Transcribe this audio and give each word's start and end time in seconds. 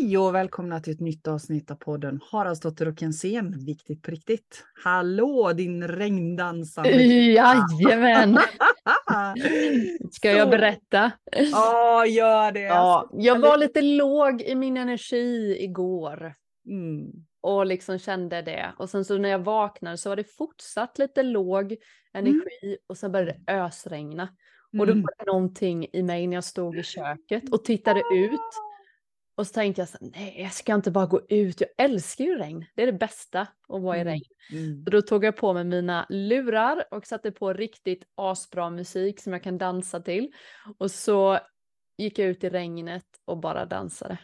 Hej 0.00 0.18
och 0.18 0.34
välkomna 0.34 0.80
till 0.80 0.92
ett 0.92 1.00
nytt 1.00 1.28
avsnitt 1.28 1.70
av 1.70 1.74
podden 1.74 2.20
Haraldsdotter 2.30 2.88
och 2.88 2.98
Kensén, 2.98 3.64
viktigt 3.66 4.02
på 4.02 4.10
riktigt. 4.10 4.64
Hallå 4.84 5.52
din 5.52 5.88
regndansande 5.88 6.90
Jajamän! 7.02 8.38
Ska 10.12 10.30
jag 10.30 10.50
berätta? 10.50 11.12
Ja, 11.52 12.06
gör 12.06 12.52
det. 12.52 12.60
Ja, 12.60 13.10
jag 13.12 13.38
var 13.38 13.58
lite 13.58 13.82
låg 13.82 14.42
i 14.42 14.54
min 14.54 14.76
energi 14.76 15.56
igår. 15.60 16.32
Mm. 16.66 17.06
Och 17.40 17.66
liksom 17.66 17.98
kände 17.98 18.42
det. 18.42 18.72
Och 18.78 18.90
sen 18.90 19.04
så 19.04 19.18
när 19.18 19.28
jag 19.28 19.38
vaknade 19.44 19.98
så 19.98 20.08
var 20.08 20.16
det 20.16 20.36
fortsatt 20.36 20.98
lite 20.98 21.22
låg 21.22 21.76
energi 22.14 22.76
och 22.86 22.96
sen 22.98 23.12
började 23.12 23.36
det 23.46 23.52
ösregna. 23.52 24.28
Och 24.78 24.86
då 24.86 24.92
Mm. 24.92 25.02
var 25.02 25.12
det 25.18 25.24
någonting 25.32 25.86
i 25.92 26.02
mig 26.02 26.26
när 26.26 26.36
jag 26.36 26.44
stod 26.44 26.78
i 26.78 26.82
köket 26.82 27.52
och 27.52 27.64
tittade 27.64 28.00
ut. 28.14 28.40
Och 29.36 29.46
så 29.46 29.52
tänkte 29.52 29.80
jag 29.82 29.88
så 29.88 29.98
nej 30.00 30.36
jag 30.42 30.52
ska 30.52 30.74
inte 30.74 30.90
bara 30.90 31.06
gå 31.06 31.20
ut, 31.28 31.60
jag 31.60 31.70
älskar 31.78 32.24
ju 32.24 32.38
regn. 32.38 32.64
Det 32.74 32.82
är 32.82 32.86
det 32.86 32.92
bästa 32.92 33.40
att 33.68 33.82
vara 33.82 33.96
i 33.96 34.00
Mm. 34.00 34.12
regn. 34.12 34.24
Mm. 34.52 34.84
Så 34.84 34.90
då 34.90 35.02
tog 35.02 35.24
jag 35.24 35.36
på 35.36 35.52
mig 35.52 35.64
mina 35.64 36.06
lurar 36.08 36.84
och 36.90 37.06
satte 37.06 37.30
på 37.30 37.52
riktigt 37.52 38.02
asbra 38.14 38.70
musik 38.70 39.20
som 39.20 39.32
jag 39.32 39.42
kan 39.42 39.58
dansa 39.58 40.00
till. 40.00 40.32
Och 40.78 40.90
så 40.90 41.38
gick 41.98 42.18
jag 42.18 42.28
ut 42.28 42.44
i 42.44 42.50
regnet 42.50 43.06
och 43.24 43.36
bara 43.38 43.66
dansade. 43.66 44.18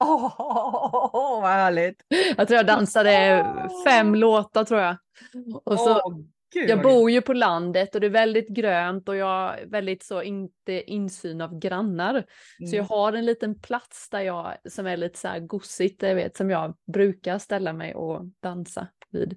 Åh, 0.00 1.40
vad 1.40 1.50
härligt. 1.50 2.02
Jag 2.36 2.48
tror 2.48 2.56
jag 2.56 2.66
dansade 2.66 3.44
fem 3.86 4.14
låtar 4.14 4.64
tror 4.64 4.80
jag. 4.80 4.96
Och 5.64 5.78
så, 5.78 6.00
gud, 6.54 6.70
jag 6.70 6.82
bor 6.82 7.10
ju 7.10 7.22
på 7.22 7.32
landet 7.32 7.94
och 7.94 8.00
det 8.00 8.06
är 8.06 8.10
väldigt 8.10 8.48
grönt 8.48 9.08
och 9.08 9.16
jag 9.16 9.60
är 9.60 9.66
väldigt 9.66 10.02
så 10.02 10.22
inte 10.22 10.90
insyn 10.90 11.40
av 11.40 11.58
grannar. 11.58 12.14
gött. 12.14 12.70
Så 12.70 12.76
jag 12.76 12.84
har 12.84 13.12
en 13.12 13.26
liten 13.26 13.60
plats 13.60 14.08
där 14.10 14.20
jag, 14.20 14.56
som 14.68 14.86
är 14.86 14.96
lite 14.96 15.18
så 15.18 15.28
här 15.28 15.40
gossigt, 15.40 16.02
jag 16.02 16.14
vet, 16.14 16.36
som 16.36 16.50
jag 16.50 16.76
brukar 16.92 17.38
ställa 17.38 17.72
mig 17.72 17.94
och 17.94 18.24
dansa 18.42 18.88
vid. 19.12 19.36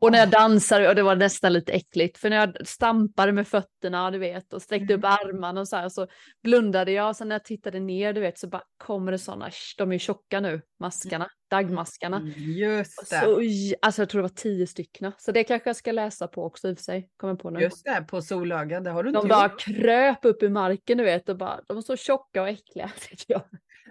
Och 0.00 0.12
när 0.12 0.18
jag 0.18 0.30
dansade, 0.30 0.88
och 0.88 0.94
det 0.94 1.02
var 1.02 1.16
nästan 1.16 1.52
lite 1.52 1.72
äckligt, 1.72 2.18
för 2.18 2.30
när 2.30 2.36
jag 2.36 2.66
stampade 2.66 3.32
med 3.32 3.48
fötterna, 3.48 4.10
du 4.10 4.18
vet, 4.18 4.52
och 4.52 4.62
sträckte 4.62 4.94
upp 4.94 5.04
armarna 5.04 5.60
och 5.60 5.68
så 5.68 5.76
här, 5.76 5.88
så 5.88 6.06
blundade 6.42 6.92
jag, 6.92 7.08
och 7.08 7.16
sen 7.16 7.28
när 7.28 7.34
jag 7.34 7.44
tittade 7.44 7.80
ner, 7.80 8.12
du 8.12 8.20
vet, 8.20 8.38
så 8.38 8.48
bara 8.48 8.62
kommer 8.84 9.12
det 9.12 9.18
sådana, 9.18 9.50
de 9.78 9.88
är 9.88 9.92
ju 9.92 9.98
tjocka 9.98 10.40
nu, 10.40 10.62
maskarna, 10.80 11.28
dagmaskarna. 11.50 12.16
Mm, 12.16 12.32
Just 12.36 13.10
det. 13.10 13.20
Så, 13.20 13.40
alltså 13.82 14.02
jag 14.02 14.08
tror 14.08 14.18
det 14.18 14.28
var 14.28 14.28
tio 14.36 14.66
stycken, 14.66 15.12
så 15.18 15.32
det 15.32 15.44
kanske 15.44 15.68
jag 15.68 15.76
ska 15.76 15.92
läsa 15.92 16.28
på 16.28 16.44
också 16.44 16.68
i 16.68 16.72
och 16.72 16.76
för 16.78 16.84
sig, 16.84 17.08
kommer 17.16 17.34
på 17.34 17.50
nu. 17.50 17.60
Just 17.60 17.84
det, 17.84 18.04
på 18.08 18.22
solöga, 18.22 18.80
det 18.80 18.90
har 18.90 19.02
du 19.02 19.08
inte 19.08 19.20
De 19.20 19.28
bara 19.28 19.42
gjort. 19.44 19.60
kröp 19.60 20.24
upp 20.24 20.42
ur 20.42 20.50
marken, 20.50 20.98
du 20.98 21.04
vet, 21.04 21.28
och 21.28 21.36
bara, 21.36 21.60
de 21.68 21.74
var 21.74 21.82
så 21.82 21.96
tjocka 21.96 22.42
och 22.42 22.48
äckliga, 22.48 22.90
tycker 23.08 23.34
jag. 23.34 23.42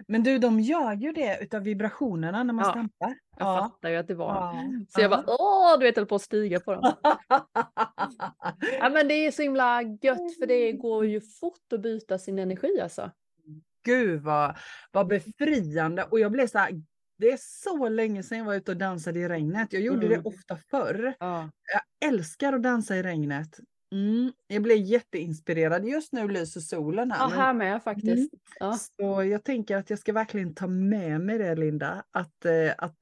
Men 0.08 0.22
du, 0.22 0.38
de 0.38 0.60
gör 0.60 0.92
ju 0.94 1.12
det 1.12 1.38
utav 1.42 1.62
vibrationerna 1.62 2.42
när 2.44 2.52
man 2.54 2.64
Ja, 2.64 2.70
stampar. 2.72 3.14
Jag 3.40 3.58
fattar 3.58 3.88
ju 3.90 3.96
att 3.96 4.08
det 4.08 4.14
var. 4.14 4.34
Ja. 4.34 4.54
Så 4.88 5.00
jag 5.00 5.12
Ja. 5.12 5.16
bara, 5.16 5.36
åh, 5.38 5.78
du 5.78 5.84
vet, 5.84 5.96
höll 5.96 6.06
på 6.06 6.14
att 6.14 6.22
stiga 6.22 6.60
på 6.60 6.74
dem. 6.74 6.92
Ja, 8.80 8.88
men 8.90 9.08
det 9.08 9.14
är 9.14 9.30
så 9.30 9.42
himla 9.42 9.82
gött 9.82 10.36
för 10.38 10.46
det 10.46 10.72
går 10.72 11.06
ju 11.06 11.20
fort 11.20 11.72
att 11.72 11.80
byta 11.80 12.18
sin 12.18 12.38
energi 12.38 12.80
alltså. 12.82 13.10
Gud 13.84 14.20
vad, 14.22 14.56
vad 14.92 15.06
befriande 15.06 16.04
och 16.04 16.20
jag 16.20 16.32
blev 16.32 16.46
så 16.46 16.58
här, 16.58 16.70
det 17.18 17.32
är 17.32 17.38
så 17.40 17.88
länge 17.88 18.22
sedan 18.22 18.38
jag 18.38 18.44
var 18.44 18.54
ute 18.54 18.70
och 18.70 18.76
dansade 18.76 19.18
i 19.20 19.28
regnet. 19.28 19.72
Jag 19.72 19.82
gjorde 19.82 20.06
Mm. 20.06 20.22
det 20.22 20.28
ofta 20.28 20.56
förr. 20.56 21.14
Ja. 21.20 21.50
Jag 21.72 22.08
älskar 22.10 22.52
att 22.52 22.62
dansa 22.62 22.96
i 22.96 23.02
regnet. 23.02 23.58
Mm. 23.92 24.32
Jag 24.46 24.62
blev 24.62 24.76
jätteinspirerad. 24.76 25.84
Just 25.84 26.12
nu 26.12 26.28
lyser 26.28 26.60
solen 26.60 27.10
här. 27.10 27.18
Ja, 27.18 27.26
här 27.36 27.54
med 27.54 27.82
faktiskt. 27.82 28.34
Ja. 28.60 28.72
Så 28.96 29.24
jag 29.24 29.44
tänker 29.44 29.76
att 29.76 29.90
jag 29.90 29.98
ska 29.98 30.12
verkligen 30.12 30.54
ta 30.54 30.66
med 30.66 31.20
mig 31.20 31.38
det 31.38 31.54
Linda. 31.54 32.02
Att, 32.10 32.44
eh, 32.44 32.72
att 32.78 32.98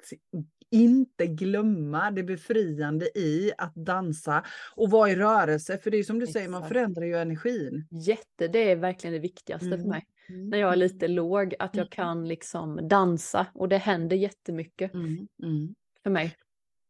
inte 0.71 1.27
glömma 1.27 2.11
det 2.11 2.23
befriande 2.23 3.19
i 3.19 3.53
att 3.59 3.75
dansa 3.75 4.45
och 4.77 4.91
vara 4.91 5.11
i 5.11 5.17
rörelse. 5.17 5.79
För 5.79 5.91
det 5.91 5.97
är 5.97 6.03
som 6.03 6.19
du 6.19 6.27
säger, 6.27 6.49
man 6.49 6.59
Exakt. 6.59 6.69
förändrar 6.75 7.05
ju 7.05 7.17
energin. 7.17 7.87
Jätte, 7.91 8.49
det 8.49 8.71
är 8.71 8.77
verkligen 8.77 9.15
det 9.15 9.21
viktigaste 9.21 9.69
för 9.69 9.75
Mm. 9.75 9.89
mig. 9.89 10.05
När 10.29 10.59
jag 10.59 10.73
är 10.73 10.77
lite 10.77 11.09
låg, 11.09 11.55
att 11.59 11.75
jag 11.77 11.91
kan 11.91 12.29
liksom 12.29 12.89
dansa 12.89 13.47
och 13.55 13.69
det 13.69 13.77
händer 13.79 14.17
jättemycket 14.17 14.95
Mm. 14.95 15.29
Mm. 15.43 15.75
för 16.03 16.11
mig. 16.11 16.37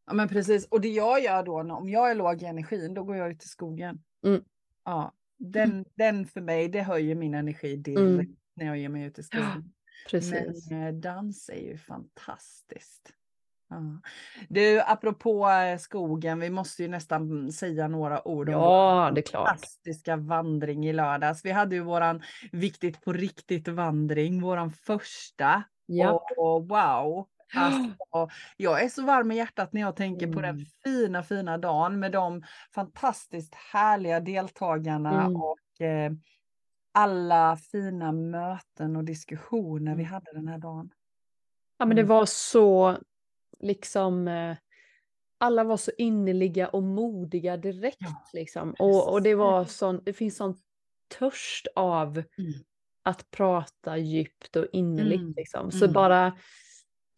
Ja 0.08 0.14
men 0.14 0.28
precis. 0.28 0.66
Och 0.68 0.80
det 0.80 0.88
jag 0.88 1.22
gör 1.22 1.42
då, 1.42 1.60
om 1.74 1.88
jag 1.88 2.10
är 2.10 2.14
låg 2.14 2.42
i 2.42 2.44
energin, 2.46 2.94
då 2.94 3.04
går 3.04 3.16
jag 3.16 3.30
ut 3.30 3.44
i 3.44 3.48
skogen. 3.48 4.02
Mm. 4.26 4.42
Ja, 4.84 5.12
den, 5.38 5.84
den 5.94 6.26
för 6.26 6.40
mig, 6.40 6.68
det 6.68 6.82
höjer 6.82 7.14
min 7.14 7.34
energi 7.34 7.76
direkt 7.76 8.00
Mm. 8.00 8.36
när 8.54 8.66
jag 8.66 8.78
ger 8.78 8.88
mig 8.88 9.02
ut 9.02 9.18
i 9.18 9.22
skogen. 9.22 9.72
Precis. 10.10 10.70
Men 10.70 10.82
eh, 10.86 10.94
dans 10.94 11.48
är 11.48 11.60
ju 11.62 11.76
fantastiskt. 11.78 13.12
Ja. 13.70 14.00
Du, 14.48 14.80
apropå 14.80 15.48
eh, 15.50 15.78
skogen, 15.78 16.40
vi 16.40 16.50
måste 16.50 16.82
ju 16.82 16.88
nästan 16.88 17.52
säga 17.52 17.88
några 17.88 18.28
ord 18.28 18.48
om 18.48 18.54
Ja, 18.54 19.10
det 19.14 19.20
är 19.20 19.22
klart. 19.22 19.48
fantastiska 19.48 20.16
vandring 20.16 20.86
i 20.86 20.92
lördags. 20.92 21.44
Vi 21.44 21.50
hade 21.50 21.74
ju 21.74 21.82
våran 21.82 22.22
viktigt 22.52 23.00
på 23.04 23.12
riktigt 23.12 23.68
vandring, 23.68 24.40
våran 24.42 24.70
första. 24.72 25.62
Ja. 25.86 26.12
Och, 26.12 26.54
och 26.54 26.68
wow! 26.68 27.28
Alltså, 27.54 28.28
jag 28.56 28.84
är 28.84 28.88
så 28.88 29.02
varm 29.02 29.30
i 29.30 29.36
hjärtat 29.36 29.72
när 29.72 29.80
jag 29.80 29.96
tänker 29.96 30.32
på 30.32 30.40
den 30.40 30.50
Mm. 30.54 30.66
fina, 30.84 31.22
fina 31.22 31.58
dagen 31.58 32.00
med 32.00 32.12
de 32.12 32.42
fantastiskt 32.74 33.54
härliga 33.54 34.20
deltagarna 34.20 35.22
Mm. 35.24 35.36
och 35.36 35.80
eh, 35.80 36.12
alla 36.92 37.56
fina 37.56 38.12
möten 38.12 38.96
och 38.96 39.04
diskussioner 39.04 39.94
vi 39.96 40.02
Mm. 40.02 40.12
hade 40.12 40.32
den 40.32 40.48
här 40.48 40.58
dagen. 40.58 40.90
Ja, 41.78 41.86
men 41.86 41.96
det 41.96 42.02
Mm. 42.02 42.08
var 42.08 42.26
så 42.26 42.98
liksom. 43.60 44.28
Eh, 44.28 44.56
alla 45.38 45.64
var 45.64 45.76
så 45.76 45.90
innerliga 45.98 46.68
och 46.68 46.82
modiga 46.82 47.56
direkt 47.56 47.96
Ja, 48.00 48.22
liksom. 48.32 48.74
Och, 48.78 49.12
och 49.12 49.22
det 49.22 49.34
var 49.34 49.64
sån, 49.64 50.00
det 50.04 50.12
finns 50.12 50.36
sån 50.36 50.54
törst 51.18 51.66
av 51.76 52.08
Mm. 52.38 52.52
att 53.02 53.30
prata 53.30 53.96
djupt 53.96 54.56
och 54.56 54.66
innerligt 54.72 55.20
Mm, 55.20 55.34
liksom. 55.36 55.70
Så 55.70 55.84
mm. 55.84 55.92
bara, 55.92 56.32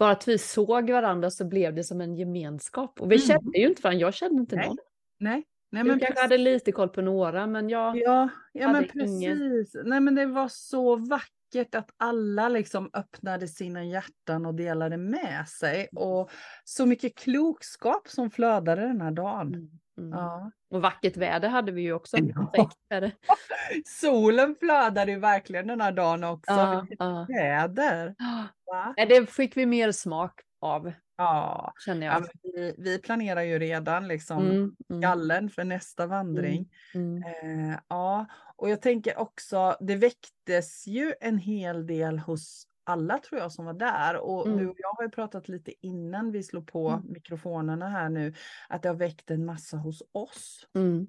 bara 0.00 0.11
att 0.11 0.28
vi 0.28 0.38
såg 0.38 0.91
varandra 0.91 1.31
så 1.31 1.44
blev 1.44 1.75
det 1.75 1.84
som 1.84 2.00
en 2.00 2.15
gemenskap. 2.16 3.00
Och 3.00 3.11
vi 3.12 3.16
Mm. 3.16 3.27
kände 3.27 3.59
ju 3.59 3.69
inte 3.69 3.83
varandra, 3.83 4.00
jag 4.00 4.15
kände 4.15 4.41
inte 4.41 4.56
Nej, 4.56 4.66
någon. 4.69 4.77
Nej, 5.19 5.44
nej 5.72 5.83
Du 5.83 5.88
men 5.88 5.99
kanske 5.99 6.06
precis. 6.15 6.22
hade 6.22 6.38
lite 6.38 6.72
koll 6.72 6.88
på 6.88 7.03
några, 7.03 7.47
men 7.47 7.69
jag, 7.69 7.97
Ja, 7.97 8.28
ja 8.53 8.66
men 8.66 8.75
hade 8.75 8.88
ingen- 9.09 9.38
precis. 9.38 9.77
Nej 9.84 10.00
men 10.00 10.15
det 10.15 10.27
var 10.27 10.49
så 10.49 10.97
vackert 10.97 11.75
att 11.75 11.91
alla 11.97 12.49
liksom 12.49 12.91
öppnade 12.93 13.49
sina 13.49 13.84
hjärtan 13.84 14.47
och 14.47 14.55
delade 14.55 14.97
med 14.97 15.49
sig. 15.49 15.88
Mm. 15.93 16.03
Och 16.05 16.31
så 16.65 16.87
mycket 16.87 17.15
klokskap 17.19 18.09
som 18.09 18.31
flödade 18.31 18.82
den 18.82 19.00
här 19.00 19.11
dagen. 19.11 19.47
Mm, 19.55 19.71
mm. 20.00 20.19
Ja. 20.19 20.50
Och 20.71 20.83
vackert 20.83 21.16
väder 21.16 21.49
hade 21.49 21.72
vi 21.72 21.83
ju 21.83 21.93
också. 21.93 22.16
Ja. 22.19 22.71
Solen 23.87 24.56
flödade 24.61 25.12
ju 25.12 25.19
verkligen 25.19 25.66
den 25.66 25.81
här 25.81 25.93
dagen 25.93 26.25
också. 26.25 26.53
Ja, 26.53 26.87
ja. 26.99 27.27
väder! 27.28 28.15
Va? 28.66 28.94
Det 28.97 29.31
fick 29.31 29.56
vi 29.56 29.66
mer 29.66 29.93
smak 29.93 30.41
av, 30.61 30.93
Ja, 31.16 31.72
känner 31.84 32.06
ja 32.06 32.12
jag. 32.12 32.53
vi, 32.53 32.75
vi 32.78 32.99
planerar 32.99 33.43
ju 33.43 33.59
redan 33.59 34.09
liksom 34.09 34.44
Mm, 34.50 34.77
mm, 34.91 35.00
gallen 35.00 35.50
för 35.50 35.65
nästa 35.65 36.06
vandring. 36.06 36.69
mm. 36.94 37.22
Eh, 37.22 37.78
ja, 37.88 38.27
och 38.56 38.71
jag 38.71 38.82
tänker 38.82 39.19
också, 39.19 39.77
det 39.81 39.97
väcktes 39.97 40.87
ju 40.87 41.15
en 41.21 41.38
hel 41.38 41.87
del 41.87 42.19
hos 42.19 42.67
alla 42.91 43.19
tror 43.19 43.41
jag 43.41 43.53
som 43.53 43.65
var 43.65 43.75
där 43.75 44.17
och 44.17 44.47
Mm. 44.47 44.59
du 44.59 44.69
och 44.69 44.77
jag 44.78 44.93
har 44.93 45.03
ju 45.05 45.11
pratat 45.11 45.49
lite 45.49 45.87
innan 45.87 46.32
vi 46.32 46.43
slog 46.43 46.67
på 46.73 46.88
Mm. 46.88 47.12
mikrofonerna 47.12 47.88
här 47.88 48.09
nu 48.09 48.35
att 48.69 48.82
det 48.82 48.88
har 48.88 48.97
väckt 48.97 49.31
en 49.31 49.44
massa 49.44 49.76
hos 49.76 50.03
oss. 50.12 50.67
Mm. 50.75 51.06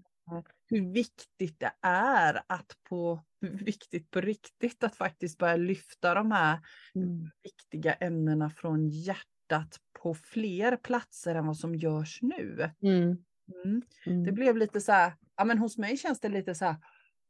Hur 0.67 0.91
viktigt 0.93 1.59
det 1.59 1.71
är 1.81 2.41
att 2.47 2.77
på 2.89 3.21
viktigt 3.41 4.11
på 4.11 4.21
riktigt 4.21 4.83
att 4.83 4.95
faktiskt 4.95 5.37
börja 5.37 5.55
lyfta 5.55 6.13
de 6.13 6.31
här 6.31 6.59
Mm. 6.95 7.29
viktiga 7.43 7.93
ämnena 7.93 8.49
från 8.49 8.89
hjärtat 8.89 9.77
på 10.01 10.13
fler 10.13 10.75
platser 10.77 11.35
än 11.35 11.47
vad 11.47 11.57
som 11.57 11.75
görs 11.75 12.19
nu. 12.21 12.71
Mm. 12.81 13.17
Mm. 13.65 14.23
Det 14.23 14.31
blev 14.31 14.57
lite 14.57 14.81
så 14.81 14.91
här, 14.91 15.13
ja 15.37 15.45
men 15.45 15.57
hos 15.57 15.77
mig 15.77 15.97
känns 15.97 16.19
det 16.19 16.29
lite 16.29 16.55
så 16.55 16.65
här, 16.65 16.75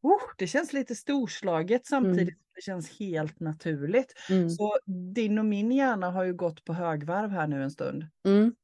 oh, 0.02 0.22
det 0.38 0.48
känns 0.48 0.74
lite 0.74 0.96
storslaget 0.96 1.86
samtidigt 1.86 2.20
Mm. 2.20 2.36
Det 2.62 2.66
känns 2.66 3.00
helt 3.00 3.40
naturligt. 3.40 4.14
Mm. 4.30 4.50
Så 4.50 4.78
din 5.14 5.40
och 5.40 5.46
min 5.46 5.72
hjärna 5.72 6.12
har 6.12 6.24
ju 6.24 6.34
gått 6.34 6.64
på 6.66 6.74
högvarv 6.74 7.30
här 7.32 7.48
nu 7.48 7.64
en 7.64 7.72
stund. 7.72 8.06
Mm. 8.26 8.56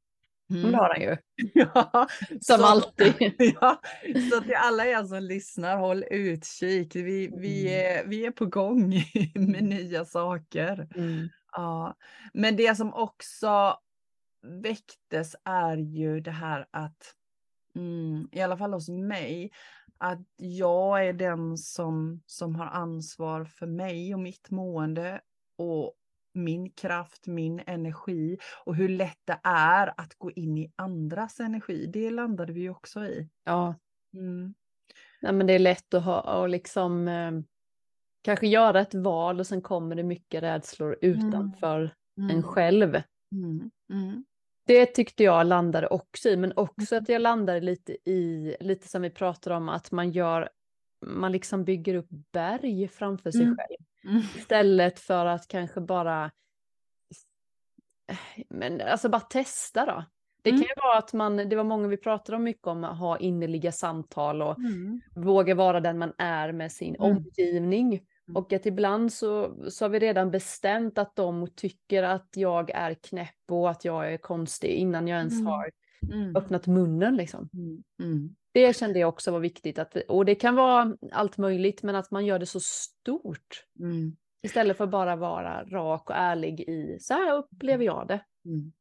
Mm. 0.49 0.71
Det 0.71 0.77
har 0.77 0.89
han 0.94 1.01
ju, 1.01 1.17
Ja, 1.53 2.07
som 2.41 2.57
så- 2.57 2.65
alltid. 2.65 3.13
Ja, 3.61 3.81
så 4.31 4.41
till 4.41 4.55
alla 4.57 4.85
er 4.85 5.03
som 5.03 5.23
lyssnar, 5.23 5.77
håll 5.77 6.03
utkik. 6.11 6.95
Vi, 6.95 7.27
vi, 7.38 7.67
Mm. 7.73 7.97
är, 7.99 8.07
vi 8.09 8.25
är 8.25 8.31
på 8.31 8.45
gång 8.45 8.89
med 9.35 9.63
nya 9.63 10.05
saker. 10.05 10.88
Mm. 10.95 11.29
Ja, 11.51 11.95
men 12.33 12.55
det 12.55 12.75
som 12.75 12.94
också 12.94 13.77
väcktes 14.63 15.35
är 15.44 15.77
ju 15.77 16.19
det 16.19 16.31
här 16.31 16.65
att, 16.71 17.13
mm, 17.75 18.27
i 18.31 18.41
alla 18.41 18.57
fall 18.57 18.73
hos 18.73 18.89
mig, 18.89 19.51
att 19.97 20.27
jag 20.38 21.07
är 21.07 21.13
den 21.13 21.57
som, 21.57 22.21
som 22.25 22.55
har 22.55 22.65
ansvar 22.65 23.45
för 23.45 23.65
mig 23.65 24.13
och 24.13 24.19
mitt 24.19 24.49
mående 24.49 25.21
och 25.55 25.94
min 26.33 26.69
kraft, 26.69 27.27
min 27.27 27.61
energi 27.67 28.38
och 28.65 28.75
hur 28.75 28.89
lätt 28.89 29.19
det 29.25 29.39
är 29.44 29.94
att 29.97 30.15
gå 30.17 30.31
in 30.31 30.57
i 30.57 30.71
andras 30.75 31.39
energi. 31.39 31.89
Det 31.94 32.09
landade 32.09 32.53
vi 32.53 32.69
också 32.69 33.05
i. 33.05 33.29
Ja. 33.44 33.75
Mm. 34.13 34.53
ja 35.21 35.31
men 35.31 35.47
det 35.47 35.53
är 35.53 35.59
lätt 35.59 35.94
att 35.94 36.03
ha 36.03 36.41
och 36.41 36.49
liksom 36.49 37.07
eh, 37.07 37.31
kanske 38.21 38.47
göra 38.47 38.81
ett 38.81 38.94
val 38.94 39.39
och 39.39 39.47
sen 39.47 39.61
kommer 39.61 39.95
det 39.95 40.03
mycket 40.03 40.44
rädslor 40.44 40.97
mm. 41.01 41.27
utanför 41.27 41.95
mm. 42.17 42.29
en 42.29 42.44
själv. 42.44 43.01
Mm. 43.31 43.71
Mm. 44.69 44.79
Det 44.79 44.85
tyckte 44.85 45.23
jag 45.23 45.47
landade 45.47 45.87
också 45.87 46.29
i, 46.29 46.37
men 46.37 46.53
också 46.55 46.95
att 46.95 47.09
jag 47.09 47.21
landade 47.21 47.61
lite 47.61 48.09
i, 48.09 48.55
lite 48.59 48.87
som 48.87 49.01
vi 49.01 49.09
pratade 49.09 49.55
om, 49.55 49.69
att 49.69 49.91
man 49.91 50.11
gör, 50.11 50.49
man 51.05 51.31
liksom 51.31 51.63
bygger 51.63 51.95
upp 51.95 52.09
berg 52.31 52.87
framför 52.87 53.31
sig 53.31 53.43
mm. 53.43 53.57
själv. 53.57 53.77
Mm. 54.03 54.23
Istället 54.37 54.99
för 54.99 55.25
att 55.25 55.47
kanske 55.47 55.81
bara, 55.81 56.31
men 58.49 58.81
alltså 58.81 59.09
bara 59.09 59.21
testa 59.21 59.85
då. 59.85 60.03
Det 60.41 60.49
kan 60.49 60.59
ju 60.59 60.81
vara 60.83 60.97
att 60.97 61.13
man, 61.13 61.37
det 61.37 61.55
var 61.55 61.63
många 61.63 61.87
vi 61.87 61.97
pratade 61.97 62.35
om 62.35 62.43
mycket 62.43 62.67
om 62.67 62.83
att 62.83 62.97
ha 62.97 63.17
innerliga 63.17 63.71
samtal 63.71 64.41
och 64.41 64.57
mm. 64.59 65.01
våga 65.15 65.55
vara 65.55 65.79
den 65.79 65.97
man 65.97 66.13
är 66.17 66.51
med 66.51 66.71
sin 66.71 66.95
mm. 66.95 67.11
omgivning. 67.11 68.01
Mm. 68.27 68.35
Och 68.35 68.53
att 68.53 68.65
ibland 68.65 69.13
så, 69.13 69.56
så 69.69 69.85
har 69.85 69.89
vi 69.89 70.00
redan 70.00 70.31
bestämt 70.31 70.97
att 70.97 71.15
de 71.15 71.47
tycker 71.56 72.03
att 72.03 72.29
jag 72.35 72.69
är 72.69 72.94
knäpp 72.94 73.51
och 73.51 73.69
att 73.69 73.85
jag 73.85 74.13
är 74.13 74.18
konstig 74.18 74.69
innan 74.69 75.07
jag 75.07 75.18
ens 75.18 75.33
mm. 75.33 75.45
har 75.45 75.71
mm. 76.13 76.35
öppnat 76.35 76.68
munnen. 76.68 77.15
Liksom. 77.15 77.50
Mm. 77.53 77.83
mm. 78.00 78.35
Det 78.51 78.75
kände 78.75 79.00
jag 79.00 79.09
också 79.09 79.31
var 79.31 79.39
viktigt. 79.39 79.79
Att, 79.79 79.95
och 79.95 80.25
det 80.25 80.35
kan 80.35 80.56
vara 80.56 80.97
allt 81.12 81.38
möjligt, 81.38 81.83
men 81.83 81.95
att 81.95 82.12
man 82.12 82.25
gör 82.25 82.39
det 82.39 82.45
så 82.45 82.59
stort. 82.59 83.65
Mm. 83.79 84.15
Istället 84.41 84.77
för 84.77 84.88
bara 84.88 85.15
vara 85.15 85.63
rak 85.63 86.09
och 86.09 86.15
ärlig 86.15 86.59
i, 86.59 86.97
så 87.01 87.13
här 87.13 87.38
upplever 87.38 87.85
jag 87.85 88.07
det. 88.07 88.21
Mm. 88.45 88.71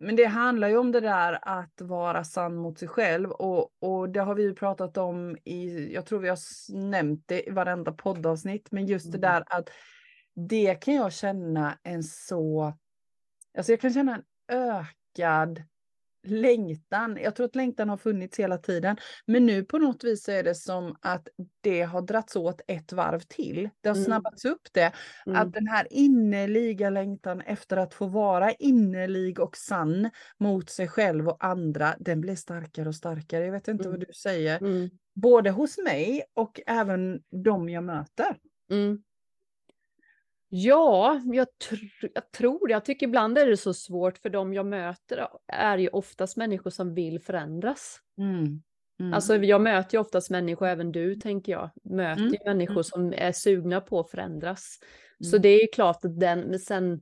Men 0.00 0.16
det 0.16 0.24
handlar 0.24 0.68
ju 0.68 0.76
om 0.76 0.92
det 0.92 1.00
där 1.00 1.38
att 1.42 1.80
vara 1.80 2.24
sann 2.24 2.56
mot 2.56 2.78
sig 2.78 2.88
själv 2.88 3.30
och, 3.30 3.72
och 3.80 4.08
det 4.08 4.20
har 4.20 4.34
vi 4.34 4.42
ju 4.42 4.54
pratat 4.54 4.96
om 4.96 5.36
i, 5.44 5.92
jag 5.94 6.06
tror 6.06 6.18
vi 6.18 6.28
har 6.28 6.38
nämnt 6.74 7.22
det 7.26 7.48
i 7.48 7.50
varenda 7.50 7.92
poddavsnitt, 7.92 8.72
men 8.72 8.86
just 8.86 9.12
det 9.12 9.18
mm. 9.18 9.30
där 9.30 9.44
att 9.46 9.70
det 10.34 10.74
kan 10.74 10.94
jag 10.94 11.12
känna 11.12 11.78
en 11.82 12.02
så, 12.02 12.72
alltså 13.58 13.72
jag 13.72 13.80
kan 13.80 13.92
känna 13.92 14.14
en 14.14 14.22
ökad 14.48 15.62
längtan. 16.26 17.18
Jag 17.22 17.36
tror 17.36 17.46
att 17.46 17.56
längtan 17.56 17.88
har 17.88 17.96
funnits 17.96 18.38
hela 18.38 18.58
tiden. 18.58 18.96
Men 19.26 19.46
nu 19.46 19.64
på 19.64 19.78
något 19.78 20.04
vis 20.04 20.24
så 20.24 20.32
är 20.32 20.42
det 20.42 20.54
som 20.54 20.96
att 21.00 21.28
det 21.60 21.82
har 21.82 22.02
dragits 22.02 22.36
åt 22.36 22.60
ett 22.66 22.92
varv 22.92 23.20
till. 23.20 23.70
Det 23.80 23.88
har 23.88 23.96
mm. 23.96 24.04
snabbats 24.04 24.44
upp 24.44 24.68
det. 24.72 24.92
Mm. 25.26 25.38
Att 25.38 25.52
den 25.52 25.66
här 25.66 25.86
innerliga 25.90 26.90
längtan 26.90 27.40
efter 27.40 27.76
att 27.76 27.94
få 27.94 28.06
vara 28.06 28.52
innerlig 28.52 29.40
och 29.40 29.56
sann 29.56 30.10
mot 30.38 30.70
sig 30.70 30.88
själv 30.88 31.28
och 31.28 31.44
andra, 31.44 31.94
den 31.98 32.20
blir 32.20 32.36
starkare 32.36 32.88
och 32.88 32.94
starkare. 32.94 33.44
Jag 33.44 33.52
vet 33.52 33.68
inte 33.68 33.84
mm. 33.84 33.98
vad 33.98 34.08
du 34.08 34.12
säger. 34.12 34.58
Mm. 34.58 34.90
Både 35.14 35.50
hos 35.50 35.78
mig 35.78 36.22
och 36.34 36.60
även 36.66 37.20
de 37.44 37.68
jag 37.68 37.84
möter. 37.84 38.36
Mm. 38.70 39.02
Ja, 40.48 41.20
jag, 41.24 41.58
tr 41.58 41.74
jag 42.14 42.30
tror 42.30 42.68
det. 42.68 42.72
Jag 42.72 42.84
tycker 42.84 43.06
ibland 43.06 43.38
är 43.38 43.46
det 43.46 43.56
så 43.56 43.74
svårt 43.74 44.18
för 44.18 44.30
de 44.30 44.54
jag 44.54 44.66
möter 44.66 45.28
är 45.46 45.78
ju 45.78 45.88
oftast 45.88 46.36
människor 46.36 46.70
som 46.70 46.94
vill 46.94 47.20
förändras. 47.20 48.00
Mm. 48.18 48.62
Mm. 49.00 49.14
Alltså 49.14 49.36
jag 49.36 49.60
möter 49.60 49.96
ju 49.96 50.00
oftast 50.00 50.30
människor, 50.30 50.66
även 50.66 50.92
du 50.92 51.14
tänker 51.14 51.52
jag, 51.52 51.70
möter 51.82 52.22
mm. 52.22 52.36
människor 52.44 52.74
mm. 52.74 52.84
som 52.84 53.12
är 53.12 53.32
sugna 53.32 53.80
på 53.80 54.00
att 54.00 54.10
förändras. 54.10 54.78
Så 55.20 55.36
mm. 55.36 55.42
det 55.42 55.48
är 55.48 55.72
klart 55.72 56.04
att 56.04 56.20
den, 56.20 56.40
men 56.40 56.58
sen 56.58 57.00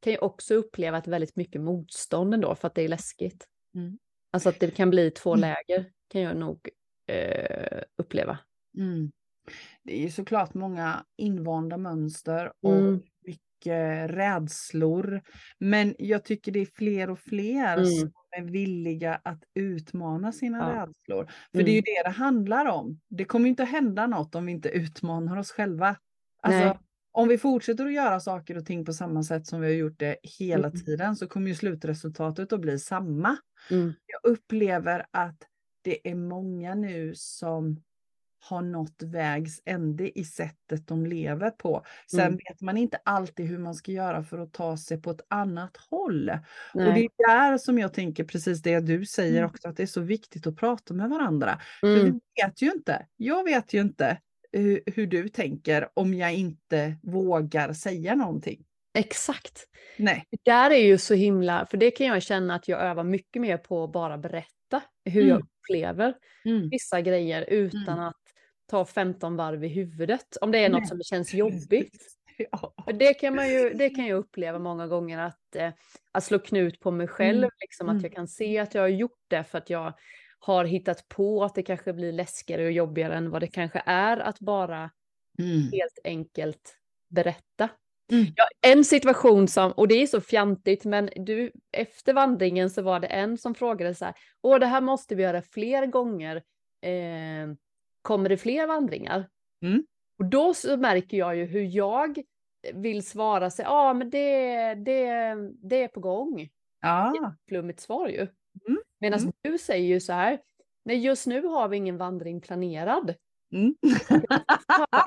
kan 0.00 0.12
jag 0.12 0.22
också 0.22 0.54
uppleva 0.54 0.98
ett 0.98 1.08
väldigt 1.08 1.36
mycket 1.36 1.60
motstånd 1.60 2.34
ändå 2.34 2.54
för 2.54 2.68
att 2.68 2.74
det 2.74 2.82
är 2.82 2.88
läskigt. 2.88 3.46
Mm. 3.74 3.98
Alltså 4.30 4.48
att 4.48 4.60
det 4.60 4.70
kan 4.70 4.90
bli 4.90 5.10
två 5.10 5.34
läger 5.34 5.84
kan 6.08 6.20
jag 6.20 6.36
nog 6.36 6.68
eh, 7.06 7.82
uppleva 7.96 8.38
det 9.82 10.04
är 10.04 10.08
såklart 10.08 10.54
många 10.54 11.04
invanda 11.16 11.76
mönster 11.76 12.52
och 12.62 12.76
mm. 12.76 13.00
mycket 13.26 14.10
rädslor. 14.10 15.22
Men 15.58 15.94
jag 15.98 16.24
tycker 16.24 16.52
det 16.52 16.60
är 16.60 16.68
fler 16.74 17.10
och 17.10 17.18
fler 17.18 17.76
mm. 17.76 17.86
som 17.86 18.12
är 18.30 18.42
villiga 18.42 19.20
att 19.22 19.42
utmana 19.54 20.32
sina 20.32 20.58
ja. 20.58 20.82
rädslor. 20.82 21.24
För 21.24 21.58
mm. 21.58 21.64
det 21.64 21.70
är 21.70 21.74
ju 21.74 21.78
mm. 21.78 21.84
det 21.84 22.02
det 22.08 22.14
handlar 22.14 22.66
om. 22.66 23.00
Det 23.08 23.24
kommer 23.24 23.48
inte 23.48 23.62
att 23.62 23.68
hända 23.68 24.06
något 24.06 24.34
om 24.34 24.46
vi 24.46 24.52
inte 24.52 24.68
utmanar 24.68 25.36
oss 25.36 25.50
själva. 25.50 25.96
Alltså, 26.42 26.78
om 27.12 27.28
vi 27.28 27.38
fortsätter 27.38 27.86
att 27.86 27.92
göra 27.92 28.20
saker 28.20 28.56
och 28.56 28.66
ting 28.66 28.84
på 28.84 28.92
samma 28.92 29.22
sätt 29.22 29.46
som 29.46 29.60
vi 29.60 29.66
har 29.66 29.74
gjort 29.74 29.98
det 29.98 30.16
hela 30.22 30.68
mm. 30.68 30.80
tiden 30.84 31.16
så 31.16 31.26
kommer 31.26 31.48
ju 31.48 31.54
slutresultatet 31.54 32.52
att 32.52 32.60
bli 32.60 32.78
samma. 32.78 33.36
Mm. 33.70 33.92
Jag 34.06 34.30
upplever 34.32 35.06
att 35.10 35.42
det 35.82 36.10
är 36.10 36.14
många 36.14 36.74
nu 36.74 37.12
som 37.14 37.82
har 38.40 38.62
nått 38.62 39.02
vägs 39.02 39.62
ände 39.64 40.18
i 40.18 40.24
sättet 40.24 40.86
de 40.86 41.06
lever 41.06 41.50
på. 41.50 41.84
Sen 42.10 42.20
mm. 42.20 42.38
vet 42.48 42.60
man 42.60 42.76
inte 42.76 42.98
alltid 43.04 43.46
hur 43.46 43.58
man 43.58 43.74
ska 43.74 43.92
göra 43.92 44.24
för 44.24 44.38
att 44.38 44.52
ta 44.52 44.76
sig 44.76 45.02
på 45.02 45.10
ett 45.10 45.26
annat 45.28 45.76
håll. 45.90 46.30
Nej. 46.74 46.88
Och 46.88 46.94
det 46.94 47.00
är 47.00 47.28
där 47.28 47.58
som 47.58 47.78
jag 47.78 47.94
tänker 47.94 48.24
precis 48.24 48.62
det 48.62 48.80
du 48.80 49.06
säger 49.06 49.38
mm. 49.38 49.50
också, 49.50 49.68
att 49.68 49.76
det 49.76 49.82
är 49.82 49.86
så 49.86 50.00
viktigt 50.00 50.46
att 50.46 50.56
prata 50.56 50.94
med 50.94 51.10
varandra. 51.10 51.60
Mm. 51.82 51.98
För 51.98 52.04
vi 52.04 52.20
vet 52.42 52.62
ju 52.62 52.72
inte, 52.72 53.06
jag 53.16 53.44
vet 53.44 53.72
ju 53.72 53.80
inte 53.80 54.18
hur, 54.52 54.80
hur 54.86 55.06
du 55.06 55.28
tänker 55.28 55.88
om 55.94 56.14
jag 56.14 56.34
inte 56.34 56.96
vågar 57.02 57.72
säga 57.72 58.14
någonting. 58.14 58.64
Exakt. 58.94 59.66
Nej. 59.96 60.24
Det 60.30 60.50
där 60.50 60.70
är 60.70 60.86
ju 60.86 60.98
så 60.98 61.14
himla, 61.14 61.66
för 61.66 61.76
det 61.76 61.90
kan 61.90 62.06
jag 62.06 62.22
känna 62.22 62.54
att 62.54 62.68
jag 62.68 62.80
övar 62.80 63.04
mycket 63.04 63.42
mer 63.42 63.58
på 63.58 63.84
att 63.84 63.92
bara 63.92 64.18
berätta 64.18 64.82
hur 65.04 65.22
mm. 65.22 65.28
jag 65.28 65.42
upplever 65.42 66.14
mm. 66.44 66.68
vissa 66.68 67.00
grejer 67.00 67.44
utan 67.48 67.88
mm. 67.88 68.04
att 68.04 68.16
ta 68.68 68.84
15 68.84 69.36
varv 69.36 69.64
i 69.64 69.68
huvudet 69.68 70.36
om 70.40 70.50
det 70.50 70.58
är 70.58 70.68
något 70.68 70.88
som 70.88 71.02
känns 71.02 71.34
jobbigt. 71.34 71.96
Ja. 72.50 72.74
Det, 72.86 73.14
kan 73.14 73.34
man 73.34 73.48
ju, 73.48 73.74
det 73.74 73.90
kan 73.90 74.06
jag 74.06 74.18
uppleva 74.18 74.58
många 74.58 74.86
gånger 74.86 75.18
att, 75.18 75.56
eh, 75.56 75.70
att 76.12 76.24
slå 76.24 76.38
knut 76.38 76.80
på 76.80 76.90
mig 76.90 77.08
själv, 77.08 77.38
mm. 77.38 77.50
liksom, 77.60 77.88
att 77.88 77.92
mm. 77.92 78.02
jag 78.02 78.12
kan 78.12 78.28
se 78.28 78.58
att 78.58 78.74
jag 78.74 78.82
har 78.82 78.88
gjort 78.88 79.24
det 79.28 79.44
för 79.44 79.58
att 79.58 79.70
jag 79.70 79.94
har 80.38 80.64
hittat 80.64 81.08
på 81.08 81.44
att 81.44 81.54
det 81.54 81.62
kanske 81.62 81.92
blir 81.92 82.12
läskigare 82.12 82.64
och 82.64 82.72
jobbigare 82.72 83.14
än 83.16 83.30
vad 83.30 83.42
det 83.42 83.46
kanske 83.46 83.82
är 83.86 84.16
att 84.16 84.40
bara 84.40 84.90
mm. 85.38 85.72
helt 85.72 85.98
enkelt 86.04 86.76
berätta. 87.08 87.68
Mm. 88.12 88.26
Ja, 88.36 88.44
en 88.60 88.84
situation 88.84 89.48
som, 89.48 89.72
och 89.72 89.88
det 89.88 89.94
är 89.94 90.06
så 90.06 90.20
fjantigt, 90.20 90.84
men 90.84 91.10
du, 91.16 91.52
efter 91.72 92.12
vandringen 92.12 92.70
så 92.70 92.82
var 92.82 93.00
det 93.00 93.06
en 93.06 93.38
som 93.38 93.54
frågade 93.54 93.94
så 93.94 94.04
här, 94.04 94.14
åh 94.42 94.58
det 94.58 94.66
här 94.66 94.80
måste 94.80 95.14
vi 95.14 95.22
göra 95.22 95.42
fler 95.42 95.86
gånger. 95.86 96.36
Eh, 96.82 97.54
kommer 98.08 98.28
det 98.28 98.36
fler 98.36 98.66
vandringar? 98.66 99.28
Mm. 99.62 99.84
Och 100.18 100.24
då 100.24 100.54
så 100.54 100.76
märker 100.76 101.16
jag 101.16 101.36
ju 101.36 101.44
hur 101.44 101.62
jag 101.62 102.22
vill 102.74 103.06
svara 103.06 103.50
sig, 103.50 103.64
ja 103.64 103.70
ah, 103.70 103.94
men 103.94 104.10
det, 104.10 104.74
det, 104.74 105.34
det 105.62 105.82
är 105.82 105.88
på 105.88 106.00
gång. 106.00 106.48
Ja. 106.80 107.12
Det 107.14 107.24
är 107.24 107.28
ett 107.28 107.34
flummigt 107.48 107.80
svar 107.80 108.08
ju. 108.08 108.20
Mm. 108.68 108.80
Medan 109.00 109.20
mm. 109.20 109.32
du 109.42 109.58
säger 109.58 109.88
ju 109.88 110.00
så 110.00 110.12
här, 110.12 110.40
nej 110.84 110.98
just 110.98 111.26
nu 111.26 111.42
har 111.42 111.68
vi 111.68 111.76
ingen 111.76 111.96
vandring 111.96 112.40
planerad. 112.40 113.14
Mm. 113.52 113.74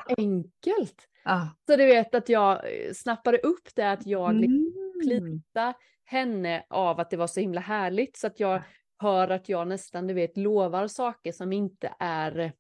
enkelt. 0.18 1.08
Ah. 1.26 1.46
Så 1.66 1.76
du 1.76 1.86
vet 1.86 2.16
att 2.16 2.30
jag 2.30 2.62
snappade 2.96 3.38
upp 3.38 3.76
det 3.76 3.92
att 3.92 4.06
jag 4.06 4.36
liksom 4.36 5.42
mm. 5.56 5.74
henne 6.04 6.64
av 6.70 7.00
att 7.00 7.10
det 7.10 7.18
var 7.18 7.28
så 7.28 7.40
himla 7.40 7.62
härligt 7.62 8.18
så 8.18 8.28
att 8.28 8.40
jag 8.40 8.62
hör 8.98 9.30
att 9.30 9.50
jag 9.50 9.68
nästan 9.68 10.08
du 10.08 10.14
vet 10.14 10.38
lovar 10.38 10.88
saker 10.88 11.32
som 11.32 11.54
inte 11.54 11.94
är 12.00 12.54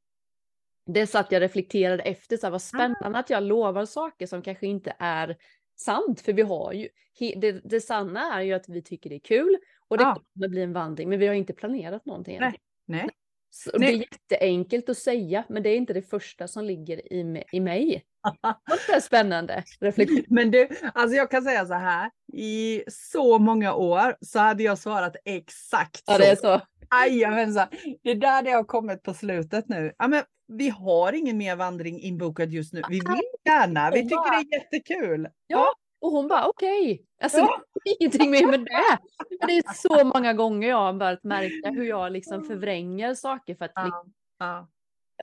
det 0.93 1.07
så 1.07 1.17
att 1.17 1.31
jag 1.31 1.41
reflekterade 1.41 2.03
efter, 2.03 2.37
så 2.37 2.45
här, 2.45 2.51
vad 2.51 2.61
spännande 2.61 3.19
att 3.19 3.29
jag 3.29 3.43
lovar 3.43 3.85
saker 3.85 4.27
som 4.27 4.41
kanske 4.41 4.67
inte 4.67 4.95
är 4.99 5.37
sant, 5.75 6.21
för 6.21 6.33
vi 6.33 6.41
har 6.41 6.73
ju, 6.73 6.87
det, 7.19 7.51
det 7.51 7.81
sanna 7.81 8.33
är 8.33 8.41
ju 8.41 8.53
att 8.53 8.69
vi 8.69 8.81
tycker 8.81 9.09
det 9.09 9.15
är 9.15 9.19
kul 9.19 9.57
och 9.87 9.97
det 9.97 10.03
ja. 10.03 10.21
kommer 10.33 10.47
bli 10.47 10.61
en 10.61 10.73
vandring, 10.73 11.09
men 11.09 11.19
vi 11.19 11.27
har 11.27 11.33
inte 11.33 11.53
planerat 11.53 12.05
någonting. 12.05 12.39
Nej. 12.39 12.53
Nej. 12.85 13.09
Så. 13.53 13.77
Det 13.77 13.85
är 13.85 13.91
jätteenkelt 13.91 14.89
att 14.89 14.97
säga, 14.97 15.43
men 15.49 15.63
det 15.63 15.69
är 15.69 15.77
inte 15.77 15.93
det 15.93 16.01
första 16.01 16.47
som 16.47 16.65
ligger 16.65 17.13
i, 17.13 17.43
i 17.51 17.59
mig. 17.59 18.03
Det 18.87 18.93
är 18.93 18.99
spännande 18.99 19.63
reflektion. 19.79 20.23
Men 20.29 20.51
du, 20.51 20.69
alltså 20.93 21.17
jag 21.17 21.31
kan 21.31 21.43
säga 21.43 21.65
så 21.65 21.73
här, 21.73 22.11
i 22.33 22.83
så 22.87 23.39
många 23.39 23.73
år 23.73 24.15
så 24.21 24.39
hade 24.39 24.63
jag 24.63 24.77
svarat 24.77 25.15
exakt 25.25 25.97
så. 25.97 26.11
Ja, 26.11 26.17
det 26.17 26.25
är 26.25 26.35
så. 26.35 26.61
Jajamensan, 26.91 27.67
det 28.03 28.11
är 28.11 28.15
där 28.15 28.43
det 28.43 28.51
har 28.51 28.63
kommit 28.63 29.03
på 29.03 29.13
slutet 29.13 29.69
nu. 29.69 29.93
Ja, 29.97 30.07
men 30.07 30.23
vi 30.47 30.69
har 30.69 31.13
ingen 31.13 31.37
mer 31.37 31.55
vandring 31.55 31.99
inbokad 31.99 32.51
just 32.51 32.73
nu. 32.73 32.81
Vi 32.89 32.95
vill 32.95 33.21
gärna, 33.45 33.91
vi 33.91 34.01
tycker 34.01 34.31
det 34.31 34.55
är 34.55 34.59
jättekul. 34.59 35.27
Ja, 35.47 35.67
och 36.01 36.11
hon 36.11 36.27
bara 36.27 36.47
okej. 36.47 36.91
Okay. 36.91 37.05
Alltså 37.21 37.37
ja. 37.39 37.63
ingenting 37.99 38.31
mer 38.31 38.47
med 38.47 38.59
det. 38.59 38.97
Men 39.39 39.47
det 39.47 39.57
är 39.57 39.73
så 39.75 40.03
många 40.03 40.33
gånger 40.33 40.69
jag 40.69 40.77
har 40.77 40.93
börjat 40.93 41.23
märka 41.23 41.69
hur 41.69 41.83
jag 41.83 42.11
liksom 42.11 42.43
förvränger 42.43 43.15
saker 43.15 43.55
för 43.55 43.65
att 43.65 43.71
ja. 43.75 44.05
Ja. 44.39 44.67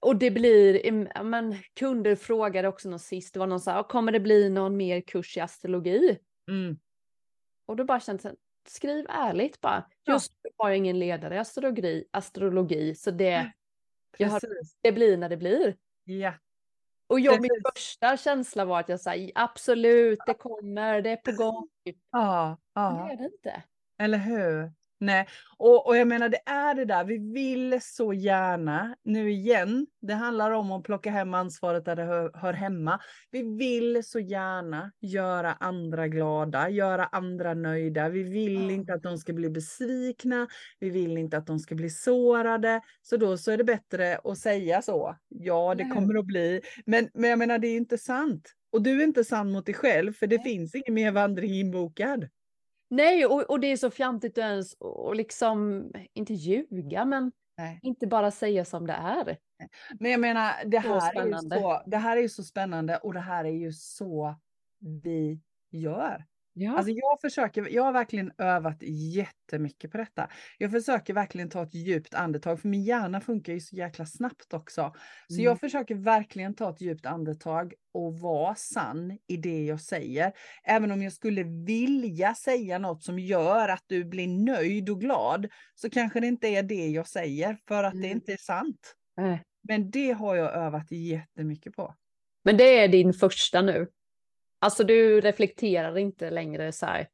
Och 0.02 0.16
det 0.16 0.30
blir, 0.30 0.92
men 1.22 1.56
kunder 1.74 2.16
frågade 2.16 2.68
också 2.68 2.88
någon 2.88 2.98
sist, 2.98 3.34
det 3.34 3.40
var 3.40 3.46
någon 3.46 3.60
så 3.60 3.70
här, 3.70 3.82
kommer 3.82 4.12
det 4.12 4.20
bli 4.20 4.50
någon 4.50 4.76
mer 4.76 5.00
kurs 5.00 5.36
i 5.36 5.40
astrologi? 5.40 6.18
Mm. 6.48 6.78
Och 7.66 7.76
då 7.76 7.84
bara 7.84 8.00
kände 8.00 8.28
jag, 8.28 8.36
skriv 8.68 9.06
ärligt 9.08 9.60
bara. 9.60 9.84
Just 10.06 10.32
nu 10.44 10.50
har 10.56 10.68
jag 10.68 10.76
ingen 10.76 10.98
ledare 10.98 11.34
i 11.34 11.38
astrologi, 11.38 12.04
astrologi 12.10 12.94
så 12.94 13.10
det, 13.10 13.52
jag 14.16 14.28
har, 14.28 14.40
det 14.80 14.92
blir 14.92 15.16
när 15.16 15.28
det 15.28 15.36
blir. 15.36 15.76
Ja. 16.04 16.32
Och 17.08 17.20
jag, 17.20 17.42
min 17.42 17.50
första 17.74 18.16
känsla 18.16 18.64
var 18.64 18.80
att 18.80 18.88
jag 18.88 19.00
sa 19.00 19.14
absolut, 19.34 20.18
det 20.26 20.34
kommer, 20.34 21.02
det 21.02 21.10
är 21.10 21.16
på 21.16 21.32
gång. 21.32 21.68
Ja, 22.10 22.56
ja. 22.74 23.06
Det 23.08 23.12
är 23.12 23.16
det 23.16 23.24
inte. 23.24 23.62
Eller 23.98 24.18
hur? 24.18 24.72
Nej, 25.00 25.26
och, 25.58 25.86
och 25.86 25.96
jag 25.96 26.08
menar 26.08 26.28
det 26.28 26.40
är 26.46 26.74
det 26.74 26.84
där, 26.84 27.04
vi 27.04 27.18
vill 27.18 27.78
så 27.82 28.12
gärna, 28.12 28.96
nu 29.04 29.30
igen, 29.30 29.86
det 30.02 30.14
handlar 30.14 30.50
om 30.50 30.72
att 30.72 30.84
plocka 30.84 31.10
hem 31.10 31.34
ansvaret 31.34 31.84
där 31.84 31.96
det 31.96 32.04
hör, 32.04 32.30
hör, 32.34 32.52
hemma. 32.52 33.00
Vi 33.30 33.56
vill 33.56 34.04
så 34.04 34.18
gärna 34.18 34.92
göra 35.00 35.52
andra 35.52 36.08
glada, 36.08 36.70
göra 36.70 37.04
andra 37.04 37.54
nöjda. 37.54 38.08
Vi 38.08 38.22
vill 38.22 38.70
inte 38.70 38.94
att 38.94 39.02
de 39.02 39.18
ska 39.18 39.32
bli 39.32 39.50
besvikna, 39.50 40.46
vi 40.80 40.90
vill 40.90 41.18
inte 41.18 41.36
att 41.36 41.46
de 41.46 41.58
ska 41.58 41.74
bli 41.74 41.90
sårade. 41.90 42.80
Så 43.02 43.16
då 43.16 43.38
så 43.38 43.50
är 43.50 43.56
det 43.56 43.64
bättre 43.64 44.18
att 44.24 44.38
säga 44.38 44.82
så. 44.82 45.16
Ja, 45.28 45.74
det 45.74 45.84
kommer 45.84 46.18
att 46.18 46.26
bli, 46.26 46.60
men, 46.86 47.08
men 47.14 47.30
jag 47.30 47.38
menar 47.38 47.58
det 47.58 47.68
är 47.68 47.76
inte 47.76 47.98
sant. 47.98 48.54
Och 48.72 48.82
du 48.82 49.00
är 49.00 49.04
inte 49.04 49.24
sann 49.24 49.52
mot 49.52 49.66
dig 49.66 49.74
själv, 49.74 50.12
för 50.12 50.26
det 50.26 50.42
finns 50.42 50.74
ingen 50.74 50.94
mer 50.94 51.12
vandring 51.12 51.50
inbokad. 51.50 52.28
Nej, 52.88 53.26
och, 53.26 53.50
och 53.50 53.60
det 53.60 53.66
är 53.66 53.76
så 53.76 53.90
fjantigt 53.90 54.32
att 54.32 54.44
ens 54.44 54.74
och 54.74 55.16
liksom 55.16 55.84
inte 56.14 56.34
ljuga, 56.34 57.04
men 57.04 57.32
Nej. 57.56 57.80
inte 57.82 58.06
bara 58.06 58.30
säga 58.30 58.64
som 58.64 58.86
det 58.86 58.92
är. 58.92 59.36
Men 60.00 60.10
jag 60.10 60.20
menar, 60.20 60.64
det 60.64 60.78
här, 60.78 61.16
är 61.16 61.26
ju 61.26 61.38
så, 61.38 61.82
det 61.86 61.96
här 61.96 62.16
är 62.16 62.20
ju 62.20 62.28
så 62.28 62.42
spännande 62.42 62.96
och 62.96 63.14
det 63.14 63.20
här 63.20 63.44
är 63.44 63.52
ju 63.52 63.72
så 63.72 64.34
vi 64.80 65.40
gör. 65.70 66.24
Ja. 66.60 66.76
Alltså 66.76 66.92
jag, 66.92 67.20
försöker, 67.20 67.68
jag 67.70 67.82
har 67.82 67.92
verkligen 67.92 68.32
övat 68.38 68.76
jättemycket 68.82 69.92
på 69.92 69.98
detta. 69.98 70.28
Jag 70.58 70.70
försöker 70.70 71.14
verkligen 71.14 71.50
ta 71.50 71.62
ett 71.62 71.74
djupt 71.74 72.14
andetag, 72.14 72.60
för 72.60 72.68
min 72.68 72.84
hjärna 72.84 73.20
funkar 73.20 73.52
ju 73.52 73.60
så 73.60 73.76
jäkla 73.76 74.06
snabbt 74.06 74.54
också. 74.54 74.94
Så 75.28 75.34
mm. 75.34 75.44
jag 75.44 75.60
försöker 75.60 75.94
verkligen 75.94 76.54
ta 76.54 76.70
ett 76.70 76.80
djupt 76.80 77.06
andetag 77.06 77.74
och 77.94 78.18
vara 78.18 78.54
sann 78.54 79.18
i 79.26 79.36
det 79.36 79.64
jag 79.64 79.80
säger. 79.80 80.32
Även 80.64 80.90
om 80.90 81.02
jag 81.02 81.12
skulle 81.12 81.42
vilja 81.42 82.34
säga 82.34 82.78
något 82.78 83.02
som 83.02 83.18
gör 83.18 83.68
att 83.68 83.84
du 83.86 84.04
blir 84.04 84.28
nöjd 84.28 84.90
och 84.90 85.00
glad, 85.00 85.48
så 85.74 85.90
kanske 85.90 86.20
det 86.20 86.26
inte 86.26 86.48
är 86.48 86.62
det 86.62 86.86
jag 86.86 87.08
säger, 87.08 87.58
för 87.68 87.84
att 87.84 87.94
mm. 87.94 88.02
det 88.02 88.08
inte 88.08 88.32
är 88.32 88.36
sant. 88.36 88.94
Mm. 89.20 89.38
Men 89.68 89.90
det 89.90 90.12
har 90.12 90.36
jag 90.36 90.54
övat 90.54 90.90
jättemycket 90.90 91.72
på. 91.72 91.94
Men 92.44 92.56
det 92.56 92.78
är 92.78 92.88
din 92.88 93.12
första 93.12 93.62
nu? 93.62 93.88
Alltså 94.58 94.84
du 94.84 95.20
reflekterar 95.20 95.98
inte 95.98 96.30
längre 96.30 96.72
så 96.72 96.86
här. 96.86 97.08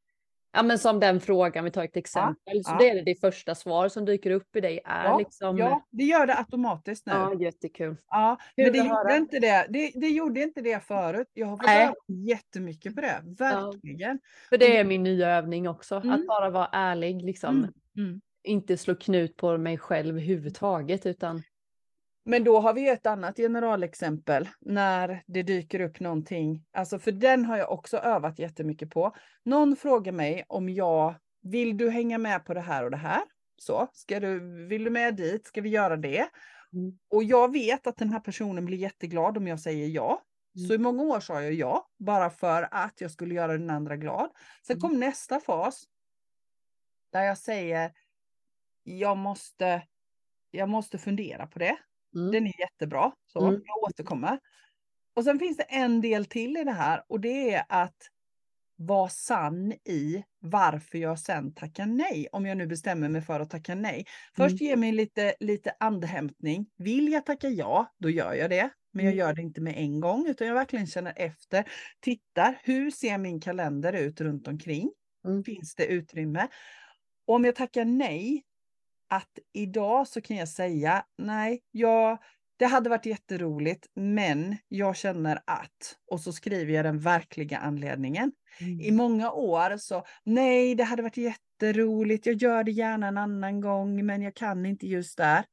Ja 0.57 0.63
men 0.63 0.79
som 0.79 1.01
den 1.01 1.21
frågan, 1.21 1.65
vi 1.65 1.71
tar 1.71 1.85
ett 1.85 1.97
exempel. 1.97 2.37
Ja, 2.45 2.63
så 2.63 2.71
ja. 2.71 2.79
det 2.79 2.91
är 2.91 3.05
det, 3.05 3.21
första 3.21 3.55
svar 3.55 3.89
som 3.89 4.05
dyker 4.05 4.31
upp 4.31 4.57
i 4.57 4.61
dig 4.61 4.81
är 4.85 5.05
ja, 5.05 5.19
liksom. 5.19 5.59
Ja, 5.59 5.87
det 5.91 6.05
gör 6.05 6.27
det 6.27 6.39
automatiskt 6.39 7.07
nu. 7.07 7.13
Ja, 7.13 7.35
jättekul. 7.41 7.97
Ja, 8.09 8.39
men 8.57 8.73
det 8.73 8.79
gjorde, 8.79 9.17
inte 9.17 9.39
det. 9.39 9.67
det. 9.69 9.93
Det 9.95 10.09
gjorde 10.09 10.43
inte 10.43 10.61
det 10.61 10.85
förut. 10.85 11.31
Jag 11.35 11.47
har 11.47 11.57
fått 11.57 11.69
öva 11.69 11.95
jättemycket 12.29 12.95
på 12.95 13.01
det, 13.01 13.23
verkligen. 13.39 14.19
För 14.49 14.59
det 14.59 14.77
är 14.77 14.85
min 14.85 15.03
nya 15.03 15.29
övning 15.29 15.69
också, 15.69 15.97
mm. 15.97 16.11
att 16.11 16.27
bara 16.27 16.51
vara 16.51 16.69
ärlig 16.73 17.23
liksom. 17.23 17.57
Mm. 17.59 17.71
Mm. 17.97 18.21
Inte 18.43 18.77
slå 18.77 18.95
knut 18.95 19.37
på 19.37 19.59
mig 19.59 19.79
själv 19.79 20.09
överhuvudtaget 20.09 21.07
utan 21.07 21.43
men 22.25 22.45
då 22.45 22.61
har 22.61 22.75
vi 22.75 22.89
ett 22.89 23.07
annat 23.07 23.37
generalexempel 23.37 24.49
när 24.61 25.23
det 25.27 25.43
dyker 25.43 25.81
upp 25.81 26.01
någonting. 26.01 26.65
Alltså 26.73 26.99
för 26.99 27.13
den 27.13 27.45
har 27.45 27.57
jag 27.57 27.73
också 27.73 27.97
övat 27.97 28.39
jättemycket 28.39 28.91
på. 28.91 29.17
Någon 29.45 29.77
frågar 29.77 30.13
mig 30.13 30.45
om 30.49 30.69
jag 30.69 31.15
vill 31.43 31.77
du 31.77 31.91
hänga 31.91 32.19
med 32.19 32.45
på 32.45 32.55
det 32.55 32.61
här 32.61 32.85
och 32.85 32.91
det 32.91 32.97
här? 32.97 33.23
Så, 33.57 33.89
ska 33.93 34.21
du, 34.21 34.67
vill 34.67 34.85
du 34.85 34.91
med 34.91 35.17
dit? 35.17 35.47
Ska 35.47 35.61
vi 35.61 35.69
göra 35.69 35.97
det? 35.97 36.29
Mm. 36.73 36.99
Och 37.09 37.25
jag 37.25 37.53
vet 37.53 37.87
att 37.87 37.97
den 37.97 38.11
här 38.11 38.21
personen 38.21 38.65
blir 38.65 38.79
jätteglad 38.79 39.37
om 39.37 39.47
jag 39.47 39.61
säger 39.61 39.89
ja. 39.89 40.23
Mm. 40.57 40.69
Så 40.69 40.75
i 40.75 40.79
många 40.79 41.03
år 41.03 41.21
sa 41.21 41.43
jag 41.43 41.53
ja, 41.53 41.89
bara 41.99 42.31
för 42.31 42.69
att 42.71 43.01
jag 43.01 43.11
skulle 43.11 43.35
göra 43.35 43.53
den 43.53 43.71
andra 43.71 43.97
glad. 43.97 44.31
Sen 44.67 44.77
mm. 44.77 44.81
kom 44.81 45.01
nästa 45.01 45.41
fas 45.41 45.85
där 47.11 47.23
jag 47.23 47.39
säger 47.39 47.93
jag 48.83 49.17
måste, 49.17 49.83
jag 50.51 50.69
måste 50.69 50.99
fundera 50.99 51.47
på 51.47 51.59
det. 51.59 51.77
Mm. 52.15 52.31
Den 52.31 52.47
är 52.47 52.61
jättebra, 52.61 53.13
så 53.27 53.41
mm. 53.41 53.63
jag 53.65 53.83
återkommer. 53.83 54.39
Och 55.15 55.25
sen 55.25 55.39
finns 55.39 55.57
det 55.57 55.63
en 55.63 56.01
del 56.01 56.25
till 56.25 56.57
i 56.57 56.65
det 56.65 56.73
här 56.73 57.03
och 57.09 57.21
det 57.21 57.55
är 57.55 57.65
att 57.69 57.97
vara 58.77 59.09
sann 59.09 59.73
i 59.73 60.25
varför 60.39 60.99
jag 60.99 61.19
sen 61.19 61.55
tackar 61.55 61.87
nej, 61.87 62.29
om 62.33 62.47
jag 62.47 62.57
nu 62.57 62.67
bestämmer 62.67 63.09
mig 63.09 63.23
för 63.23 63.41
att 63.41 63.51
tacka 63.51 63.75
nej. 63.75 64.07
Först 64.37 64.61
mm. 64.61 64.71
ge 64.71 64.77
mig 64.77 64.93
lite, 64.93 65.35
lite 65.41 65.73
andhämtning. 65.81 66.67
Vill 66.77 67.13
jag 67.13 67.27
tacka 67.27 67.49
ja, 67.49 67.95
då 67.99 68.11
gör 68.11 68.35
jag 68.35 68.51
det. 68.51 68.71
Men 68.93 69.05
jag 69.05 69.13
mm. 69.13 69.19
gör 69.19 69.35
det 69.35 69.43
inte 69.43 69.61
med 69.61 69.75
en 69.77 70.01
gång, 70.01 70.27
utan 70.29 70.47
jag 70.47 70.55
verkligen 70.55 70.87
känner 70.87 71.13
efter. 71.17 71.65
Tittar, 72.01 72.59
hur 72.63 72.91
ser 72.91 73.19
min 73.19 73.41
kalender 73.41 73.93
ut 73.93 74.21
runt 74.21 74.49
omkring? 74.49 74.91
Mm. 75.25 75.45
Finns 75.45 75.75
det 75.75 75.87
utrymme? 75.87 76.49
Och 77.27 77.35
om 77.35 77.45
jag 77.45 77.55
tackar 77.55 77.85
nej, 77.85 78.43
att 79.17 79.39
idag 79.53 80.09
så 80.09 80.21
kan 80.21 80.37
jag 80.37 80.49
säga 80.49 81.05
nej, 81.19 81.61
jag, 81.71 82.19
det 82.57 82.67
hade 82.67 82.91
varit 82.91 83.07
jätteroligt, 83.07 83.87
men 83.95 84.57
jag 84.69 84.97
känner 84.97 85.37
att, 85.47 85.97
och 86.11 86.21
så 86.21 86.33
skriver 86.33 86.73
jag 86.73 86.85
den 86.85 86.99
verkliga 86.99 87.59
anledningen. 87.59 88.33
Mm. 88.61 88.81
I 88.81 88.91
många 88.91 89.33
år 89.33 89.77
så, 89.77 90.05
nej, 90.25 90.75
det 90.75 90.85
hade 90.85 91.03
varit 91.03 91.17
jätteroligt, 91.17 92.27
jag 92.27 92.35
gör 92.35 92.65
det 92.65 92.71
gärna 92.71 93.09
en 93.09 93.19
annan 93.19 93.61
gång, 93.61 94.07
men 94.07 94.23
jag 94.23 94.35
kan 94.35 94.67
inte 94.67 94.87
just 94.87 95.19
där 95.19 95.45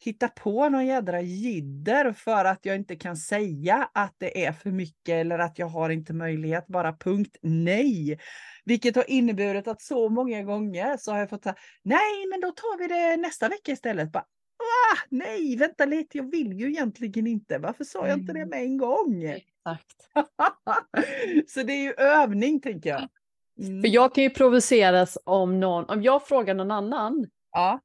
hitta 0.00 0.28
på 0.28 0.68
någon 0.68 0.86
jädra 0.86 1.20
jidder 1.20 2.12
för 2.12 2.44
att 2.44 2.66
jag 2.66 2.76
inte 2.76 2.96
kan 2.96 3.16
säga 3.16 3.90
att 3.94 4.14
det 4.18 4.44
är 4.44 4.52
för 4.52 4.70
mycket 4.70 5.08
eller 5.08 5.38
att 5.38 5.58
jag 5.58 5.66
har 5.66 5.90
inte 5.90 6.12
möjlighet, 6.12 6.66
bara 6.66 6.92
punkt 6.92 7.36
nej. 7.42 8.18
Vilket 8.64 8.96
har 8.96 9.10
inneburit 9.10 9.68
att 9.68 9.82
så 9.82 10.08
många 10.08 10.42
gånger 10.42 10.96
så 10.96 11.12
har 11.12 11.18
jag 11.18 11.30
fått 11.30 11.42
säga 11.42 11.56
nej 11.82 12.26
men 12.30 12.40
då 12.40 12.50
tar 12.50 12.78
vi 12.78 12.86
det 12.86 13.16
nästa 13.16 13.48
vecka 13.48 13.72
istället. 13.72 14.12
Bara, 14.12 14.24
ah, 14.58 14.98
nej, 15.08 15.56
vänta 15.56 15.84
lite, 15.84 16.18
jag 16.18 16.30
vill 16.30 16.52
ju 16.52 16.68
egentligen 16.68 17.26
inte. 17.26 17.58
Varför 17.58 17.84
sa 17.84 18.08
jag 18.08 18.18
inte 18.18 18.32
det 18.32 18.46
med 18.46 18.62
en 18.62 18.76
gång? 18.76 19.24
Exakt. 19.24 20.10
så 21.48 21.62
det 21.62 21.72
är 21.72 21.82
ju 21.82 21.92
övning 21.92 22.60
tänker 22.60 22.90
jag. 22.90 23.08
Mm. 23.58 23.82
För 23.82 23.88
jag 23.88 24.14
kan 24.14 24.24
ju 24.24 24.30
provoceras 24.30 25.18
om 25.24 25.60
någon, 25.60 25.84
om 25.84 26.02
jag 26.02 26.26
frågar 26.26 26.54
någon 26.54 26.70
annan 26.70 27.26
ja 27.52 27.80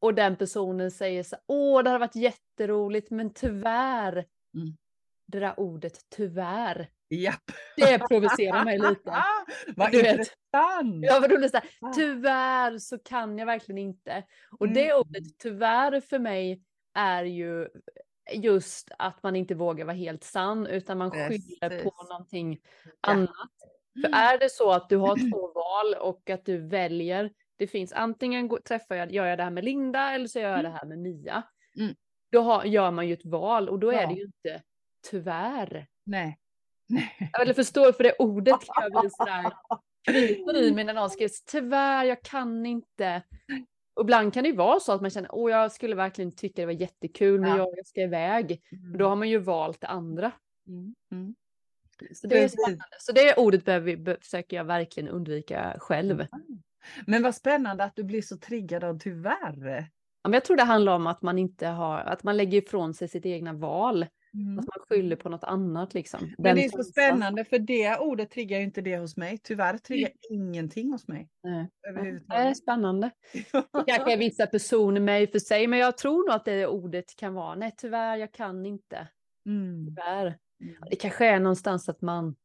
och 0.00 0.14
den 0.14 0.36
personen 0.36 0.90
säger 0.90 1.22
så 1.22 1.36
åh 1.46 1.82
det 1.82 1.90
hade 1.90 2.00
varit 2.00 2.16
jätteroligt 2.16 3.10
men 3.10 3.34
tyvärr. 3.34 4.12
Mm. 4.54 4.76
Det 5.26 5.40
där 5.40 5.60
ordet 5.60 5.98
tyvärr. 6.16 6.88
Japp. 7.10 7.42
Det 7.76 7.98
provocerar 7.98 8.64
mig 8.64 8.78
lite. 8.78 9.22
Vad 9.76 9.94
intressant! 9.94 11.04
Ja, 11.04 11.20
vad 11.20 11.30
roligt. 11.30 11.54
Ah. 11.54 11.92
Tyvärr 11.94 12.78
så 12.78 12.98
kan 12.98 13.38
jag 13.38 13.46
verkligen 13.46 13.78
inte. 13.78 14.24
Och 14.58 14.66
mm. 14.66 14.74
det 14.74 14.94
ordet 14.94 15.38
tyvärr 15.38 16.00
för 16.00 16.18
mig 16.18 16.62
är 16.94 17.24
ju 17.24 17.68
just 18.32 18.90
att 18.98 19.22
man 19.22 19.36
inte 19.36 19.54
vågar 19.54 19.84
vara 19.84 19.96
helt 19.96 20.24
sann 20.24 20.66
utan 20.66 20.98
man 20.98 21.10
skyller 21.10 21.82
på 21.82 21.94
någonting 22.10 22.60
ja. 22.84 22.92
annat. 23.00 23.50
För 24.00 24.08
mm. 24.08 24.14
är 24.14 24.38
det 24.38 24.50
så 24.50 24.70
att 24.70 24.88
du 24.88 24.96
har 24.96 25.30
två 25.30 25.52
val 25.54 25.94
och 26.00 26.30
att 26.30 26.44
du 26.44 26.68
väljer 26.68 27.30
det 27.60 27.66
finns 27.66 27.92
antingen 27.92 28.50
träffar 28.64 28.94
jag, 28.94 29.12
gör 29.12 29.26
jag 29.26 29.38
det 29.38 29.44
här 29.44 29.50
med 29.50 29.64
Linda 29.64 30.10
eller 30.10 30.26
så 30.26 30.38
gör 30.38 30.48
jag 30.48 30.58
mm. 30.58 30.72
det 30.72 30.78
här 30.78 30.86
med 30.86 30.98
Mia. 30.98 31.42
Mm. 31.76 31.94
Då 32.32 32.40
har, 32.40 32.64
gör 32.64 32.90
man 32.90 33.08
ju 33.08 33.14
ett 33.14 33.24
val 33.24 33.68
och 33.68 33.78
då 33.78 33.92
ja. 33.92 34.00
är 34.00 34.06
det 34.06 34.14
ju 34.14 34.22
inte 34.22 34.62
tyvärr. 35.10 35.86
Nej. 36.04 36.38
Nej. 36.86 37.30
Eller 37.40 37.54
förstår, 37.54 37.92
för 37.92 38.04
det 38.04 38.14
ordet 38.18 38.54
kan 38.66 38.82
jag 38.82 39.00
bli 39.00 39.10
sådär 39.10 39.52
kryper 40.08 40.56
i 40.56 40.72
mig 40.72 40.84
när 40.84 40.94
någon 40.94 41.10
skriver 41.10 41.30
tyvärr, 41.46 42.04
jag 42.04 42.22
kan 42.22 42.66
inte. 42.66 43.22
Och 43.94 44.02
ibland 44.02 44.34
kan 44.34 44.42
det 44.42 44.48
ju 44.48 44.56
vara 44.56 44.80
så 44.80 44.92
att 44.92 45.00
man 45.00 45.10
känner, 45.10 45.34
åh 45.34 45.50
jag 45.50 45.72
skulle 45.72 45.96
verkligen 45.96 46.32
tycka 46.32 46.62
det 46.62 46.66
var 46.66 46.72
jättekul, 46.72 47.40
men 47.40 47.56
jag 47.56 47.86
ska 47.86 48.00
iväg. 48.00 48.62
Mm. 48.72 48.98
Då 48.98 49.08
har 49.08 49.16
man 49.16 49.28
ju 49.28 49.38
valt 49.38 49.80
det 49.80 49.86
andra. 49.86 50.32
Mm. 50.66 50.94
Mm. 51.12 51.34
Så, 52.12 52.26
det 52.26 52.44
är 52.44 52.48
spännande. 52.48 52.84
så 52.98 53.12
det 53.12 53.34
ordet 53.36 53.64
behöver, 53.64 54.16
försöker 54.20 54.56
jag 54.56 54.64
verkligen 54.64 55.08
undvika 55.08 55.76
själv. 55.78 56.26
Men 57.06 57.22
vad 57.22 57.34
spännande 57.34 57.84
att 57.84 57.96
du 57.96 58.04
blir 58.04 58.22
så 58.22 58.36
triggad 58.36 58.84
av 58.84 58.98
tyvärr. 58.98 59.90
Ja, 60.22 60.28
men 60.28 60.32
jag 60.32 60.44
tror 60.44 60.56
det 60.56 60.62
handlar 60.62 60.94
om 60.94 61.06
att 61.06 61.22
man 61.22 61.38
inte 61.38 61.66
har, 61.66 61.98
att 61.98 62.22
man 62.22 62.36
lägger 62.36 62.58
ifrån 62.58 62.94
sig 62.94 63.08
sitt 63.08 63.26
egna 63.26 63.52
val. 63.52 64.06
Mm. 64.34 64.58
Att 64.58 64.64
man 64.66 64.86
skyller 64.88 65.16
på 65.16 65.28
något 65.28 65.44
annat 65.44 65.94
liksom. 65.94 66.34
Men 66.38 66.56
det 66.56 66.64
är 66.64 66.68
så 66.68 66.84
spännande 66.84 67.44
för 67.44 67.58
det 67.58 67.98
ordet 67.98 68.30
triggar 68.30 68.58
ju 68.58 68.64
inte 68.64 68.80
det 68.80 68.98
hos 68.98 69.16
mig. 69.16 69.38
Tyvärr 69.42 69.78
triggar 69.78 70.10
mm. 70.30 70.42
ingenting 70.42 70.92
hos 70.92 71.08
mig. 71.08 71.28
Nej. 71.42 71.68
Det 72.28 72.34
är 72.34 72.54
spännande. 72.54 73.10
Kanske 73.86 74.12
är 74.12 74.16
vissa 74.16 74.46
personer 74.46 75.00
med 75.00 75.22
i 75.22 75.26
för 75.26 75.38
sig, 75.38 75.66
men 75.66 75.78
jag 75.78 75.98
tror 75.98 76.28
nog 76.28 76.36
att 76.36 76.44
det 76.44 76.66
ordet 76.66 77.16
kan 77.16 77.34
vara 77.34 77.54
nej 77.54 77.74
tyvärr, 77.76 78.16
jag 78.16 78.32
kan 78.32 78.66
inte. 78.66 79.08
Mm. 79.46 79.86
Tyvärr. 79.86 80.26
Mm. 80.60 80.74
Det 80.90 80.96
kanske 80.96 81.26
är 81.26 81.40
någonstans 81.40 81.88
att 81.88 82.00
man 82.00 82.36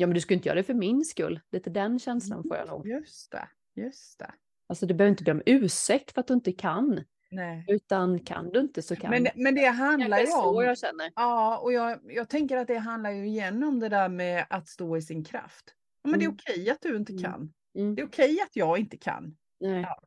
Ja, 0.00 0.06
men 0.06 0.14
du 0.14 0.20
skulle 0.20 0.34
inte 0.34 0.48
göra 0.48 0.56
det 0.56 0.62
för 0.62 0.74
min 0.74 1.04
skull. 1.04 1.40
Lite 1.52 1.70
den 1.70 1.98
känslan 1.98 2.42
får 2.42 2.56
jag 2.56 2.68
nog. 2.68 2.88
Just 2.88 3.30
det, 3.30 3.48
just 3.74 4.18
det. 4.18 4.32
Alltså 4.66 4.86
du 4.86 4.94
behöver 4.94 5.10
inte 5.10 5.24
be 5.24 5.30
om 5.30 5.42
ursäkt 5.46 6.12
för 6.12 6.20
att 6.20 6.26
du 6.26 6.34
inte 6.34 6.52
kan. 6.52 7.04
Nej. 7.30 7.64
Utan 7.68 8.18
kan 8.18 8.50
du 8.50 8.60
inte 8.60 8.82
så 8.82 8.96
kan 8.96 9.10
men, 9.10 9.28
men 9.34 9.54
det 9.54 9.66
handlar 9.66 10.18
ju 10.18 10.32
om... 10.32 10.64
jag 10.64 10.78
känner. 10.78 11.12
Ja, 11.14 11.58
och 11.58 11.72
jag, 11.72 11.98
jag 12.02 12.28
tänker 12.28 12.56
att 12.56 12.66
det 12.66 12.78
handlar 12.78 13.10
ju 13.10 13.26
igen 13.26 13.62
om 13.62 13.80
det 13.80 13.88
där 13.88 14.08
med 14.08 14.46
att 14.50 14.68
stå 14.68 14.96
i 14.96 15.02
sin 15.02 15.24
kraft. 15.24 15.64
Ja, 16.02 16.10
men 16.10 16.20
mm. 16.20 16.20
det 16.20 16.24
är 16.24 16.54
mm. 16.54 16.62
okej 16.62 16.70
att 16.70 16.82
du 16.82 16.96
inte 16.96 17.12
mm. 17.12 17.24
kan. 17.24 17.52
Mm. 17.78 17.94
Det 17.94 18.02
är 18.02 18.06
okej 18.06 18.40
att 18.40 18.56
jag 18.56 18.78
inte 18.78 18.96
kan. 18.96 19.36
Ja. 19.58 20.00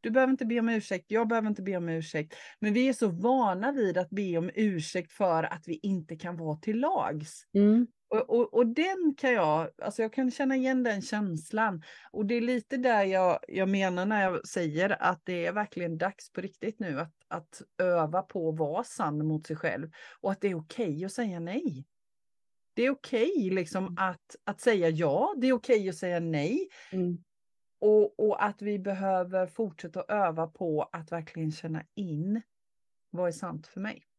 Du 0.00 0.10
behöver 0.10 0.30
inte 0.30 0.46
be 0.46 0.58
om 0.58 0.68
ursäkt, 0.68 1.04
jag 1.08 1.28
behöver 1.28 1.48
inte 1.48 1.62
be 1.62 1.76
om 1.76 1.88
ursäkt. 1.88 2.34
Men 2.60 2.72
vi 2.72 2.88
är 2.88 2.92
så 2.92 3.08
vana 3.08 3.72
vid 3.72 3.98
att 3.98 4.10
be 4.10 4.38
om 4.38 4.50
ursäkt 4.54 5.12
för 5.12 5.42
att 5.42 5.68
vi 5.68 5.80
inte 5.82 6.16
kan 6.16 6.36
vara 6.36 6.56
till 6.56 6.80
lags. 6.80 7.46
Mm. 7.54 7.86
Och, 8.10 8.30
och, 8.30 8.54
och, 8.54 8.66
den 8.66 9.14
kan 9.16 9.32
jag, 9.32 9.70
alltså 9.82 10.02
jag 10.02 10.12
kan 10.12 10.30
känna 10.30 10.56
igen 10.56 10.82
den 10.82 11.02
känslan. 11.02 11.82
Och 12.10 12.26
det 12.26 12.34
är 12.34 12.40
lite 12.40 12.76
där 12.76 13.04
jag, 13.04 13.38
jag 13.48 13.68
menar 13.68 14.06
när 14.06 14.22
jag 14.22 14.48
säger 14.48 15.02
att 15.02 15.20
det 15.24 15.46
är 15.46 15.52
verkligen 15.52 15.98
dags 15.98 16.32
på 16.32 16.40
riktigt 16.40 16.80
nu 16.80 17.00
att, 17.00 17.14
att 17.28 17.62
öva 17.78 18.22
på 18.22 18.48
att 18.48 18.58
vara 18.58 18.84
sann 18.84 19.26
mot 19.26 19.46
sig 19.46 19.56
själv. 19.56 19.90
Och 20.20 20.32
att 20.32 20.40
det 20.40 20.48
är 20.48 20.54
okej 20.54 20.90
okay 20.90 21.04
att 21.04 21.12
säga 21.12 21.40
nej. 21.40 21.84
Det 22.74 22.82
är 22.82 22.90
okej 22.90 23.32
okay, 23.36 23.50
liksom 23.50 23.84
mm. 23.84 23.98
att, 23.98 24.36
att 24.44 24.60
säga 24.60 24.88
ja, 24.88 25.34
det 25.36 25.46
är 25.46 25.52
okej 25.52 25.76
okay 25.76 25.88
att 25.88 25.96
säga 25.96 26.20
nej. 26.20 26.68
Mm. 26.92 27.18
Och, 27.78 28.20
och 28.20 28.44
att 28.44 28.62
vi 28.62 28.78
behöver 28.78 29.46
fortsätta 29.46 30.04
öva 30.08 30.46
på 30.46 30.88
att 30.92 31.12
verkligen 31.12 31.52
känna 31.52 31.82
in 31.94 32.42
vad 33.10 33.28
är 33.28 33.32
sant 33.32 33.66
för 33.66 33.80
mig. 33.80 34.09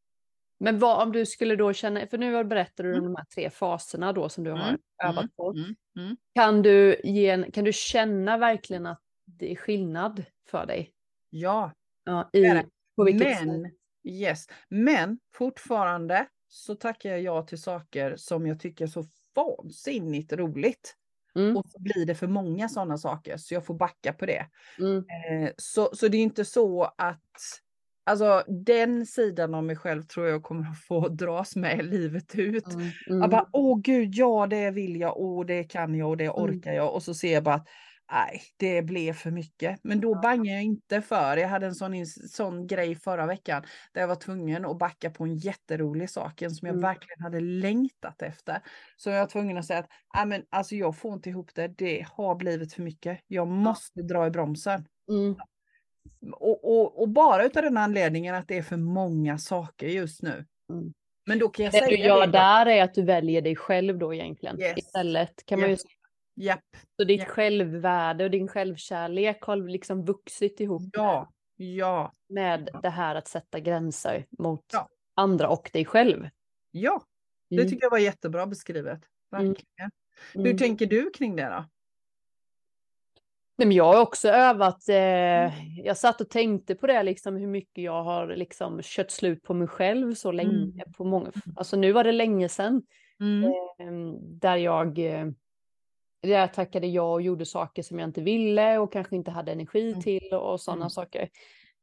Men 0.63 0.80
vad 0.80 1.03
om 1.03 1.12
du 1.12 1.25
skulle 1.25 1.56
då 1.56 1.74
känna, 1.74 2.08
för 2.08 2.18
nu 2.18 2.44
berättar 2.44 2.84
du 2.84 2.89
mm. 2.89 3.00
om 3.00 3.13
de 3.13 3.15
här 3.15 3.25
tre 3.25 3.50
faserna 3.50 4.13
då 4.13 4.30
som 4.30 4.44
du 4.44 4.51
har 4.51 4.68
mm. 4.70 4.80
övat 5.03 5.24
mm, 5.24 5.30
på. 5.36 5.53
Mm. 5.53 5.75
Mm. 5.98 6.18
Kan, 6.36 6.62
du 6.62 7.01
ge 7.03 7.51
kan 7.51 7.63
du 7.63 7.74
känna 7.74 8.38
verkligen 8.38 8.86
att 8.86 9.01
det 9.25 9.51
är 9.51 9.56
skillnad 9.56 10.24
för 10.48 10.65
dig? 10.65 10.91
Ja. 11.30 11.72
ja 12.03 12.30
i, 12.34 12.63
på 12.96 13.03
vilket 13.03 13.46
Men, 13.46 13.63
sätt? 13.63 13.74
yes. 14.03 14.48
Men 14.70 15.20
fortfarande 15.34 16.27
så 16.48 16.75
tackar 16.75 17.10
jag 17.10 17.22
ja 17.22 17.41
till 17.41 17.62
saker 17.62 18.15
som 18.18 18.48
jag 18.48 18.60
tycker 18.60 18.86
är 18.86 18.89
så 18.89 19.06
vansinnigt 19.36 20.34
roligt. 20.34 20.96
Mm. 21.36 21.58
Och 21.58 21.65
så 21.70 21.80
blir 21.80 22.06
det 22.06 22.15
för 22.15 22.27
många 22.27 22.70
sådana 22.70 22.98
saker 22.98 23.38
så 23.38 23.53
jag 23.53 23.65
får 23.65 23.74
backa 23.74 24.13
på 24.13 24.25
det. 24.25 24.46
Mm. 24.80 24.98
Eh, 24.98 25.51
så, 25.58 25.89
så 25.94 26.08
det 26.08 26.18
är 26.18 26.22
inte 26.22 26.46
så 26.46 26.84
att 26.84 27.62
Alltså 28.03 28.43
den 28.48 29.05
sidan 29.05 29.53
av 29.53 29.63
mig 29.63 29.75
själv 29.75 30.01
tror 30.03 30.27
jag 30.27 30.43
kommer 30.43 30.70
att 30.70 30.86
få 30.88 31.08
dras 31.10 31.55
med 31.55 31.86
livet 31.86 32.36
ut. 32.36 32.74
Mm, 32.74 32.89
mm. 33.10 33.22
Jag 33.22 33.29
bara, 33.29 33.50
åh 33.51 33.79
gud, 33.81 34.10
ja 34.15 34.48
det 34.48 34.72
vill 34.72 35.00
jag, 35.00 35.17
åh 35.17 35.46
det 35.46 35.63
kan 35.63 35.96
jag 35.96 36.10
och 36.10 36.17
det 36.17 36.25
mm. 36.25 36.36
orkar 36.36 36.74
jag. 36.74 36.93
Och 36.93 37.03
så 37.03 37.13
ser 37.13 37.34
jag 37.34 37.43
bara 37.43 37.55
att 37.55 37.67
nej, 38.12 38.41
det 38.58 38.81
blev 38.81 39.13
för 39.13 39.31
mycket. 39.31 39.79
Men 39.84 40.01
då 40.01 40.15
bangar 40.15 40.53
jag 40.53 40.63
inte 40.63 41.01
för. 41.01 41.38
Jag 41.38 41.48
hade 41.48 41.65
en 41.65 41.75
sån, 41.75 42.05
sån 42.05 42.67
grej 42.67 42.96
förra 42.96 43.25
veckan 43.25 43.63
där 43.93 44.01
jag 44.01 44.08
var 44.08 44.15
tvungen 44.15 44.65
att 44.65 44.77
backa 44.77 45.10
på 45.10 45.24
en 45.24 45.38
jätterolig 45.38 46.10
sak, 46.10 46.39
som 46.39 46.67
jag 46.67 46.70
mm. 46.70 46.81
verkligen 46.81 47.22
hade 47.22 47.39
längtat 47.39 48.22
efter. 48.22 48.62
Så 48.98 49.10
jag 49.10 49.20
var 49.20 49.27
tvungen 49.27 49.58
att 49.58 49.65
säga 49.65 49.79
att 49.79 49.89
nej, 50.15 50.25
men, 50.25 50.43
alltså, 50.50 50.75
jag 50.75 50.98
får 50.98 51.13
inte 51.13 51.29
ihop 51.29 51.55
det, 51.55 51.67
det 51.67 52.05
har 52.12 52.36
blivit 52.36 52.74
för 52.74 52.81
mycket. 52.81 53.20
Jag 53.27 53.48
måste 53.48 54.01
dra 54.01 54.27
i 54.27 54.29
bromsen. 54.29 54.86
Mm. 55.10 55.36
Och, 56.31 56.63
och, 56.63 57.02
och, 57.02 57.10
bara 57.10 57.45
utav 57.45 57.63
den 57.63 57.78
anledningen 57.78 58.36
att 58.36 58.47
det 58.47 58.58
är 58.58 58.63
för 58.63 58.78
många 58.78 59.38
saker 59.38 59.88
just 59.88 60.21
nu. 60.21 60.45
Mm. 60.69 60.93
Men 61.25 61.39
då 61.39 61.49
kan 61.49 61.65
jag 61.65 61.73
det 61.73 61.78
säga 61.78 61.89
du 61.89 62.04
gör 62.04 62.25
det. 62.28 62.32
där 62.32 62.65
är 62.65 62.84
att 62.84 62.93
du 62.93 63.02
väljer 63.02 63.41
dig 63.41 63.56
själv 63.56 63.97
då 63.97 64.13
egentligen. 64.13 64.62
Yes. 64.62 64.78
Istället 64.78 65.45
kan 65.45 65.60
yes. 65.60 65.63
man 65.63 65.69
ju 65.69 65.78
säga. 65.78 65.93
Yep. 66.41 66.60
Så 66.97 67.04
ditt 67.04 67.19
yep. 67.19 67.28
självvärde 67.28 68.23
och 68.23 68.32
din 68.32 68.47
självkärlek 68.47 69.41
har 69.41 69.56
liksom 69.56 70.06
vuxit 70.06 70.60
ihop. 70.60 70.82
Ja, 70.93 71.32
ja. 71.56 72.13
Med 72.30 72.69
det 72.82 72.89
här 72.89 73.15
att 73.15 73.28
sätta 73.28 73.60
gränser 73.60 74.25
mot 74.39 74.65
ja. 74.73 74.88
andra 75.15 75.49
och 75.49 75.69
dig 75.73 75.86
själv. 75.86 76.30
Ja, 76.71 77.04
det 77.49 77.56
mm. 77.56 77.69
tycker 77.69 77.86
jag 77.86 77.91
var 77.91 77.97
jättebra 77.97 78.47
beskrivet. 78.47 79.02
Mm. 79.36 79.47
Verkligen. 79.47 79.91
Mm. 80.36 80.45
Hur 80.45 80.58
tänker 80.58 80.86
du 80.86 81.10
kring 81.10 81.36
det 81.36 81.45
då? 81.45 81.65
Nej, 83.62 83.67
men 83.67 83.78
jag 83.78 83.93
har 83.93 84.02
också 84.02 84.30
övat. 84.30 84.89
Eh, 84.89 84.95
mm. 84.95 85.52
jag 85.84 85.97
satt 85.97 86.21
och 86.21 86.30
tänkte 86.30 86.76
på 86.76 86.88
det, 86.88 87.04
liksom, 87.04 87.36
hur 87.36 87.47
mycket 87.47 87.84
jag 87.84 88.04
har 88.04 88.28
liksom, 88.28 88.80
kört 88.84 89.12
slut 89.12 89.43
på 89.43 89.54
mig 89.54 89.67
själv 89.67 90.13
så 90.13 90.32
länge. 90.32 90.50
Mm. 90.50 90.93
På 90.97 91.04
många, 91.04 91.26
mm. 91.26 91.56
alltså, 91.58 91.78
nu 91.78 91.91
var 91.91 92.04
det 92.04 92.12
länge 92.12 92.50
sedan. 92.50 92.82
Mm. 93.19 93.43
Eh, 93.43 94.13
där 94.21 94.58
jag 94.58 95.00
eh, 95.00 95.26
där 96.21 96.30
jag 96.30 96.54
tackade 96.54 96.88
ja 96.88 97.13
och 97.13 97.21
gjorde 97.21 97.45
saker 97.45 97.84
som 97.84 98.00
jag 98.00 98.10
inte 98.10 98.21
ville 98.21 98.78
och 98.78 98.93
kanske 98.93 99.15
inte 99.15 99.32
hade 99.32 99.52
energi 99.52 99.89
mm. 99.89 100.02
till 100.02 100.30
och, 100.34 100.52
och 100.52 100.62
sådana 100.62 100.82
mm. 100.82 100.89
saker. 100.89 101.30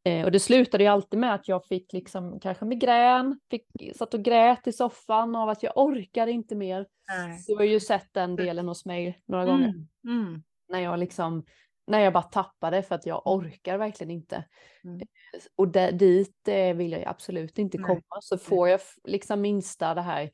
Eh, 0.05 0.25
och 0.25 0.33
det 0.33 0.41
slutade 0.41 0.85
ju 0.85 0.91
alltid 0.91 1.21
med 1.21 1.35
att 1.35 1.49
jag 1.49 1.67
fick 1.67 1.93
liksom 1.93 2.41
kanske 2.41 2.65
migrän, 2.65 3.41
fick, 3.51 3.67
satt 3.97 4.15
och 4.15 4.23
grät 4.23 4.67
i 4.67 4.73
soffan 4.73 5.37
av 5.37 5.49
att 5.49 5.63
jag 5.63 5.73
orkade 5.77 6.33
inte 6.33 6.55
mer. 6.55 6.87
Nej. 7.09 7.45
Du 7.47 7.55
har 7.55 7.65
ju 7.65 7.81
sett 7.81 8.09
den 8.13 8.37
delen 8.37 8.69
hos 8.69 8.85
mig 8.85 9.23
några 9.27 9.45
gånger. 9.45 9.75
När 10.69 10.81
jag 10.81 10.99
liksom 10.99 11.45
när 11.89 12.01
jag 12.01 12.13
bara 12.13 12.23
tappade 12.23 12.83
för 12.83 12.95
att 12.95 13.07
jag 13.07 13.23
mm. 13.27 13.39
orkar 13.39 13.79
verkligen 13.79 14.11
inte. 14.11 14.45
Mm. 14.85 15.01
Och 15.57 15.69
där, 15.69 15.93
dit 15.93 16.49
eh, 16.49 16.75
vill 16.75 16.93
jag 16.93 17.05
absolut 17.07 17.59
inte 17.59 17.79
komma. 17.79 17.95
Nej. 17.95 18.21
Så 18.21 18.39
får 18.39 18.69
jag 18.69 18.81
liksom 19.05 19.41
minsta 19.41 19.95
det 19.95 20.01
här 20.01 20.31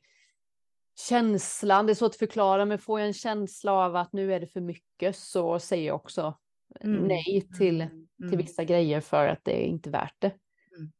känslan, 1.09 1.85
det 1.85 1.91
är 1.91 1.95
svårt 1.95 2.11
att 2.11 2.15
förklara, 2.15 2.65
men 2.65 2.79
får 2.79 2.99
jag 2.99 3.07
en 3.07 3.13
känsla 3.13 3.71
av 3.71 3.95
att 3.95 4.13
nu 4.13 4.33
är 4.33 4.39
det 4.39 4.47
för 4.47 4.61
mycket 4.61 5.15
så 5.15 5.59
säger 5.59 5.87
jag 5.87 5.95
också 5.95 6.37
mm. 6.81 7.03
nej 7.03 7.47
till, 7.57 7.81
mm. 7.81 8.07
till 8.17 8.27
mm. 8.27 8.37
vissa 8.37 8.63
grejer 8.63 9.01
för 9.01 9.27
att 9.27 9.43
det 9.43 9.63
är 9.63 9.67
inte 9.67 9.89
värt 9.89 10.15
det. 10.19 10.31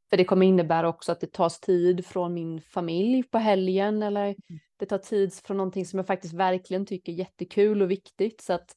För 0.09 0.17
det 0.17 0.25
kommer 0.25 0.45
innebära 0.45 0.89
också 0.89 1.11
att 1.11 1.19
det 1.19 1.31
tas 1.31 1.59
tid 1.59 2.05
från 2.05 2.33
min 2.33 2.61
familj 2.61 3.23
på 3.23 3.37
helgen 3.37 4.03
eller 4.03 4.35
det 4.77 4.85
tar 4.85 4.97
tid 4.97 5.33
från 5.33 5.57
någonting 5.57 5.85
som 5.85 5.99
jag 5.99 6.07
faktiskt 6.07 6.33
verkligen 6.33 6.85
tycker 6.85 7.11
är 7.11 7.15
jättekul 7.15 7.81
och 7.81 7.91
viktigt. 7.91 8.41
Så 8.41 8.53
att 8.53 8.75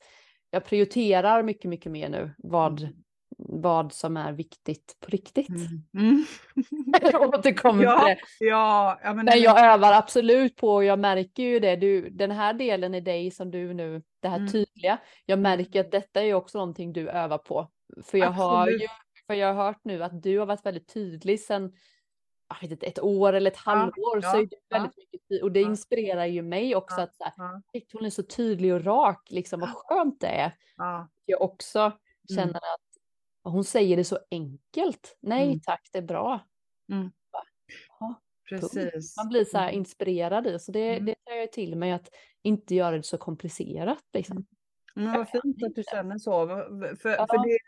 jag 0.50 0.64
prioriterar 0.64 1.42
mycket, 1.42 1.68
mycket 1.68 1.92
mer 1.92 2.08
nu 2.08 2.30
vad, 2.38 2.80
mm. 2.80 2.94
vad 3.38 3.92
som 3.92 4.16
är 4.16 4.32
viktigt 4.32 4.96
på 5.00 5.10
riktigt. 5.10 5.48
Mm. 5.48 5.84
Mm. 5.94 6.24
jag 7.12 7.34
återkommer 7.34 7.84
ja, 7.84 7.98
till 7.98 8.06
det. 8.06 8.46
Ja, 8.46 9.00
ja, 9.02 9.14
men, 9.14 9.24
men 9.24 9.40
jag 9.40 9.64
övar 9.64 9.92
absolut 9.92 10.56
på, 10.56 10.74
och 10.74 10.84
jag 10.84 10.98
märker 10.98 11.42
ju 11.42 11.60
det, 11.60 11.76
du, 11.76 12.10
den 12.10 12.30
här 12.30 12.54
delen 12.54 12.94
i 12.94 13.00
dig 13.00 13.30
som 13.30 13.50
du 13.50 13.74
nu, 13.74 14.02
det 14.20 14.28
här 14.28 14.36
mm. 14.36 14.48
tydliga, 14.48 14.98
jag 15.26 15.38
märker 15.38 15.80
att 15.80 15.90
detta 15.90 16.22
är 16.22 16.34
också 16.34 16.58
någonting 16.58 16.92
du 16.92 17.10
övar 17.10 17.38
på. 17.38 17.70
För 18.04 18.18
jag, 18.18 18.30
har 18.30 18.68
ju, 18.68 18.86
för 19.26 19.34
jag 19.34 19.54
har 19.54 19.64
hört 19.64 19.80
nu 19.84 20.04
att 20.04 20.22
du 20.22 20.38
har 20.38 20.46
varit 20.46 20.66
väldigt 20.66 20.94
tydlig 20.94 21.40
sedan 21.40 21.72
jag 22.48 22.60
vet 22.60 22.70
inte, 22.70 22.86
ett 22.86 23.02
år 23.02 23.32
eller 23.32 23.50
ett 23.50 23.56
halvår 23.56 24.20
ja, 24.22 24.32
så 24.32 24.38
är 24.38 24.46
det 24.46 24.56
ja, 24.68 24.78
väldigt 24.78 24.96
mycket 25.12 25.42
och 25.42 25.52
det 25.52 25.62
inspirerar 25.62 26.26
ju 26.26 26.42
mig 26.42 26.76
också 26.76 27.00
att 27.00 27.16
så 27.16 27.24
här, 27.24 27.62
hon 27.92 28.04
är 28.04 28.10
så 28.10 28.22
tydlig 28.22 28.74
och 28.74 28.84
rak, 28.84 29.30
liksom 29.30 29.60
vad 29.60 29.70
skönt 29.74 30.20
det 30.20 30.26
är. 30.26 30.52
Jag 31.24 31.42
också 31.42 31.78
mm. 31.80 31.94
känner 32.34 32.56
att 32.56 32.80
hon 33.42 33.64
säger 33.64 33.96
det 33.96 34.04
så 34.04 34.18
enkelt. 34.30 35.16
Nej 35.20 35.46
mm. 35.46 35.60
tack, 35.60 35.88
det 35.92 35.98
är 35.98 36.02
bra. 36.02 36.46
Mm. 36.92 37.10
Precis. 38.48 39.16
Man 39.16 39.28
blir 39.28 39.44
så 39.44 39.58
här 39.58 39.68
mm. 39.68 39.78
inspirerad 39.78 40.46
i, 40.46 40.58
så 40.58 40.72
det, 40.72 40.92
mm. 40.92 41.04
det 41.04 41.14
tar 41.24 41.34
jag 41.34 41.52
till 41.52 41.76
mig 41.76 41.92
att 41.92 42.08
inte 42.42 42.74
göra 42.74 42.96
det 42.96 43.02
så 43.02 43.18
komplicerat. 43.18 44.04
Liksom. 44.12 44.46
Mm, 44.98 45.12
vad 45.12 45.28
fint 45.28 45.62
att 45.62 45.74
du 45.74 45.82
känner 45.90 46.18
så. 46.18 46.46
För, 47.02 47.08
ja. 47.08 47.26
för 47.30 47.48
det, 47.48 47.58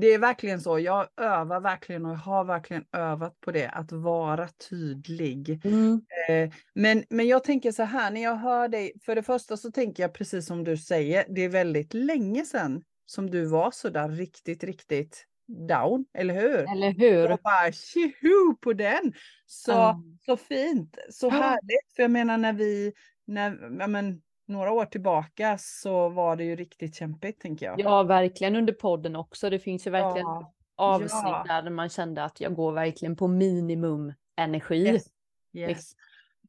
det, 0.00 0.06
är 0.06 0.18
verkligen 0.18 0.60
så. 0.60 0.78
Jag 0.78 1.08
övar 1.16 1.60
verkligen 1.60 2.06
och 2.06 2.18
har 2.18 2.44
verkligen 2.44 2.84
övat 2.92 3.40
på 3.40 3.52
det, 3.52 3.68
att 3.68 3.92
vara 3.92 4.48
tydlig. 4.70 5.60
Mm. 5.64 6.00
Eh, 6.28 6.50
men, 6.74 7.04
men 7.10 7.26
jag 7.28 7.44
tänker 7.44 7.72
så 7.72 7.82
här, 7.82 8.10
när 8.10 8.22
jag 8.22 8.36
hör 8.36 8.68
dig, 8.68 8.92
för 9.04 9.14
det 9.14 9.22
första 9.22 9.56
så 9.56 9.70
tänker 9.70 10.02
jag 10.02 10.14
precis 10.14 10.46
som 10.46 10.64
du 10.64 10.76
säger, 10.76 11.24
det 11.28 11.44
är 11.44 11.48
väldigt 11.48 11.94
länge 11.94 12.44
sedan 12.44 12.82
som 13.06 13.30
du 13.30 13.44
var 13.44 13.70
så 13.70 13.88
där 13.88 14.08
riktigt, 14.08 14.64
riktigt 14.64 15.26
down, 15.68 16.04
eller 16.14 16.34
hur? 16.34 16.72
Eller 16.72 16.92
hur? 16.98 17.32
Och 17.32 17.40
bara 17.42 17.72
tjoho 17.72 18.56
på 18.60 18.72
den! 18.72 19.12
Så, 19.46 19.72
mm. 19.72 20.18
så 20.26 20.36
fint, 20.36 20.96
så 21.10 21.30
härligt. 21.30 21.96
För 21.96 22.02
jag 22.02 22.10
menar 22.10 22.38
när 22.38 22.52
vi, 22.52 22.92
när, 23.26 23.50
men, 23.86 24.22
några 24.52 24.72
år 24.72 24.84
tillbaka 24.84 25.58
så 25.58 26.08
var 26.08 26.36
det 26.36 26.44
ju 26.44 26.56
riktigt 26.56 26.94
kämpigt 26.94 27.40
tänker 27.40 27.66
jag. 27.66 27.80
Ja, 27.80 28.02
verkligen 28.02 28.56
under 28.56 28.72
podden 28.72 29.16
också. 29.16 29.50
Det 29.50 29.58
finns 29.58 29.86
ju 29.86 29.90
verkligen 29.90 30.26
ja. 30.26 30.54
avsnitt 30.76 31.10
ja. 31.24 31.62
där 31.62 31.70
man 31.70 31.88
kände 31.88 32.24
att 32.24 32.40
jag 32.40 32.54
går 32.54 32.72
verkligen 32.72 33.16
på 33.16 33.28
minimum 33.28 34.12
energi. 34.36 34.86
Yes. 34.86 35.06
Yes. 35.54 35.92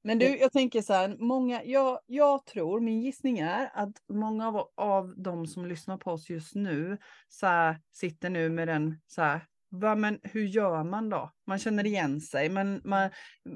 Men 0.03 0.19
du, 0.19 0.37
jag 0.37 0.51
tänker 0.51 0.81
så 0.81 0.93
här, 0.93 1.15
många, 1.19 1.63
jag, 1.63 1.99
jag 2.05 2.45
tror, 2.45 2.79
min 2.79 3.01
gissning 3.01 3.39
är 3.39 3.71
att 3.73 3.91
många 4.09 4.47
av, 4.47 4.69
av 4.75 5.13
de 5.17 5.47
som 5.47 5.65
lyssnar 5.65 5.97
på 5.97 6.11
oss 6.11 6.29
just 6.29 6.55
nu 6.55 6.97
så 7.29 7.47
här, 7.47 7.81
sitter 7.91 8.29
nu 8.29 8.49
med 8.49 8.67
den 8.67 9.01
så 9.07 9.21
här, 9.21 9.41
va, 9.73 9.95
men 9.95 10.19
hur 10.23 10.45
gör 10.45 10.83
man 10.83 11.09
då? 11.09 11.31
Man 11.47 11.59
känner 11.59 11.85
igen 11.85 12.21
sig, 12.21 12.49
men 12.49 12.81
man, 12.83 13.09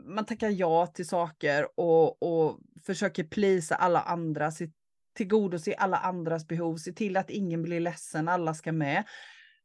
man 0.06 0.26
tackar 0.26 0.50
ja 0.50 0.88
till 0.88 1.08
saker 1.08 1.68
och, 1.80 2.24
och 2.24 2.60
försöker 2.86 3.24
plisa 3.24 3.76
alla 3.76 4.02
andra, 4.02 4.52
se, 4.52 4.70
tillgodose 5.14 5.74
alla 5.74 5.98
andras 5.98 6.48
behov, 6.48 6.78
se 6.78 6.92
till 6.92 7.18
att 7.18 7.30
ingen 7.30 7.64
blir 7.64 7.80
ledsen, 7.80 8.28
alla 8.28 8.54
ska 8.54 8.72
med. 8.72 9.04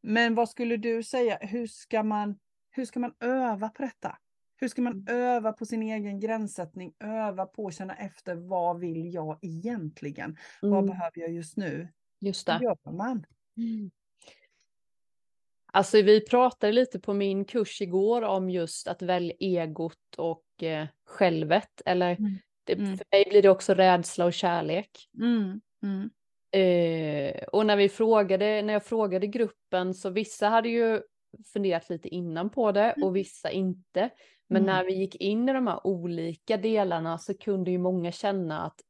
Men 0.02 0.34
vad 0.34 0.48
skulle 0.48 0.76
du 0.76 1.02
säga, 1.02 1.38
hur 1.40 1.66
ska 1.66 2.02
man, 2.02 2.38
hur 2.70 2.84
ska 2.84 3.00
man 3.00 3.14
öva 3.20 3.68
på 3.68 3.82
detta? 3.82 4.16
Hur 4.56 4.68
ska 4.68 4.82
man 4.82 4.92
mm. 4.92 5.16
öva 5.16 5.52
på 5.52 5.66
sin 5.66 5.82
egen 5.82 6.20
gränssättning, 6.20 6.92
öva 7.00 7.46
på 7.46 7.66
att 7.66 7.74
känna 7.74 7.94
efter 7.94 8.34
vad 8.34 8.80
vill 8.80 9.14
jag 9.14 9.38
egentligen? 9.42 10.36
Mm. 10.62 10.74
Vad 10.74 10.84
behöver 10.84 11.20
jag 11.20 11.32
just 11.32 11.56
nu? 11.56 11.88
Just 12.20 12.46
det. 12.46 12.52
Hur 12.52 12.64
gör 12.64 12.92
man? 12.92 13.26
Mm. 13.56 13.90
Alltså 15.74 16.02
vi 16.02 16.20
pratade 16.20 16.72
lite 16.72 17.00
på 17.00 17.14
min 17.14 17.44
kurs 17.44 17.80
igår 17.82 18.22
om 18.22 18.50
just 18.50 18.88
att 18.88 19.02
välja 19.02 19.34
egot 19.40 20.14
och 20.16 20.62
eh, 20.62 20.86
självet. 21.06 21.82
Eller 21.84 22.16
mm. 22.18 22.38
Det, 22.64 22.72
mm. 22.72 22.96
för 22.96 23.06
mig 23.12 23.24
blir 23.30 23.42
det 23.42 23.48
också 23.48 23.74
rädsla 23.74 24.24
och 24.24 24.32
kärlek. 24.32 24.90
Mm. 25.18 25.60
Mm. 25.82 26.10
Eh, 26.52 27.42
och 27.42 27.66
när 27.66 27.76
vi 27.76 27.88
frågade, 27.88 28.62
när 28.62 28.72
jag 28.72 28.84
frågade 28.84 29.26
gruppen 29.26 29.94
så 29.94 30.10
vissa 30.10 30.48
hade 30.48 30.68
ju 30.68 31.02
funderat 31.52 31.90
lite 31.90 32.08
innan 32.08 32.50
på 32.50 32.72
det 32.72 32.94
och 33.02 33.16
vissa 33.16 33.50
inte. 33.50 34.10
Men 34.48 34.62
mm. 34.62 34.74
när 34.74 34.84
vi 34.84 34.94
gick 34.94 35.16
in 35.16 35.48
i 35.48 35.52
de 35.52 35.66
här 35.66 35.86
olika 35.86 36.56
delarna 36.56 37.18
så 37.18 37.34
kunde 37.34 37.70
ju 37.70 37.78
många 37.78 38.12
känna 38.12 38.62
att 38.62 38.80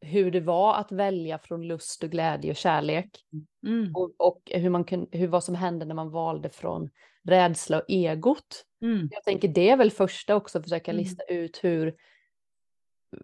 hur 0.00 0.30
det 0.30 0.40
var 0.40 0.74
att 0.74 0.92
välja 0.92 1.38
från 1.38 1.68
lust 1.68 2.02
och 2.02 2.10
glädje 2.10 2.50
och 2.50 2.56
kärlek. 2.56 3.24
Mm. 3.66 3.94
Och, 3.94 4.14
och, 4.16 4.52
hur, 4.54 4.70
man 4.70 4.84
kun, 4.84 5.06
hur 5.12 5.28
vad 5.28 5.44
som 5.44 5.54
hände 5.54 5.84
när 5.84 5.94
man 5.94 6.10
valde 6.10 6.50
från 6.50 6.90
rädsla 7.22 7.78
och 7.78 7.84
egot. 7.88 8.66
Mm. 8.82 9.08
Jag 9.12 9.24
tänker 9.24 9.48
det 9.48 9.70
är 9.70 9.76
väl 9.76 9.90
första 9.90 10.36
också, 10.36 10.58
att 10.58 10.64
försöka 10.64 10.90
mm. 10.90 11.02
lista 11.02 11.24
ut 11.24 11.64
hur, 11.64 11.94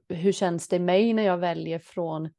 hur 0.08 0.32
känns 0.32 0.68
det 0.68 0.78
mig 0.78 1.12
när 1.12 1.22
jag 1.22 1.38
väljer 1.38 1.78
från 1.78 2.30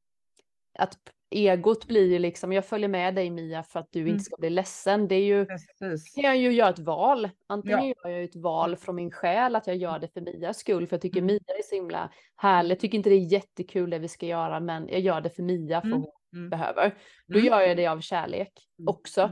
att 0.79 0.97
egot 1.29 1.87
blir 1.87 2.11
ju 2.11 2.19
liksom, 2.19 2.53
jag 2.53 2.65
följer 2.65 2.89
med 2.89 3.15
dig 3.15 3.29
Mia 3.29 3.63
för 3.63 3.79
att 3.79 3.91
du 3.91 3.99
mm. 3.99 4.11
inte 4.11 4.23
ska 4.23 4.35
bli 4.37 4.49
ledsen. 4.49 5.07
Det 5.07 5.15
är 5.15 5.23
ju, 5.23 5.45
Precis. 5.45 6.13
kan 6.15 6.23
jag 6.23 6.37
ju 6.37 6.51
göra 6.51 6.69
ett 6.69 6.79
val. 6.79 7.29
Antingen 7.47 7.87
ja. 7.87 7.93
gör 8.03 8.09
jag 8.09 8.23
ett 8.23 8.35
val 8.35 8.75
från 8.75 8.95
min 8.95 9.11
själ 9.11 9.55
att 9.55 9.67
jag 9.67 9.75
gör 9.75 9.99
det 9.99 10.07
för 10.07 10.21
Mias 10.21 10.57
skull, 10.57 10.87
för 10.87 10.95
jag 10.95 11.01
tycker 11.01 11.19
mm. 11.19 11.27
Mia 11.27 11.55
är 11.59 11.63
så 11.63 11.75
himla 11.75 12.11
härlig. 12.35 12.71
Jag 12.71 12.79
tycker 12.79 12.97
inte 12.97 13.09
det 13.09 13.15
är 13.15 13.33
jättekul 13.33 13.89
det 13.89 13.99
vi 13.99 14.07
ska 14.07 14.25
göra, 14.25 14.59
men 14.59 14.87
jag 14.87 14.99
gör 14.99 15.21
det 15.21 15.29
för 15.29 15.43
Mia, 15.43 15.81
för 15.81 15.87
mm. 15.87 16.01
hon 16.01 16.11
mm. 16.35 16.49
behöver. 16.49 16.97
Då 17.27 17.39
mm. 17.39 17.45
gör 17.45 17.61
jag 17.61 17.77
det 17.77 17.87
av 17.87 18.01
kärlek 18.01 18.53
mm. 18.79 18.87
också. 18.87 19.31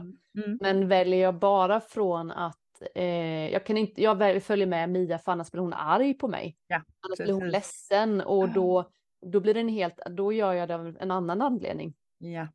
Men 0.60 0.88
väljer 0.88 1.20
jag 1.20 1.34
bara 1.34 1.80
från 1.80 2.30
att 2.30 2.56
eh, 2.94 3.52
jag, 3.52 3.66
kan 3.66 3.76
inte, 3.76 4.02
jag 4.02 4.42
följer 4.42 4.66
med 4.66 4.90
Mia 4.90 5.18
för 5.18 5.32
annars 5.32 5.50
blir 5.50 5.62
hon 5.62 5.72
arg 5.72 6.14
på 6.14 6.28
mig. 6.28 6.56
Ja, 6.66 6.82
annars 7.00 7.18
blir 7.18 7.32
hon 7.32 7.48
ledsen 7.48 8.20
och 8.20 8.48
då 8.48 8.90
då 9.26 9.40
blir 9.40 9.54
den 9.54 9.68
helt, 9.68 10.00
då 10.10 10.32
gör 10.32 10.52
jag 10.52 10.68
det 10.68 10.74
av 10.74 10.96
en 11.00 11.10
annan 11.10 11.42
anledning. 11.42 11.94
Ja, 12.18 12.48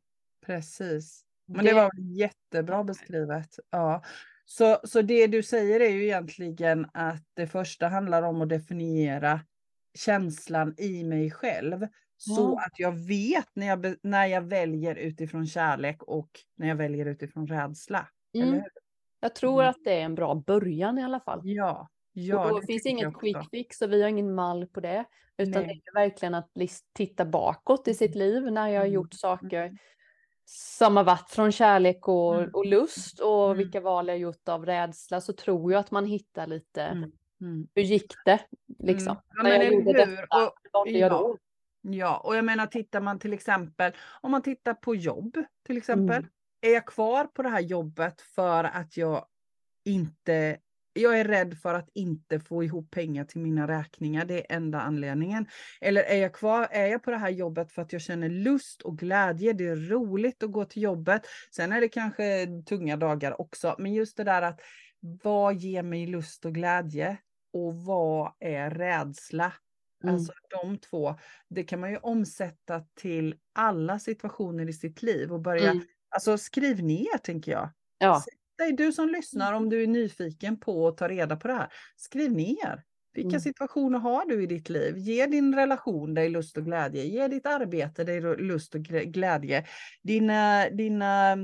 precis. 0.46 1.24
Men 1.46 1.64
det, 1.64 1.70
det 1.70 1.74
var 1.74 1.90
jättebra 1.98 2.84
beskrivet. 2.84 3.58
Ja. 3.70 4.02
Så, 4.44 4.78
så 4.84 5.02
det 5.02 5.26
du 5.26 5.42
säger 5.42 5.80
är 5.80 5.90
ju 5.90 6.04
egentligen 6.04 6.86
att 6.94 7.24
det 7.34 7.46
första 7.46 7.88
handlar 7.88 8.22
om 8.22 8.42
att 8.42 8.48
definiera 8.48 9.40
känslan 9.94 10.74
i 10.78 11.04
mig 11.04 11.30
själv. 11.30 11.86
Så 12.16 12.58
att 12.58 12.78
jag 12.78 12.92
vet 12.92 13.48
när 13.54 13.66
jag, 13.66 13.96
när 14.02 14.26
jag 14.26 14.40
väljer 14.42 14.94
utifrån 14.94 15.46
kärlek 15.46 16.02
och 16.02 16.30
när 16.56 16.68
jag 16.68 16.76
väljer 16.76 17.06
utifrån 17.06 17.46
rädsla. 17.46 18.08
Mm. 18.34 18.62
Jag 19.20 19.34
tror 19.34 19.62
mm. 19.62 19.70
att 19.70 19.84
det 19.84 20.00
är 20.00 20.04
en 20.04 20.14
bra 20.14 20.34
början 20.34 20.98
i 20.98 21.04
alla 21.04 21.20
fall. 21.20 21.40
Ja, 21.44 21.88
Ja, 22.12 22.44
och 22.44 22.60
då 22.60 22.66
finns 22.66 22.86
inget 22.86 23.14
quick 23.14 23.50
fix 23.50 23.82
och 23.82 23.92
vi 23.92 24.02
har 24.02 24.08
ingen 24.08 24.34
mall 24.34 24.66
på 24.66 24.80
det. 24.80 25.04
Utan 25.36 25.62
Nej. 25.62 25.82
det 25.84 25.90
är 25.90 25.94
verkligen 25.94 26.34
att 26.34 26.50
titta 26.92 27.24
bakåt 27.24 27.88
i 27.88 27.94
sitt 27.94 28.14
liv 28.14 28.52
när 28.52 28.68
jag 28.68 28.80
har 28.80 28.86
mm, 28.86 28.94
gjort 28.94 29.14
saker 29.14 29.62
mm. 29.62 29.76
som 30.44 30.96
har 30.96 31.04
varit 31.04 31.30
från 31.30 31.52
kärlek 31.52 32.08
och, 32.08 32.38
mm. 32.38 32.50
och 32.52 32.66
lust 32.66 33.20
och 33.20 33.44
mm. 33.44 33.58
vilka 33.58 33.80
val 33.80 34.08
jag 34.08 34.14
har 34.14 34.18
gjort 34.18 34.48
av 34.48 34.66
rädsla 34.66 35.20
så 35.20 35.32
tror 35.32 35.72
jag 35.72 35.80
att 35.80 35.90
man 35.90 36.06
hittar 36.06 36.46
lite 36.46 36.82
mm. 36.82 37.12
mm. 37.40 37.68
hur 37.74 37.82
gick 37.82 38.12
det 38.24 38.40
liksom. 38.78 39.16
Ja, 39.36 39.42
när 39.42 39.50
jag 39.50 39.72
gjorde 39.72 39.92
detta, 39.92 40.46
och, 40.46 40.54
vad 40.72 40.88
ja. 40.88 40.98
jag 40.98 41.10
då? 41.10 41.38
Ja, 41.82 42.18
och 42.24 42.36
jag 42.36 42.44
menar 42.44 42.66
tittar 42.66 43.00
man 43.00 43.18
till 43.18 43.32
exempel 43.32 43.92
om 44.20 44.30
man 44.30 44.42
tittar 44.42 44.74
på 44.74 44.94
jobb 44.94 45.44
till 45.66 45.76
exempel. 45.76 46.26
Är 46.60 46.70
jag 46.70 46.86
kvar 46.86 47.24
på 47.24 47.42
det 47.42 47.48
här 47.48 47.60
jobbet 47.60 48.20
för 48.20 48.64
att 48.64 48.96
jag 48.96 49.26
inte 49.84 50.58
jag 50.92 51.20
är 51.20 51.24
rädd 51.24 51.58
för 51.58 51.74
att 51.74 51.88
inte 51.94 52.40
få 52.40 52.64
ihop 52.64 52.90
pengar 52.90 53.24
till 53.24 53.40
mina 53.40 53.68
räkningar. 53.68 54.24
Det 54.24 54.38
är 54.38 54.56
enda 54.56 54.80
anledningen. 54.80 55.46
Eller 55.80 56.02
är 56.02 56.16
jag 56.16 56.34
kvar, 56.34 56.68
är 56.70 56.86
jag 56.86 57.02
på 57.02 57.10
det 57.10 57.16
här 57.16 57.30
jobbet 57.30 57.72
för 57.72 57.82
att 57.82 57.92
jag 57.92 58.02
känner 58.02 58.28
lust 58.28 58.82
och 58.82 58.98
glädje. 58.98 59.52
Det 59.52 59.66
är 59.66 59.76
roligt 59.76 60.42
att 60.42 60.52
gå 60.52 60.64
till 60.64 60.82
jobbet. 60.82 61.22
Sen 61.54 61.72
är 61.72 61.80
det 61.80 61.88
kanske 61.88 62.46
tunga 62.66 62.96
dagar 62.96 63.40
också. 63.40 63.76
Men 63.78 63.92
just 63.92 64.16
det 64.16 64.24
där 64.24 64.42
att 64.42 64.60
vad 65.22 65.54
ger 65.54 65.82
mig 65.82 66.06
lust 66.06 66.44
och 66.44 66.54
glädje? 66.54 67.16
Och 67.52 67.74
vad 67.74 68.32
är 68.40 68.70
rädsla? 68.70 69.52
Mm. 70.04 70.14
Alltså 70.14 70.32
de 70.62 70.78
två, 70.78 71.18
det 71.48 71.62
kan 71.62 71.80
man 71.80 71.90
ju 71.90 71.96
omsätta 71.96 72.84
till 73.00 73.34
alla 73.54 73.98
situationer 73.98 74.68
i 74.68 74.72
sitt 74.72 75.02
liv 75.02 75.32
och 75.32 75.40
börja, 75.40 75.70
mm. 75.70 75.84
alltså 76.08 76.38
skriv 76.38 76.82
ner 76.82 77.18
tänker 77.18 77.52
jag. 77.52 77.70
Ja 77.98 78.22
dig, 78.62 78.72
du 78.72 78.92
som 78.92 79.08
lyssnar, 79.08 79.52
om 79.52 79.68
du 79.68 79.82
är 79.82 79.86
nyfiken 79.86 80.60
på 80.60 80.88
att 80.88 80.96
ta 80.96 81.08
reda 81.08 81.36
på 81.36 81.48
det 81.48 81.54
här, 81.54 81.72
skriv 81.96 82.32
ner. 82.32 82.82
Vilka 83.14 83.28
mm. 83.28 83.40
situationer 83.40 83.98
har 83.98 84.26
du 84.26 84.42
i 84.42 84.46
ditt 84.46 84.68
liv? 84.68 84.98
Ge 84.98 85.26
din 85.26 85.54
relation 85.54 86.14
dig 86.14 86.28
lust 86.28 86.56
och 86.56 86.64
glädje. 86.64 87.04
Ge 87.04 87.28
ditt 87.28 87.46
arbete 87.46 88.04
dig 88.04 88.20
lust 88.20 88.74
och 88.74 88.80
glädje. 88.80 89.66
Dina, 90.02 90.70
dina, 90.70 91.36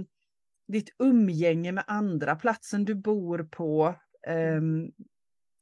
ditt 0.68 0.94
umgänge 0.98 1.72
med 1.72 1.85
andra, 1.87 2.37
platsen 2.37 2.85
du 2.85 2.94
bor 2.94 3.48
på, 3.50 3.94
um, 4.57 4.92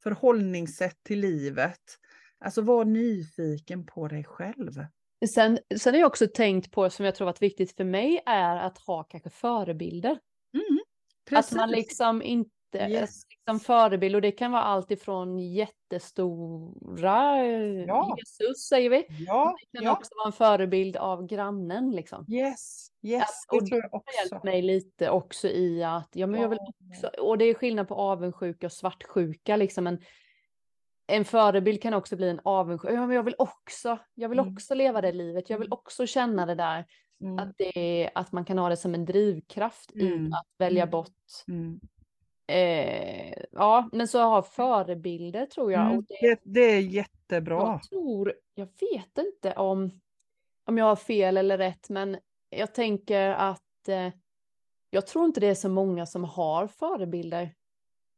förhållningssätt 0.03 1.03
till 1.03 1.19
livet. 1.19 1.81
Alltså 2.39 2.61
var 2.61 2.85
nyfiken 2.85 3.85
på 3.85 4.07
dig 4.07 4.23
själv. 4.23 4.71
Sen, 5.29 5.59
sen 5.77 5.93
har 5.93 5.99
jag 5.99 6.07
också 6.07 6.27
tänkt 6.27 6.71
på, 6.71 6.89
som 6.89 7.05
jag 7.05 7.15
tror 7.15 7.25
varit 7.25 7.41
viktigt 7.41 7.71
för 7.71 7.83
mig, 7.83 8.21
är 8.25 8.57
att 8.57 8.77
ha 8.77 9.03
kanske 9.03 9.29
förebilder. 9.29 10.17
Precis. 11.29 11.51
Att 11.51 11.57
man 11.57 11.71
liksom 11.71 12.21
inte, 12.21 12.77
yes. 12.77 13.23
liksom 13.29 13.59
förebild 13.59 14.15
och 14.15 14.21
det 14.21 14.31
kan 14.31 14.51
vara 14.51 14.63
allt 14.63 14.91
ifrån 14.91 15.39
jättestora, 15.39 17.45
ja. 17.87 18.17
Jesus 18.17 18.67
säger 18.67 18.89
vi. 18.89 19.05
Ja. 19.27 19.55
Det 19.71 19.77
kan 19.77 19.85
ja. 19.85 19.91
också 19.91 20.09
vara 20.15 20.27
en 20.27 20.33
förebild 20.33 20.97
av 20.97 21.25
grannen 21.25 21.91
liksom. 21.91 22.25
Yes, 22.29 22.87
yes. 23.01 23.23
Att, 23.23 23.55
och 23.55 23.69
det 23.69 23.89
har 23.91 24.03
hjälpt 24.19 24.43
mig 24.43 24.61
lite 24.61 25.09
också 25.09 25.47
i 25.47 25.83
att, 25.83 26.09
ja 26.13 26.27
men 26.27 26.41
jag 26.41 26.49
vill 26.49 26.59
också, 26.91 27.07
och 27.07 27.37
det 27.37 27.45
är 27.45 27.53
skillnad 27.53 27.87
på 27.87 27.95
avundsjuka 27.95 28.65
och 28.65 28.71
svartsjuka 28.71 29.55
liksom. 29.55 29.87
En, 29.87 30.01
en 31.07 31.25
förebild 31.25 31.81
kan 31.81 31.93
också 31.93 32.15
bli 32.15 32.29
en 32.29 32.41
avundsjuka. 32.43 32.93
Ja, 32.93 33.07
men 33.07 33.15
jag 33.15 33.23
vill 33.23 33.35
också, 33.37 33.97
jag 34.13 34.29
vill 34.29 34.39
mm. 34.39 34.53
också 34.53 34.75
leva 34.75 35.01
det 35.01 35.11
livet. 35.11 35.49
Jag 35.49 35.57
vill 35.57 35.67
mm. 35.67 35.77
också 35.77 36.07
känna 36.07 36.45
det 36.45 36.55
där. 36.55 36.85
Mm. 37.21 37.39
Att, 37.39 37.57
det, 37.57 38.09
att 38.15 38.31
man 38.31 38.45
kan 38.45 38.57
ha 38.57 38.69
det 38.69 38.77
som 38.77 38.93
en 38.93 39.05
drivkraft 39.05 39.91
mm. 39.95 40.27
i 40.27 40.31
att 40.33 40.47
välja 40.57 40.83
mm. 40.83 40.91
bort. 40.91 41.43
Mm. 41.47 41.79
Eh, 42.47 43.43
ja, 43.51 43.89
men 43.91 44.07
så 44.07 44.19
ha 44.19 44.41
förebilder 44.41 45.45
tror 45.45 45.71
jag. 45.71 45.91
Mm. 45.91 46.05
Det, 46.07 46.15
det, 46.21 46.39
det, 46.43 46.71
är 46.75 46.79
jättebra. 46.79 47.57
Jag 47.57 47.83
tror, 47.83 48.33
jag 48.55 48.65
vet 48.65 49.17
inte 49.17 49.53
om, 49.53 49.91
om 50.65 50.77
jag 50.77 50.85
har 50.85 50.95
fel 50.95 51.37
eller 51.37 51.57
rätt, 51.57 51.89
men 51.89 52.17
jag 52.49 52.73
tänker 52.73 53.29
att 53.29 53.87
eh, 53.87 54.09
jag 54.89 55.07
tror 55.07 55.25
inte 55.25 55.39
det 55.39 55.47
är 55.47 55.55
så 55.55 55.69
många 55.69 56.05
som 56.05 56.23
har 56.23 56.67
förebilder 56.67 57.53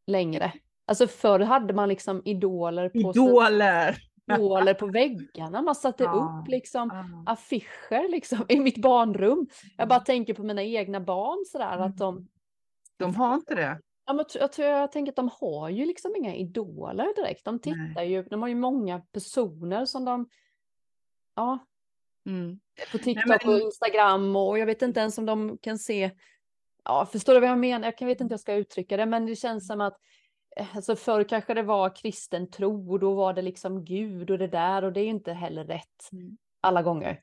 längre. 0.07 0.53
Alltså 0.85 1.07
förr 1.07 1.39
hade 1.39 1.73
man 1.73 1.89
liksom 1.89 2.21
idoler. 2.25 2.89
På 2.89 2.99
idoler! 2.99 3.97
Idoler 4.35 4.73
på 4.73 4.87
väggarna. 4.91 5.61
Man 5.61 5.75
satte 5.75 6.03
ja, 6.03 6.41
upp 6.41 6.47
liksom 6.47 6.89
ja. 6.93 7.33
affischer 7.33 8.09
liksom 8.09 8.45
i 8.49 8.59
mitt 8.59 8.77
barnrum. 8.77 9.47
Jag 9.77 9.87
bara 9.87 9.99
tänker 9.99 10.33
på 10.33 10.43
mina 10.43 10.63
egna 10.63 10.99
barn 10.99 11.45
sådär 11.47 11.73
mm. 11.73 11.89
att 11.89 11.97
de. 11.97 12.27
De 12.97 13.15
har 13.15 13.35
inte 13.35 13.55
det. 13.55 13.81
Ja, 14.05 14.13
men 14.13 14.25
jag, 14.33 14.51
tror, 14.51 14.67
jag 14.67 14.91
tänker 14.91 15.11
att 15.11 15.15
de 15.15 15.29
har 15.41 15.69
ju 15.69 15.85
liksom 15.85 16.15
inga 16.15 16.35
idoler 16.35 17.15
direkt. 17.15 17.45
De 17.45 17.59
tittar 17.59 17.93
Nej. 17.95 18.11
ju, 18.11 18.23
de 18.23 18.41
har 18.41 18.49
ju 18.49 18.55
många 18.55 18.99
personer 18.99 19.85
som 19.85 20.05
de. 20.05 20.29
Ja. 21.35 21.59
Mm. 22.25 22.59
På 22.91 22.97
TikTok 22.97 23.25
Nej, 23.27 23.37
men... 23.45 23.53
och 23.53 23.59
Instagram 23.59 24.35
och 24.35 24.59
jag 24.59 24.65
vet 24.65 24.81
inte 24.81 24.99
ens 24.99 25.17
om 25.17 25.25
de 25.25 25.57
kan 25.57 25.79
se. 25.79 26.11
Ja, 26.83 27.05
förstår 27.11 27.33
du 27.33 27.39
vad 27.39 27.49
jag 27.49 27.59
menar? 27.59 27.93
Jag 27.99 28.07
vet 28.07 28.21
inte 28.21 28.31
hur 28.31 28.33
jag 28.33 28.39
ska 28.39 28.53
uttrycka 28.53 28.97
det, 28.97 29.05
men 29.05 29.25
det 29.25 29.35
känns 29.35 29.67
som 29.67 29.81
att 29.81 29.97
alltså 30.73 30.95
förr 30.95 31.23
kanske 31.23 31.53
det 31.53 31.63
var 31.63 31.95
kristen 31.95 32.49
tro 32.49 32.91
och 32.91 32.99
då 32.99 33.13
var 33.13 33.33
det 33.33 33.41
liksom 33.41 33.85
Gud 33.85 34.31
och 34.31 34.37
det 34.37 34.47
där 34.47 34.83
och 34.83 34.93
det 34.93 34.99
är 34.99 35.03
ju 35.03 35.09
inte 35.09 35.33
heller 35.33 35.65
rätt 35.65 36.09
mm. 36.11 36.37
alla 36.61 36.81
gånger. 36.81 37.21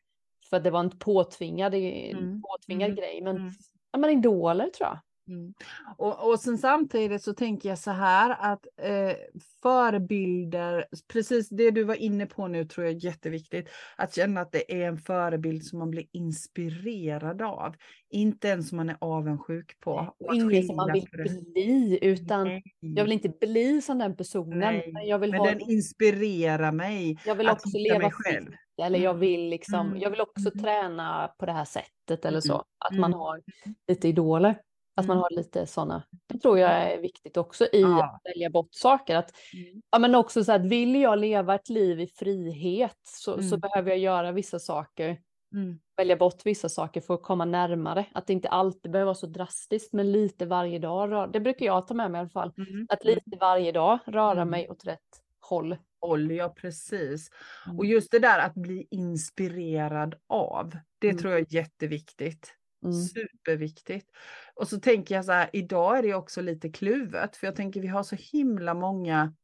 För 0.51 0.61
det 0.61 0.70
var 0.70 0.81
en 0.81 0.99
påtvingad, 0.99 1.75
mm. 1.75 2.42
påtvingad 2.42 2.90
mm. 2.90 2.96
grej. 2.96 3.22
Men, 3.22 3.37
mm. 3.37 3.53
ja, 3.92 3.99
men 3.99 4.11
idoler 4.11 4.70
tror 4.70 4.88
jag. 4.88 4.99
Mm. 5.29 5.55
Och, 5.97 6.31
och 6.31 6.41
sen 6.41 6.59
samtidigt 6.59 7.23
så 7.23 7.35
tänker 7.35 7.69
jag 7.69 7.79
så 7.79 7.91
här 7.91 8.37
att 8.53 8.67
eh, 8.83 9.17
förebilder, 9.62 10.87
precis 11.12 11.49
det 11.49 11.71
du 11.71 11.85
var 11.85 11.95
inne 11.95 12.27
på 12.27 12.49
nu 12.49 12.65
tror 12.65 12.87
jag 12.87 12.97
är 12.97 13.05
jätteviktigt. 13.05 13.69
Att 13.97 14.15
känna 14.15 14.41
att 14.41 14.53
det 14.53 14.83
är 14.83 14.89
en 14.89 14.99
förebild 14.99 15.65
som 15.65 15.79
man 15.79 15.91
blir 15.91 16.05
inspirerad 16.12 17.43
av. 17.43 17.75
Inte 18.11 18.51
en 18.51 18.62
som 18.62 18.77
man 18.77 18.89
är 18.89 18.97
avundsjuk 19.01 19.81
på. 19.81 20.15
Och 20.19 20.35
ingen 20.35 20.62
som 20.62 20.77
man 20.77 20.93
vill 20.93 21.09
bli, 21.11 21.99
utan 22.03 22.45
Nej. 22.45 22.62
jag 22.81 23.05
vill 23.05 23.12
inte 23.12 23.33
bli 23.41 23.83
som 23.83 23.99
den 23.99 24.17
personen. 24.17 24.59
Nej. 24.59 24.93
Jag 25.05 25.19
vill 25.19 25.31
men 25.31 25.41
ha... 25.41 25.47
den 25.47 25.61
inspirerar 25.61 26.73
mig. 26.73 27.19
Jag 27.27 27.35
vill 27.35 27.49
också 27.49 27.79
leva 27.79 28.11
själv. 28.11 28.53
Eller 28.83 28.99
jag 28.99 29.11
mm. 29.11 29.21
vill 29.21 29.49
liksom, 29.49 29.99
jag 29.99 30.11
vill 30.11 30.21
också 30.21 30.51
mm. 30.55 30.65
träna 30.65 31.31
på 31.39 31.47
det 31.47 31.53
här 31.53 31.65
sättet 31.65 32.25
eller 32.25 32.41
så. 32.41 32.65
Att 32.79 32.99
man 32.99 33.11
mm. 33.11 33.19
har 33.19 33.43
lite 33.89 34.09
idoler. 34.09 34.59
Att 34.97 35.07
man 35.07 35.17
mm. 35.17 35.23
har 35.23 35.37
lite 35.37 35.67
sådana, 35.67 36.03
det 36.27 36.39
tror 36.39 36.59
jag 36.59 36.71
är 36.71 37.01
viktigt 37.01 37.37
också 37.37 37.65
i 37.65 37.81
ja. 37.81 38.05
att 38.05 38.21
välja 38.25 38.51
bort 38.51 38.69
saker. 38.75 39.17
Att, 39.17 39.33
mm. 39.55 39.83
ja, 39.91 39.99
men 39.99 40.15
också 40.15 40.45
så 40.45 40.53
att 40.53 40.65
vill 40.65 41.01
jag 41.01 41.19
leva 41.19 41.55
ett 41.55 41.69
liv 41.69 42.01
i 42.01 42.07
frihet 42.07 43.01
så, 43.03 43.35
mm. 43.35 43.49
så 43.49 43.57
behöver 43.57 43.91
jag 43.91 43.99
göra 43.99 44.33
vissa 44.33 44.59
saker. 44.59 45.19
Mm. 45.55 45.79
Välja 45.97 46.17
bort 46.17 46.47
vissa 46.47 46.69
saker 46.69 47.01
för 47.01 47.15
att 47.15 47.23
komma 47.23 47.45
närmare. 47.45 48.07
Att 48.13 48.27
det 48.27 48.33
inte 48.33 48.49
alltid 48.49 48.93
behöver 48.93 49.07
vara 49.07 49.15
så 49.15 49.27
drastiskt 49.27 49.93
men 49.93 50.13
lite 50.13 50.47
varje 50.47 50.79
dag. 50.79 51.33
Det 51.33 51.41
brukar 51.41 51.67
jag 51.67 51.87
ta 51.87 51.95
med 51.95 52.11
mig 52.11 52.19
i 52.19 52.21
alla 52.21 52.29
fall. 52.29 52.53
Mm. 52.57 52.87
Att 52.89 53.05
lite 53.05 53.37
varje 53.41 53.73
dag 53.73 53.99
röra 54.07 54.43
mm. 54.43 54.51
mig 54.51 54.69
åt 54.69 54.87
rätt 54.87 55.23
håll. 55.41 55.77
Håll, 56.01 56.31
ja 56.31 56.49
precis. 56.49 57.31
Och 57.79 57.87
just 57.87 58.11
det 58.11 58.19
där 58.19 58.39
att 58.39 58.55
bli 58.55 58.87
inspirerad 58.91 60.15
av. 60.27 60.77
Det 60.99 61.15
tror 61.15 61.33
jag 61.33 61.41
är 61.41 61.55
jätteviktigt. 61.55 62.55
Mm. 62.90 63.05
Superviktigt. 63.05 64.11
Och 64.55 64.68
så 64.68 64.81
tänker 64.81 65.14
jag 65.14 65.25
så 65.25 65.33
här, 65.33 65.51
idag 65.53 65.99
är 65.99 66.03
det 66.03 66.14
också 66.14 66.40
lite 66.40 66.68
kluvet, 66.68 67.37
för 67.37 67.46
jag 67.46 67.57
tänker 67.57 67.81
vi 67.81 67.88
har 67.88 68.03
så 68.03 68.16
himla 68.16 68.75
många 68.75 69.35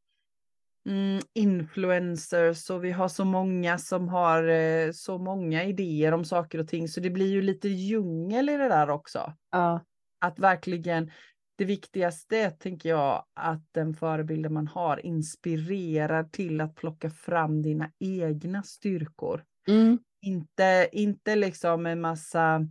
mm, 0.88 1.20
influencers 1.34 2.70
och 2.70 2.84
vi 2.84 2.90
har 2.90 3.08
så 3.08 3.24
många 3.24 3.78
som 3.78 4.08
har 4.08 4.48
eh, 4.48 4.92
så 4.92 5.18
många 5.18 5.64
idéer 5.64 6.12
om 6.12 6.24
saker 6.24 6.58
och 6.58 6.68
ting, 6.68 6.88
så 6.88 7.00
det 7.00 7.10
blir 7.10 7.30
ju 7.30 7.42
lite 7.42 7.68
djungel 7.68 8.48
i 8.48 8.56
det 8.56 8.68
där 8.68 8.90
också. 8.90 9.32
Ja. 9.50 9.84
Att 10.18 10.38
verkligen, 10.38 11.10
det 11.56 11.64
viktigaste 11.64 12.50
tänker 12.50 12.88
jag, 12.88 13.24
att 13.34 13.62
den 13.72 13.94
förebilden 13.94 14.52
man 14.52 14.66
har 14.66 15.06
inspirerar 15.06 16.24
till 16.24 16.60
att 16.60 16.74
plocka 16.74 17.10
fram 17.10 17.62
dina 17.62 17.90
egna 17.98 18.62
styrkor. 18.62 19.44
Mm. 19.68 19.98
Inte, 20.20 20.88
inte 20.92 21.36
liksom 21.36 21.86
en 21.86 22.00
massa 22.00 22.66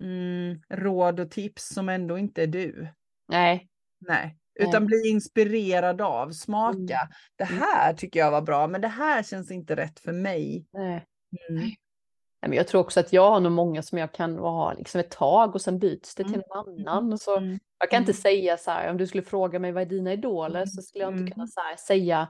mm, 0.00 0.62
råd 0.68 1.20
och 1.20 1.30
tips 1.30 1.68
som 1.68 1.88
ändå 1.88 2.18
inte 2.18 2.42
är 2.42 2.46
du. 2.46 2.88
Nej. 3.28 3.68
Nej, 4.00 4.36
utan 4.54 4.86
bli 4.86 5.08
inspirerad 5.08 6.00
av, 6.00 6.30
smaka. 6.30 6.78
Mm. 6.78 7.08
Det 7.36 7.44
här 7.44 7.94
tycker 7.94 8.20
jag 8.20 8.30
var 8.30 8.42
bra, 8.42 8.66
men 8.66 8.80
det 8.80 8.88
här 8.88 9.22
känns 9.22 9.50
inte 9.50 9.76
rätt 9.76 10.00
för 10.00 10.12
mig. 10.12 10.66
Nej. 10.72 11.06
Mm. 11.50 11.70
Men 12.40 12.52
jag 12.52 12.68
tror 12.68 12.80
också 12.80 13.00
att 13.00 13.12
jag 13.12 13.30
har 13.30 13.40
nog 13.40 13.52
många 13.52 13.82
som 13.82 13.98
jag 13.98 14.12
kan 14.12 14.36
vara 14.36 14.74
liksom 14.74 15.00
ett 15.00 15.10
tag 15.10 15.54
och 15.54 15.60
sen 15.60 15.78
byts 15.78 16.14
det 16.14 16.24
till 16.24 16.34
mm. 16.34 16.44
en 16.66 16.88
annan. 16.88 17.18
Så 17.18 17.36
mm. 17.36 17.58
Jag 17.78 17.90
kan 17.90 18.02
inte 18.02 18.12
mm. 18.12 18.20
säga 18.20 18.56
så 18.56 18.70
här, 18.70 18.90
om 18.90 18.96
du 18.96 19.06
skulle 19.06 19.22
fråga 19.22 19.58
mig 19.58 19.72
vad 19.72 19.82
är 19.82 19.86
dina 19.86 20.12
idoler 20.12 20.66
så 20.66 20.82
skulle 20.82 21.04
jag 21.04 21.18
inte 21.18 21.32
kunna 21.32 21.48
här, 21.56 21.76
säga 21.76 22.28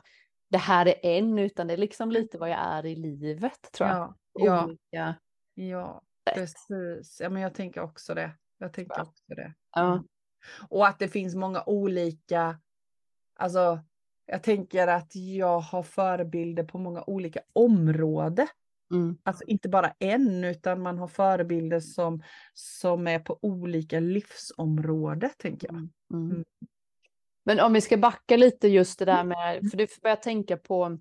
det 0.49 0.59
här 0.59 0.87
är 0.87 0.95
en, 1.03 1.39
utan 1.39 1.67
det 1.67 1.73
är 1.73 1.79
liksom 1.79 2.11
lite 2.11 2.39
vad 2.39 2.51
jag 2.51 2.59
är 2.59 2.87
i 2.87 2.97
livet 2.97 3.73
tror 3.73 3.89
jag. 3.89 4.15
Ja, 4.33 4.65
Olika. 4.65 5.15
ja. 5.55 6.03
Precis, 6.35 7.21
ja 7.21 7.31
men 7.31 7.43
jag 7.43 7.55
tänker 7.55 7.81
också 7.81 8.15
det. 8.15 8.31
Jag 8.59 8.73
tänker 8.73 8.95
ja. 8.97 9.03
också 9.03 9.35
det. 9.35 9.55
Ja. 9.75 9.93
Mm. 9.93 10.05
Och 10.69 10.87
att 10.87 10.99
det 10.99 11.09
finns 11.09 11.35
många 11.35 11.63
olika, 11.67 12.61
alltså 13.35 13.79
jag 14.27 14.43
tänker 14.43 14.87
att 14.87 15.15
jag 15.15 15.61
har 15.61 15.83
förebilder 15.83 16.65
på 16.65 16.79
många 16.79 17.05
olika 17.07 17.41
områden. 17.53 18.47
Mm. 18.91 19.19
Alltså 19.23 19.45
inte 19.45 19.69
bara 19.69 19.95
en, 19.99 20.45
utan 20.45 20.83
man 20.83 20.99
har 20.99 21.09
förebilder 21.09 21.81
som, 21.81 22.23
som 22.55 23.07
är 23.07 23.19
på 23.19 23.39
olika 23.43 24.01
livsområden, 24.01 25.31
tänker 25.39 25.67
jag. 25.67 25.77
Mm. 25.77 25.91
Mm. 26.13 26.31
mm. 26.31 26.45
Men 27.45 27.61
om 27.61 27.73
vi 27.73 27.81
ska 27.81 27.97
backa 27.97 28.37
lite 28.37 28.69
just 28.69 28.99
det 28.99 29.05
där 29.05 29.25
med, 29.25 29.71
för 29.71 29.79
du 29.79 29.87
börjar 30.03 30.17
tänka 30.17 30.57
på 30.57 30.99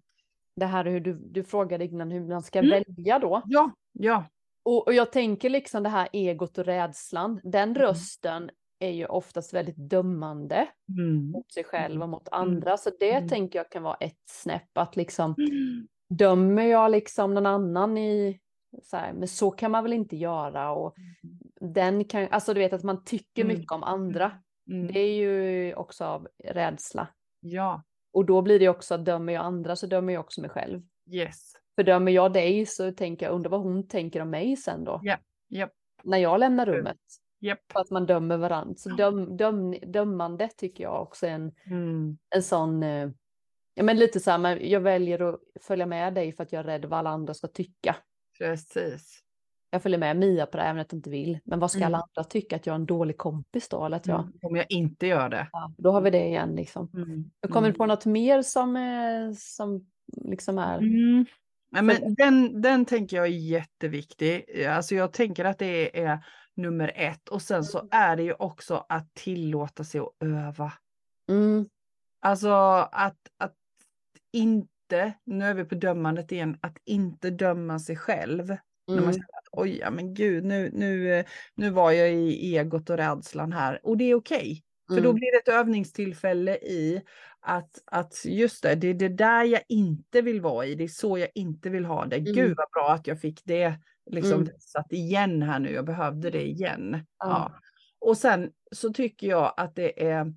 det 0.56 0.66
här 0.66 0.86
hur 0.86 1.00
du, 1.00 1.14
du 1.14 1.44
frågade 1.44 1.86
innan 1.86 2.12
hur 2.12 2.28
man 2.28 2.42
ska 2.42 2.60
mm. 2.60 2.70
välja 2.70 3.20
då. 3.20 3.42
Ja, 3.46 3.72
ja. 3.92 4.26
Och, 4.68 4.88
och, 4.88 4.94
jag 4.94 5.12
tänker 5.12 5.50
liksom 5.50 5.84
det 5.84 5.90
här 5.90 6.10
egot 6.14 6.58
och 6.58 6.66
rädslan, 6.66 7.40
den 7.44 7.70
mm. 7.70 7.82
rösten 7.82 8.50
är 8.80 8.92
ju 8.92 9.06
oftast 9.06 9.54
väldigt 9.54 9.90
dömande 9.90 10.68
mm. 10.90 11.32
mot 11.32 11.52
sig 11.52 11.64
själv 11.64 12.02
och 12.04 12.10
mot 12.10 12.28
mm. 12.32 12.42
andra. 12.42 12.78
Så 12.78 12.90
det 13.00 13.12
mm. 13.12 13.30
tänker 13.30 13.60
jag 13.60 13.72
kan 13.72 13.84
vara 13.84 13.96
ett 13.96 14.22
snäpp 14.26 14.78
att 14.78 14.96
liksom 14.96 15.36
mm. 15.38 15.88
dömer 16.10 16.64
jag 16.64 16.92
liksom 16.92 17.34
någon 17.34 17.46
annan 17.46 17.98
i 17.98 18.40
så 18.84 18.98
här, 18.98 19.14
men 19.14 19.28
så 19.28 19.52
kan 19.52 19.72
man 19.72 19.84
väl 19.84 19.94
inte 19.94 20.16
göra 20.16 20.72
och 20.72 20.98
mm. 20.98 21.74
den 21.74 22.06
kan, 22.06 22.28
alltså 22.32 22.54
du 22.54 22.60
vet 22.60 22.74
att 22.74 22.84
man 22.84 23.04
tycker 23.04 23.46
mycket 23.46 23.72
om 23.72 23.84
andra. 23.84 24.32
Det 24.66 25.00
är 25.00 25.16
ju 25.16 25.76
också 25.76 26.06
av 26.06 26.28
rädsla. 26.44 27.08
Ja. 27.40 27.84
Och 28.14 28.26
då 28.26 28.42
blir 28.42 28.60
det 28.60 28.70
också, 28.70 28.98
dömer 28.98 29.34
jag 29.34 29.46
andra 29.46 29.76
så 29.76 29.88
dömer 29.88 30.14
jag 30.14 30.20
också 30.20 30.42
mig 30.42 30.50
själv. 30.50 30.82
Yes. 31.12 31.54
Fördömer 31.78 32.12
jag 32.12 32.34
dig 32.34 32.66
så 32.66 32.92
tänker 32.92 33.26
jag, 33.26 33.36
undrar 33.36 33.52
vad 33.52 33.62
hon 33.62 33.88
tänker 33.88 34.22
om 34.22 34.30
mig 34.30 34.56
sen 34.56 34.84
då? 34.84 35.00
Ja, 35.04 35.18
yep. 35.50 35.72
När 36.04 36.18
jag 36.18 36.40
lämnar 36.40 36.66
rummet. 36.66 36.98
Yep. 37.42 37.72
För 37.74 37.80
att 37.80 37.90
man 37.90 38.06
dömer 38.06 38.38
varandra. 38.38 38.76
Så 38.78 38.90
döm, 38.90 39.38
döm, 39.38 39.72
dömande 39.72 40.50
tycker 40.58 40.84
jag 40.84 41.02
också 41.02 41.26
är 41.26 41.32
en, 41.32 41.52
mm. 41.66 42.18
en 42.36 42.44
sån, 42.44 42.84
eh, 42.84 43.10
ja 43.74 43.84
men 43.84 43.98
lite 43.98 44.20
så 44.20 44.32
här, 44.32 44.38
men 44.38 44.70
jag 44.70 44.80
väljer 44.80 45.34
att 45.34 45.40
följa 45.62 45.86
med 45.86 46.14
dig 46.14 46.32
för 46.32 46.44
att 46.44 46.52
jag 46.52 46.60
är 46.60 46.64
rädd 46.64 46.86
vad 46.86 47.00
alla 47.00 47.10
andra 47.10 47.34
ska 47.34 47.48
tycka. 47.48 47.96
Precis. 48.38 49.24
Jag 49.70 49.84
följer 49.84 50.00
med 50.00 50.18
Mia 50.18 50.46
på 50.46 50.58
det 50.58 50.64
även 50.64 50.82
att 50.82 50.92
jag 50.92 50.98
inte 50.98 51.10
vill. 51.10 51.40
Men 51.44 51.60
vad 51.60 51.72
ska 51.72 51.80
mm. 51.80 51.88
alla 51.88 51.98
andra 51.98 52.30
tycka? 52.30 52.56
Att 52.56 52.66
jag 52.66 52.74
är 52.74 52.80
en 52.80 52.86
dålig 52.86 53.18
kompis 53.18 53.70
då? 53.70 53.86
Eller 53.86 53.98
att 53.98 54.08
jag... 54.08 54.20
Mm. 54.20 54.34
Om 54.42 54.56
jag 54.56 54.66
inte 54.70 55.08
gör 55.08 55.30
det. 55.30 55.50
Ja, 55.52 55.74
då 55.78 55.92
har 55.92 56.02
vi 56.02 56.10
det 56.10 56.26
igen 56.26 56.56
liksom. 56.56 56.90
Mm. 56.94 57.32
Jag 57.42 57.52
kommer 57.52 57.72
på 57.72 57.86
något 57.86 58.06
mer 58.06 58.42
som, 58.42 58.76
eh, 58.76 59.34
som 59.38 59.88
liksom 60.08 60.58
är... 60.58 60.80
Mm. 61.78 61.96
Ja, 61.96 62.00
men 62.02 62.16
den, 62.16 62.62
den 62.62 62.86
tänker 62.86 63.18
jag 63.18 63.26
är 63.26 63.32
jätteviktig. 63.32 64.66
Alltså 64.66 64.96
jag 64.96 65.14
tänker 65.14 65.46
att 65.46 65.60
det 65.60 66.02
är 66.02 66.20
nummer 66.56 66.92
ett. 66.96 67.30
Och 67.30 67.42
sen 67.42 67.64
så 67.64 67.88
är 67.92 68.16
det 68.16 68.24
ju 68.24 68.34
också 68.34 68.86
att 68.90 69.14
tillåta 69.14 69.84
sig 69.84 70.02
att 70.02 70.14
öva. 70.20 70.74
Mm. 71.30 71.66
Alltså 72.20 72.50
att, 72.92 73.18
att 73.38 73.56
inte, 74.32 75.14
nu 75.24 75.46
är 75.46 75.54
vi 75.54 75.66
på 75.66 75.76
dömandet 75.76 76.32
igen, 76.32 76.58
att 76.62 76.78
inte 76.86 77.30
döma 77.30 77.80
sig 77.80 77.96
själv. 77.96 78.44
Mm. 78.50 78.60
När 78.88 78.96
man 78.96 79.04
mm. 79.04 79.14
känner 79.14 79.38
att 79.38 79.50
oj, 79.52 79.78
ja, 79.78 79.92
men 79.92 80.14
gud, 80.14 80.46
nu, 80.46 80.72
nu, 80.74 81.24
nu 81.56 81.70
var 81.70 81.92
jag 81.92 82.14
i 82.14 82.58
egot 82.58 82.90
och 82.90 82.98
rädslan 82.98 83.54
här. 83.54 83.80
Och 83.84 83.98
det 83.98 84.04
är 84.04 84.16
okej. 84.16 84.64
För 84.88 84.94
mm. 84.94 85.04
då 85.04 85.14
blir 85.14 85.32
det 85.32 85.38
ett 85.38 85.60
övningstillfälle 85.60 86.56
i 86.56 87.02
att, 87.40 87.84
att 87.86 88.26
just 88.26 88.64
det, 88.64 88.76
det 88.76 88.88
är 88.88 88.94
det 88.94 89.10
där 89.10 89.44
jag 89.44 89.62
inte 89.68 90.22
vill 90.22 90.42
vara 90.42 90.66
i, 90.66 90.76
det 90.76 90.84
är 90.84 90.88
så 90.88 91.18
jag 91.18 91.30
inte 91.36 91.70
vill 91.70 91.86
ha 91.86 92.06
det. 92.06 92.16
Mm. 92.16 92.34
Gud 92.34 92.58
vad 92.58 92.70
bra 92.72 92.94
att 92.94 93.08
jag 93.08 93.22
fick 93.22 93.42
det 93.44 93.80
liksom 94.12 94.42
mm. 94.42 94.54
satt 94.60 94.92
igen 94.92 95.42
här 95.42 95.60
nu, 95.60 95.72
jag 95.72 95.86
behövde 95.86 96.30
det 96.30 96.48
igen. 96.48 96.94
Mm. 96.94 97.06
Ja. 97.20 97.60
Och 98.00 98.18
sen 98.18 98.52
så 98.72 98.94
tycker 98.94 99.28
jag 99.28 99.54
att 99.58 99.76
det 99.76 100.08
är, 100.08 100.34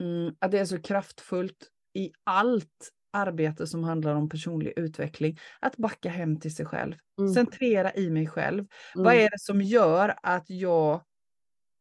mm, 0.00 0.34
att 0.38 0.50
det 0.50 0.58
är 0.58 0.64
så 0.64 0.82
kraftfullt 0.82 1.70
i 1.94 2.12
allt 2.24 2.90
arbete 3.12 3.66
som 3.66 3.84
handlar 3.84 4.14
om 4.14 4.28
personlig 4.28 4.72
utveckling, 4.76 5.38
att 5.60 5.76
backa 5.76 6.08
hem 6.08 6.40
till 6.40 6.54
sig 6.54 6.66
själv, 6.66 6.94
mm. 7.18 7.34
centrera 7.34 7.94
i 7.94 8.10
mig 8.10 8.26
själv. 8.26 8.66
Vad 8.94 9.14
mm. 9.14 9.26
är 9.26 9.30
det 9.30 9.40
som 9.40 9.62
gör 9.62 10.14
att 10.22 10.50
jag 10.50 11.00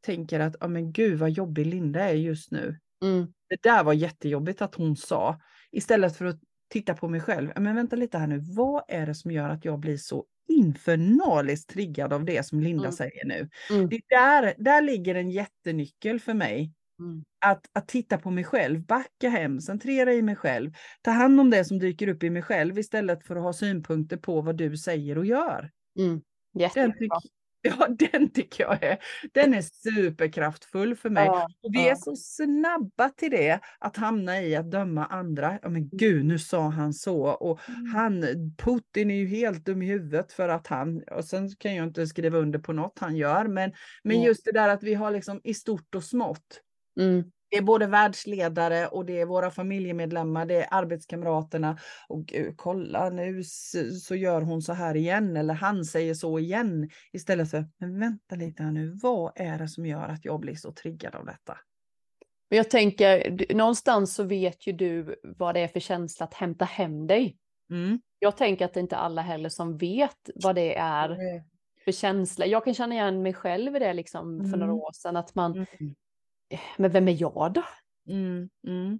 tänker 0.05 0.39
att, 0.39 0.55
ja 0.59 0.67
men 0.67 0.91
gud 0.91 1.19
vad 1.19 1.29
jobbig 1.29 1.65
Linda 1.65 1.99
är 1.99 2.13
just 2.13 2.51
nu. 2.51 2.79
Mm. 3.03 3.27
Det 3.49 3.63
där 3.63 3.83
var 3.83 3.93
jättejobbigt 3.93 4.61
att 4.61 4.75
hon 4.75 4.95
sa. 4.95 5.39
Istället 5.71 6.17
för 6.17 6.25
att 6.25 6.39
titta 6.69 6.93
på 6.93 7.07
mig 7.07 7.21
själv. 7.21 7.51
Men 7.55 7.75
vänta 7.75 7.95
lite 7.95 8.17
här 8.17 8.27
nu, 8.27 8.39
vad 8.39 8.83
är 8.87 9.05
det 9.05 9.15
som 9.15 9.31
gör 9.31 9.49
att 9.49 9.65
jag 9.65 9.79
blir 9.79 9.97
så 9.97 10.25
infernaliskt 10.47 11.69
triggad 11.69 12.13
av 12.13 12.25
det 12.25 12.45
som 12.45 12.59
Linda 12.59 12.83
mm. 12.83 12.91
säger 12.91 13.25
nu? 13.25 13.49
Mm. 13.69 13.89
Det 13.89 14.01
där, 14.07 14.53
där 14.57 14.81
ligger 14.81 15.15
en 15.15 15.31
jättenyckel 15.31 16.19
för 16.19 16.33
mig. 16.33 16.73
Mm. 16.99 17.23
Att, 17.45 17.69
att 17.73 17.87
titta 17.87 18.17
på 18.17 18.31
mig 18.31 18.43
själv, 18.43 18.85
backa 18.85 19.29
hem, 19.29 19.61
centrera 19.61 20.13
i 20.13 20.21
mig 20.21 20.35
själv. 20.35 20.71
Ta 21.01 21.11
hand 21.11 21.39
om 21.39 21.49
det 21.49 21.65
som 21.65 21.79
dyker 21.79 22.07
upp 22.07 22.23
i 22.23 22.29
mig 22.29 22.41
själv 22.41 22.79
istället 22.79 23.25
för 23.25 23.35
att 23.35 23.43
ha 23.43 23.53
synpunkter 23.53 24.17
på 24.17 24.41
vad 24.41 24.57
du 24.57 24.77
säger 24.77 25.17
och 25.17 25.25
gör. 25.25 25.71
Mm. 25.99 26.21
Den, 26.73 26.93
Ja, 27.79 27.87
den 27.89 28.29
tycker 28.29 28.63
jag 28.63 28.83
är, 28.83 28.97
den 29.33 29.53
är 29.53 29.61
superkraftfull 29.61 30.95
för 30.95 31.09
mig. 31.09 31.25
Ja, 31.25 31.47
och 31.63 31.73
vi 31.73 31.85
ja. 31.85 31.91
är 31.91 31.95
så 31.95 32.15
snabba 32.15 33.09
till 33.09 33.31
det, 33.31 33.59
att 33.79 33.97
hamna 33.97 34.41
i 34.41 34.55
att 34.55 34.71
döma 34.71 35.05
andra. 35.05 35.59
Ja 35.61 35.69
men 35.69 35.89
gud, 35.89 36.25
nu 36.25 36.39
sa 36.39 36.69
han 36.69 36.93
så. 36.93 37.21
Och 37.21 37.59
mm. 37.69 37.85
han, 37.85 38.23
Putin 38.57 39.11
är 39.11 39.15
ju 39.15 39.27
helt 39.27 39.65
dum 39.65 39.81
i 39.81 39.85
huvudet 39.85 40.33
för 40.33 40.49
att 40.49 40.67
han, 40.67 41.03
och 41.11 41.25
sen 41.25 41.49
kan 41.55 41.75
jag 41.75 41.87
inte 41.87 42.07
skriva 42.07 42.37
under 42.37 42.59
på 42.59 42.73
något 42.73 42.99
han 42.99 43.15
gör, 43.15 43.47
men, 43.47 43.71
men 44.03 44.21
just 44.21 44.45
det 44.45 44.51
där 44.51 44.69
att 44.69 44.83
vi 44.83 44.93
har 44.93 45.11
liksom 45.11 45.41
i 45.43 45.53
stort 45.53 45.95
och 45.95 46.03
smått. 46.03 46.61
Mm. 46.99 47.23
Det 47.49 47.57
är 47.57 47.61
både 47.61 47.87
världsledare 47.87 48.87
och 48.87 49.05
det 49.05 49.21
är 49.21 49.25
våra 49.25 49.51
familjemedlemmar, 49.51 50.45
det 50.45 50.55
är 50.55 50.67
arbetskamraterna. 50.71 51.77
Och 52.07 52.25
gud, 52.25 52.53
kolla 52.57 53.09
nu 53.09 53.43
så 54.01 54.15
gör 54.15 54.41
hon 54.41 54.61
så 54.61 54.73
här 54.73 54.95
igen 54.95 55.37
eller 55.37 55.53
han 55.53 55.85
säger 55.85 56.13
så 56.13 56.39
igen. 56.39 56.89
Istället 57.13 57.51
för, 57.51 57.65
men 57.77 57.99
vänta 57.99 58.35
lite 58.35 58.63
här 58.63 58.71
nu, 58.71 58.97
vad 59.01 59.31
är 59.35 59.57
det 59.57 59.67
som 59.67 59.85
gör 59.85 60.07
att 60.07 60.25
jag 60.25 60.39
blir 60.39 60.55
så 60.55 60.71
triggad 60.71 61.15
av 61.15 61.25
detta? 61.25 61.57
Men 62.49 62.57
jag 62.57 62.69
tänker, 62.69 63.35
någonstans 63.55 64.15
så 64.15 64.23
vet 64.23 64.67
ju 64.67 64.73
du 64.73 65.15
vad 65.23 65.55
det 65.55 65.59
är 65.59 65.67
för 65.67 65.79
känsla 65.79 66.25
att 66.25 66.33
hämta 66.33 66.65
hem 66.65 67.07
dig. 67.07 67.37
Mm. 67.69 67.99
Jag 68.19 68.37
tänker 68.37 68.65
att 68.65 68.73
det 68.73 68.79
inte 68.79 68.95
är 68.95 68.99
alla 68.99 69.21
heller 69.21 69.49
som 69.49 69.77
vet 69.77 70.29
vad 70.35 70.55
det 70.55 70.75
är 70.75 71.09
mm. 71.09 71.43
för 71.85 71.91
känsla. 71.91 72.45
Jag 72.45 72.63
kan 72.63 72.73
känna 72.73 72.95
igen 72.95 73.21
mig 73.21 73.33
själv 73.33 73.75
i 73.75 73.79
det 73.79 73.93
liksom 73.93 74.39
för 74.39 74.47
mm. 74.47 74.59
några 74.59 74.73
år 74.73 74.91
sedan, 74.93 75.15
att 75.15 75.35
man 75.35 75.51
mm 75.53 75.95
men 76.77 76.91
vem 76.91 77.07
är 77.07 77.21
jag 77.21 77.53
då? 77.53 77.63
Mm, 78.07 78.49
mm. 78.67 78.99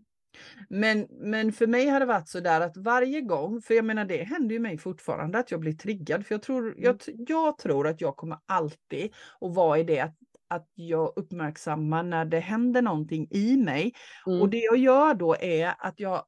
Men, 0.69 1.08
men 1.10 1.53
för 1.53 1.67
mig 1.67 1.88
har 1.88 1.99
det 1.99 2.05
varit 2.05 2.29
så 2.29 2.39
där 2.39 2.62
att 2.62 2.77
varje 2.77 3.21
gång, 3.21 3.62
för 3.62 3.73
jag 3.73 3.86
menar 3.86 4.05
det 4.05 4.23
händer 4.23 4.55
ju 4.55 4.60
mig 4.60 4.77
fortfarande 4.77 5.38
att 5.38 5.51
jag 5.51 5.60
blir 5.60 5.73
triggad, 5.73 6.25
för 6.25 6.36
jag 6.36 6.41
tror, 6.41 6.67
mm. 6.67 6.84
jag, 6.84 6.99
jag 7.27 7.58
tror 7.58 7.88
att 7.88 8.01
jag 8.01 8.15
kommer 8.15 8.38
alltid 8.45 9.13
att 9.41 9.55
vara 9.55 9.79
i 9.79 9.84
det 9.84 9.99
att, 9.99 10.15
att 10.47 10.69
jag 10.73 11.13
uppmärksammar 11.15 12.03
när 12.03 12.25
det 12.25 12.39
händer 12.39 12.81
någonting 12.81 13.27
i 13.31 13.58
mig. 13.58 13.93
Mm. 14.27 14.41
Och 14.41 14.49
det 14.49 14.58
jag 14.60 14.77
gör 14.77 15.13
då 15.13 15.36
är 15.39 15.73
att 15.77 15.99
jag, 15.99 16.25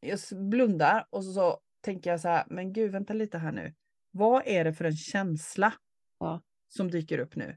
jag 0.00 0.18
blundar 0.50 1.06
och 1.10 1.24
så, 1.24 1.32
så 1.32 1.58
tänker 1.80 2.10
jag 2.10 2.20
så 2.20 2.28
här, 2.28 2.44
men 2.46 2.72
gud 2.72 2.92
vänta 2.92 3.12
lite 3.12 3.38
här 3.38 3.52
nu. 3.52 3.74
Vad 4.10 4.42
är 4.46 4.64
det 4.64 4.72
för 4.72 4.84
en 4.84 4.96
känsla 4.96 5.72
ja. 6.18 6.42
som 6.68 6.90
dyker 6.90 7.18
upp 7.18 7.36
nu? 7.36 7.56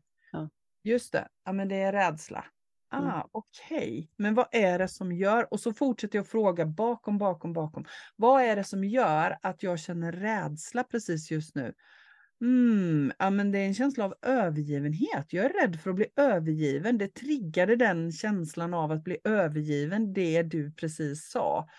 Just 0.85 1.11
det, 1.11 1.27
ja 1.45 1.53
men 1.53 1.67
det 1.67 1.75
är 1.75 1.91
rädsla. 1.91 2.45
Ah, 2.89 2.97
mm. 2.97 3.27
okej, 3.31 3.77
okay. 3.77 4.07
men 4.17 4.33
vad 4.33 4.47
är 4.51 4.79
det 4.79 4.87
som 4.87 5.11
gör? 5.11 5.53
Och 5.53 5.59
så 5.59 5.73
fortsätter 5.73 6.17
jag 6.17 6.27
fråga 6.27 6.65
bakom, 6.65 7.17
bakom, 7.17 7.53
bakom. 7.53 7.85
Vad 8.15 8.41
är 8.43 8.55
det 8.55 8.63
som 8.63 8.83
gör 8.83 9.37
att 9.41 9.63
jag 9.63 9.79
känner 9.79 10.11
rädsla 10.11 10.83
precis 10.83 11.31
just 11.31 11.55
nu? 11.55 11.73
Mm, 12.41 13.11
ja, 13.19 13.29
men 13.29 13.51
det 13.51 13.59
är 13.59 13.65
en 13.65 13.73
känsla 13.73 14.05
av 14.05 14.15
övergivenhet. 14.21 15.33
Jag 15.33 15.45
är 15.45 15.61
rädd 15.61 15.79
för 15.79 15.89
att 15.89 15.95
bli 15.95 16.07
övergiven. 16.15 16.97
Det 16.97 17.07
triggade 17.07 17.75
den 17.75 18.11
känslan 18.11 18.73
av 18.73 18.91
att 18.91 19.03
bli 19.03 19.17
övergiven, 19.23 20.13
det 20.13 20.43
du 20.43 20.71
precis 20.71 21.29
sa. 21.29 21.69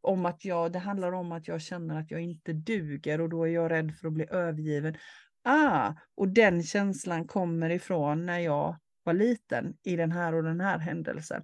Om 0.00 0.26
att 0.26 0.44
jag, 0.44 0.72
det 0.72 0.78
handlar 0.78 1.12
om 1.12 1.32
att 1.32 1.48
jag 1.48 1.60
känner 1.62 2.00
att 2.00 2.10
jag 2.10 2.20
inte 2.20 2.52
duger 2.52 3.20
och 3.20 3.28
då 3.28 3.44
är 3.44 3.52
jag 3.52 3.70
rädd 3.70 3.94
för 3.94 4.08
att 4.08 4.14
bli 4.14 4.26
övergiven. 4.30 4.96
Ah, 5.44 5.92
och 6.14 6.28
den 6.28 6.62
känslan 6.62 7.26
kommer 7.26 7.70
ifrån 7.70 8.26
när 8.26 8.38
jag 8.38 8.76
var 9.02 9.12
liten 9.12 9.76
i 9.82 9.96
den 9.96 10.12
här 10.12 10.34
och 10.34 10.42
den 10.42 10.60
här 10.60 10.78
händelsen. 10.78 11.42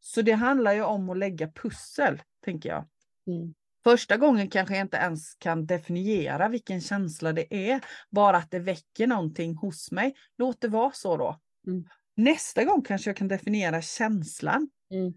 Så 0.00 0.22
det 0.22 0.32
handlar 0.32 0.72
ju 0.72 0.82
om 0.82 1.10
att 1.10 1.18
lägga 1.18 1.48
pussel, 1.48 2.22
tänker 2.44 2.68
jag. 2.68 2.84
Mm. 3.26 3.54
Första 3.84 4.16
gången 4.16 4.50
kanske 4.50 4.74
jag 4.74 4.84
inte 4.84 4.96
ens 4.96 5.34
kan 5.34 5.66
definiera 5.66 6.48
vilken 6.48 6.80
känsla 6.80 7.32
det 7.32 7.70
är, 7.70 7.80
bara 8.10 8.36
att 8.36 8.50
det 8.50 8.58
väcker 8.58 9.06
någonting 9.06 9.54
hos 9.54 9.90
mig. 9.90 10.14
Låt 10.38 10.60
det 10.60 10.68
vara 10.68 10.92
så 10.92 11.16
då. 11.16 11.40
Mm. 11.66 11.84
Nästa 12.14 12.64
gång 12.64 12.82
kanske 12.82 13.10
jag 13.10 13.16
kan 13.16 13.28
definiera 13.28 13.82
känslan. 13.82 14.68
Mm. 14.90 15.12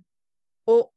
Och 0.65 0.91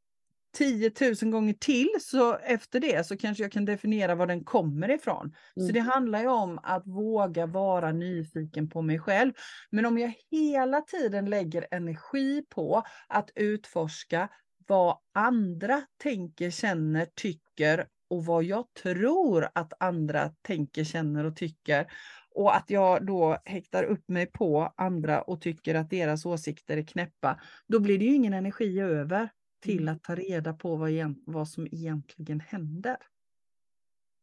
10 0.55 0.93
000 1.23 1.33
gånger 1.33 1.55
till 1.55 1.91
så 2.01 2.37
efter 2.37 2.81
det 2.81 3.07
så 3.07 3.17
kanske 3.17 3.45
jag 3.45 3.53
kan 3.53 3.65
definiera 3.65 4.15
var 4.15 4.27
den 4.27 4.45
kommer 4.45 4.91
ifrån. 4.91 5.35
Mm. 5.57 5.67
Så 5.67 5.73
det 5.73 5.81
handlar 5.81 6.21
ju 6.21 6.29
om 6.29 6.61
att 6.63 6.87
våga 6.87 7.47
vara 7.47 7.93
nyfiken 7.93 8.69
på 8.69 8.83
mig 8.83 8.99
själv. 8.99 9.33
Men 9.71 9.87
om 9.87 9.99
jag 9.99 10.15
hela 10.31 10.81
tiden 10.81 11.31
lägger 11.31 11.67
energi 11.71 12.45
på 12.49 12.83
att 13.09 13.31
utforska 13.35 14.29
vad 14.67 14.99
andra 15.15 15.83
tänker, 16.03 16.51
känner, 16.51 17.07
tycker 17.15 17.87
och 18.11 18.25
vad 18.25 18.45
jag 18.45 18.65
tror 18.83 19.49
att 19.53 19.73
andra 19.79 20.31
tänker, 20.43 20.85
känner 20.85 21.25
och 21.25 21.37
tycker 21.37 21.87
och 22.35 22.57
att 22.57 22.71
jag 22.71 23.07
då 23.07 23.39
häktar 23.45 23.85
upp 23.85 24.09
mig 24.09 24.27
på 24.27 24.73
andra 24.77 25.23
och 25.23 25.41
tycker 25.41 25.75
att 25.75 25.91
deras 25.91 26.27
åsikter 26.27 26.77
är 26.77 26.83
knäppa, 26.83 27.41
då 27.67 27.81
blir 27.81 27.99
det 27.99 28.05
ju 28.05 28.15
ingen 28.15 28.35
energi 28.35 28.81
över 28.81 29.29
till 29.65 29.83
mm. 29.83 29.95
att 29.95 30.03
ta 30.03 30.15
reda 30.15 30.53
på 30.53 30.77
vad, 30.77 31.15
vad 31.27 31.49
som 31.49 31.67
egentligen 31.67 32.41
händer. 32.41 32.97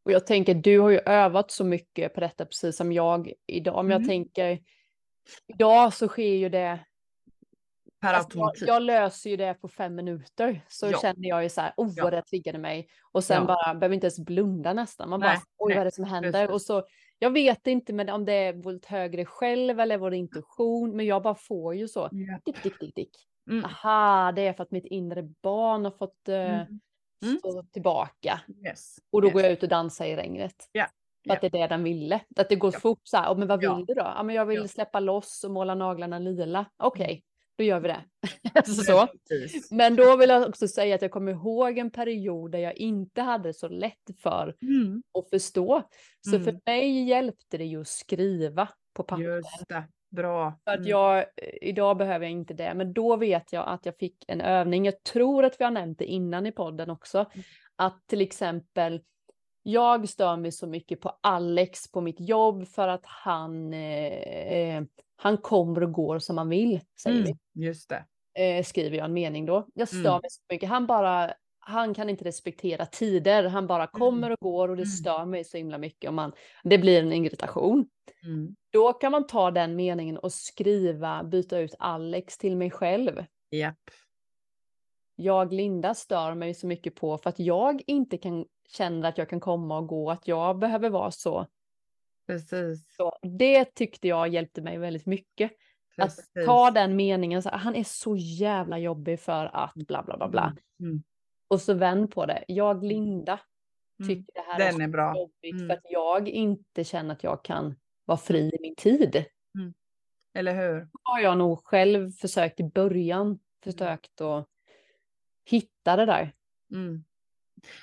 Och 0.03 0.11
jag 0.11 0.27
tänker, 0.27 0.55
du 0.55 0.79
har 0.79 0.89
ju 0.89 0.99
övat 0.99 1.51
så 1.51 1.63
mycket 1.63 2.13
på 2.13 2.19
detta, 2.19 2.45
precis 2.45 2.77
som 2.77 2.91
jag 2.91 3.33
idag. 3.47 3.85
Men 3.85 3.91
mm. 3.91 4.01
jag 4.01 4.09
tänker, 4.09 4.59
idag 5.47 5.93
så 5.93 6.07
sker 6.07 6.35
ju 6.35 6.49
det 6.49 6.79
Per 8.01 8.13
alltså, 8.13 8.37
jag, 8.37 8.53
jag, 8.59 8.81
löser 8.81 9.29
ju 9.29 9.37
det 9.37 9.53
på 9.53 9.67
fem 9.67 9.95
minuter. 9.95 10.65
Så 10.67 10.87
ja. 10.91 10.99
känner 11.01 11.29
jag 11.29 11.43
ju 11.43 11.49
så 11.49 11.61
här, 11.61 11.73
oh 11.77 11.93
vad 12.01 12.13
det 12.13 12.21
triggade 12.21 12.57
mig. 12.57 12.87
Och 13.11 13.23
sen 13.23 13.41
ja. 13.41 13.45
bara, 13.47 13.75
behöver 13.75 13.93
inte 13.93 14.05
ens 14.05 14.19
blunda 14.19 14.73
nästan. 14.73 15.09
Man 15.09 15.19
nej, 15.19 15.37
bara, 15.37 15.43
oj 15.57 15.73
vad 15.73 15.81
är 15.81 15.85
det 15.85 15.91
som 15.91 16.03
händer? 16.03 16.31
Precis. 16.31 16.53
Och 16.53 16.61
så, 16.61 16.83
jag 17.19 17.29
vet 17.29 17.67
inte 17.67 17.93
men 17.93 18.09
om 18.09 18.25
det 18.25 18.33
är 18.33 18.53
vårt 18.53 18.85
högre 18.85 19.25
själv 19.25 19.79
eller 19.79 19.97
vår 19.97 20.13
intuition. 20.13 20.95
Men 20.95 21.05
jag 21.05 21.23
bara 21.23 21.35
får 21.35 21.75
ju 21.75 21.87
så, 21.87 22.09
dick, 22.45 22.63
dick, 22.63 22.79
dick, 22.79 22.95
dick. 22.95 23.30
Mm. 23.51 23.65
Aha, 23.65 24.31
det 24.31 24.47
är 24.47 24.53
för 24.53 24.63
att 24.63 24.71
mitt 24.71 24.85
inre 24.85 25.23
barn 25.41 25.83
har 25.83 25.91
fått 25.91 26.29
uh, 26.29 26.35
mm. 26.35 26.79
stå 27.39 27.63
tillbaka. 27.63 28.41
Yes. 28.65 28.95
Och 29.11 29.21
då 29.21 29.27
yes. 29.27 29.33
går 29.33 29.41
jag 29.41 29.51
ut 29.51 29.63
och 29.63 29.69
dansar 29.69 30.05
i 30.05 30.15
regnet. 30.15 30.69
Yeah. 30.73 30.89
För 31.23 31.29
yeah. 31.29 31.35
att 31.35 31.41
det 31.41 31.47
är 31.47 31.61
det 31.61 31.67
den 31.67 31.83
ville. 31.83 32.21
Att 32.35 32.49
det 32.49 32.55
går 32.55 32.71
yeah. 32.71 32.81
fort 32.81 33.01
så 33.03 33.17
här, 33.17 33.33
oh, 33.33 33.37
men 33.37 33.47
vad 33.47 33.59
vill 33.59 33.85
du 33.87 33.93
då? 33.93 34.01
Ja, 34.01 34.23
men 34.23 34.35
jag 34.35 34.45
vill 34.45 34.69
släppa 34.69 34.99
loss 34.99 35.43
och 35.43 35.51
måla 35.51 35.75
naglarna 35.75 36.19
lila. 36.19 36.65
Okej, 36.77 37.03
okay, 37.03 37.13
mm. 37.13 37.21
då 37.57 37.63
gör 37.63 37.79
vi 37.79 37.87
det. 37.87 38.03
så. 38.65 39.07
Men 39.71 39.95
då 39.95 40.15
vill 40.17 40.29
jag 40.29 40.49
också 40.49 40.67
säga 40.67 40.95
att 40.95 41.01
jag 41.01 41.11
kommer 41.11 41.31
ihåg 41.31 41.77
en 41.77 41.91
period 41.91 42.51
där 42.51 42.59
jag 42.59 42.77
inte 42.77 43.21
hade 43.21 43.53
så 43.53 43.67
lätt 43.67 44.09
för 44.23 44.55
mm. 44.61 45.03
att 45.19 45.29
förstå. 45.29 45.83
Så 46.21 46.31
för 46.31 46.49
mm. 46.49 46.61
mig 46.65 47.03
hjälpte 47.03 47.57
det 47.57 47.65
ju 47.65 47.81
att 47.81 47.87
skriva 47.87 48.69
på 48.93 49.03
papper. 49.03 49.41
Bra. 50.11 50.59
För 50.63 50.71
att 50.71 50.77
mm. 50.77 50.89
jag, 50.89 51.25
idag 51.61 51.97
behöver 51.97 52.25
jag 52.25 52.31
inte 52.31 52.53
det, 52.53 52.73
men 52.73 52.93
då 52.93 53.15
vet 53.15 53.53
jag 53.53 53.67
att 53.67 53.85
jag 53.85 53.97
fick 53.97 54.25
en 54.27 54.41
övning. 54.41 54.85
Jag 54.85 55.03
tror 55.03 55.45
att 55.45 55.59
vi 55.59 55.63
har 55.63 55.71
nämnt 55.71 55.99
det 55.99 56.05
innan 56.05 56.45
i 56.45 56.51
podden 56.51 56.89
också. 56.89 57.17
Mm. 57.17 57.43
Att 57.75 58.07
till 58.07 58.21
exempel, 58.21 59.01
jag 59.63 60.09
stör 60.09 60.37
mig 60.37 60.51
så 60.51 60.67
mycket 60.67 61.01
på 61.01 61.19
Alex 61.21 61.91
på 61.91 62.01
mitt 62.01 62.19
jobb 62.19 62.67
för 62.67 62.87
att 62.87 63.05
han, 63.05 63.73
eh, 63.73 64.83
han 65.15 65.37
kommer 65.37 65.83
och 65.83 65.91
går 65.91 66.19
som 66.19 66.37
han 66.37 66.49
vill, 66.49 66.81
säger 67.01 67.21
mm, 67.21 67.37
vi. 67.53 67.65
Just 67.65 67.89
det. 67.89 68.05
Eh, 68.43 68.63
skriver 68.63 68.97
jag 68.97 69.05
en 69.05 69.13
mening 69.13 69.45
då. 69.45 69.67
Jag 69.73 69.87
stör 69.87 69.99
mm. 69.99 70.21
mig 70.21 70.29
så 70.29 70.41
mycket. 70.49 70.69
Han 70.69 70.87
bara, 70.87 71.33
han 71.71 71.93
kan 71.93 72.09
inte 72.09 72.25
respektera 72.25 72.85
tider. 72.85 73.43
Han 73.43 73.67
bara 73.67 73.83
mm. 73.83 73.91
kommer 73.91 74.31
och 74.31 74.39
går 74.39 74.69
och 74.69 74.75
det 74.75 74.83
mm. 74.83 74.91
stör 74.91 75.25
mig 75.25 75.43
så 75.43 75.57
himla 75.57 75.77
mycket. 75.77 76.07
Och 76.07 76.13
man, 76.13 76.31
det 76.63 76.77
blir 76.77 76.99
en 76.99 77.11
irritation. 77.11 77.89
Mm. 78.23 78.55
Då 78.69 78.93
kan 78.93 79.11
man 79.11 79.27
ta 79.27 79.51
den 79.51 79.75
meningen 79.75 80.17
och 80.17 80.33
skriva, 80.33 81.23
byta 81.23 81.59
ut 81.59 81.75
Alex 81.79 82.37
till 82.37 82.57
mig 82.57 82.71
själv. 82.71 83.25
Yep. 83.51 83.77
Jag, 85.15 85.53
Linda, 85.53 85.93
stör 85.93 86.33
mig 86.33 86.53
så 86.53 86.67
mycket 86.67 86.95
på 86.95 87.17
för 87.17 87.29
att 87.29 87.39
jag 87.39 87.81
inte 87.87 88.17
kan 88.17 88.45
känna 88.67 89.07
att 89.07 89.17
jag 89.17 89.29
kan 89.29 89.39
komma 89.39 89.77
och 89.77 89.87
gå, 89.87 90.11
att 90.11 90.27
jag 90.27 90.59
behöver 90.59 90.89
vara 90.89 91.11
så. 91.11 91.47
Precis. 92.27 92.95
Så 92.95 93.17
det 93.21 93.65
tyckte 93.65 94.07
jag 94.07 94.27
hjälpte 94.27 94.61
mig 94.61 94.77
väldigt 94.77 95.05
mycket. 95.05 95.51
Att 95.97 96.15
ta 96.45 96.71
den 96.71 96.95
meningen, 96.95 97.43
så, 97.43 97.49
han 97.49 97.75
är 97.75 97.83
så 97.83 98.15
jävla 98.15 98.77
jobbig 98.77 99.19
för 99.19 99.45
att 99.53 99.73
bla 99.73 100.03
bla 100.03 100.17
bla 100.17 100.29
bla. 100.29 100.55
Mm. 100.79 101.03
Och 101.51 101.61
så 101.61 101.73
vänd 101.73 102.11
på 102.11 102.25
det. 102.25 102.43
Jag, 102.47 102.71
mm. 102.71 102.87
Linda, 102.87 103.39
mm. 103.99 104.09
tycker 104.09 104.33
det 104.33 104.41
här 104.51 104.59
den 104.59 104.81
är, 104.81 104.85
är 104.85 104.87
bra. 104.87 105.15
jobbigt 105.15 105.53
mm. 105.53 105.67
för 105.67 105.73
att 105.73 105.85
jag 105.89 106.27
inte 106.29 106.83
känner 106.83 107.13
att 107.13 107.23
jag 107.23 107.43
kan 107.43 107.75
vara 108.05 108.17
fri 108.17 108.39
i 108.39 108.57
min 108.61 108.75
tid. 108.75 109.25
Mm. 109.55 109.73
Eller 110.33 110.55
hur? 110.55 110.79
Det 110.79 110.89
har 111.03 111.19
jag 111.19 111.37
nog 111.37 111.59
själv 111.63 112.11
försökt 112.11 112.59
i 112.59 112.63
början, 112.63 113.39
försökt 113.63 114.21
att 114.21 114.47
hitta 115.45 115.95
det 115.95 116.05
där. 116.05 116.31
Mm. 116.71 117.03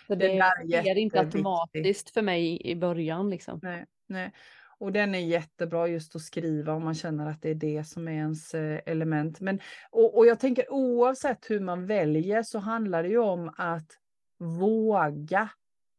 Det, 0.09 0.15
det 0.17 0.77
är 0.77 0.99
inte 0.99 1.21
automatiskt 1.21 2.11
för 2.11 2.23
mig 2.23 2.67
i 2.67 2.77
början 2.77 3.31
liksom. 3.31 3.61
Nej, 3.63 3.87
nej. 4.07 4.33
Och 4.81 4.93
den 4.93 5.15
är 5.15 5.19
jättebra 5.19 5.89
just 5.89 6.17
att 6.17 6.23
skriva 6.23 6.73
om 6.73 6.85
man 6.85 6.95
känner 6.95 7.31
att 7.31 7.43
det 7.43 7.51
är 7.51 7.55
det 7.55 7.85
som 7.85 8.09
är 8.09 8.13
ens 8.13 8.55
eh, 8.55 8.81
element. 8.87 9.41
Men, 9.41 9.61
och, 9.91 10.19
och 10.19 10.27
jag 10.27 10.41
tänker 10.41 10.73
oavsett 10.73 11.51
hur 11.51 11.61
man 11.61 11.87
väljer 11.87 12.43
så 12.43 12.59
handlar 12.59 13.03
det 13.03 13.09
ju 13.09 13.19
om 13.19 13.53
att 13.57 13.91
våga 14.39 15.49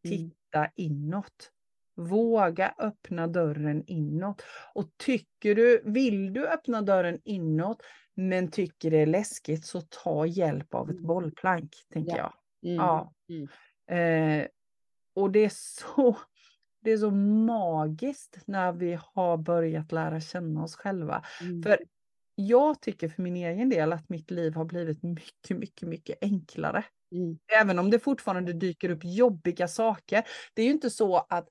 mm. 0.06 0.18
titta 0.18 0.60
mm. 0.60 0.72
inåt. 0.76 1.52
Våga 1.96 2.74
öppna 2.78 3.28
dörren 3.28 3.84
inåt. 3.88 4.44
Och 4.74 4.90
tycker 4.98 5.56
du, 5.56 5.82
vill 5.86 6.34
du 6.34 6.48
öppna 6.48 6.82
dörren 6.82 7.20
inåt 7.24 7.84
men 8.14 8.52
tycker 8.52 8.92
det 8.92 8.98
är 8.98 9.06
läskigt 9.06 9.66
så 9.66 9.82
ta 9.82 10.26
hjälp 10.26 10.74
av 10.74 10.90
ett 10.90 10.96
mm. 10.96 11.08
bollplank, 11.08 11.76
tänker 11.94 12.18
ja. 12.18 12.34
jag. 12.62 12.72
Mm. 12.72 12.86
Ja. 12.86 13.14
Mm. 13.30 14.42
Eh, 14.42 14.48
och 15.14 15.32
det 15.32 15.40
är 15.40 15.52
så 15.54 16.18
det 16.82 16.92
är 16.92 16.98
så 16.98 17.12
magiskt 17.12 18.38
när 18.46 18.72
vi 18.72 19.00
har 19.14 19.38
börjat 19.38 19.92
lära 19.92 20.20
känna 20.20 20.64
oss 20.64 20.76
själva. 20.76 21.24
Mm. 21.42 21.64
För 21.64 21.80
jag 22.36 22.82
tycker 22.82 23.10
för 23.10 23.22
min 23.22 23.36
egen 23.36 23.70
del 23.70 23.94
att 23.94 24.10
mitt 24.10 24.32
liv 24.32 24.54
har 24.54 24.66
blivit 24.66 25.04
mycket, 25.04 25.58
mycket, 25.58 25.88
mycket 25.88 26.18
enklare. 26.22 26.84
Mm. 27.12 27.38
Även 27.62 27.80
om 27.80 27.90
det 27.90 28.00
fortfarande 28.00 28.54
dyker 28.54 28.90
upp 28.90 29.02
jobbiga 29.04 29.68
saker. 29.68 30.24
Det 30.54 30.62
är 30.62 30.66
ju 30.66 30.72
inte 30.72 30.90
så 30.90 31.18
att 31.18 31.48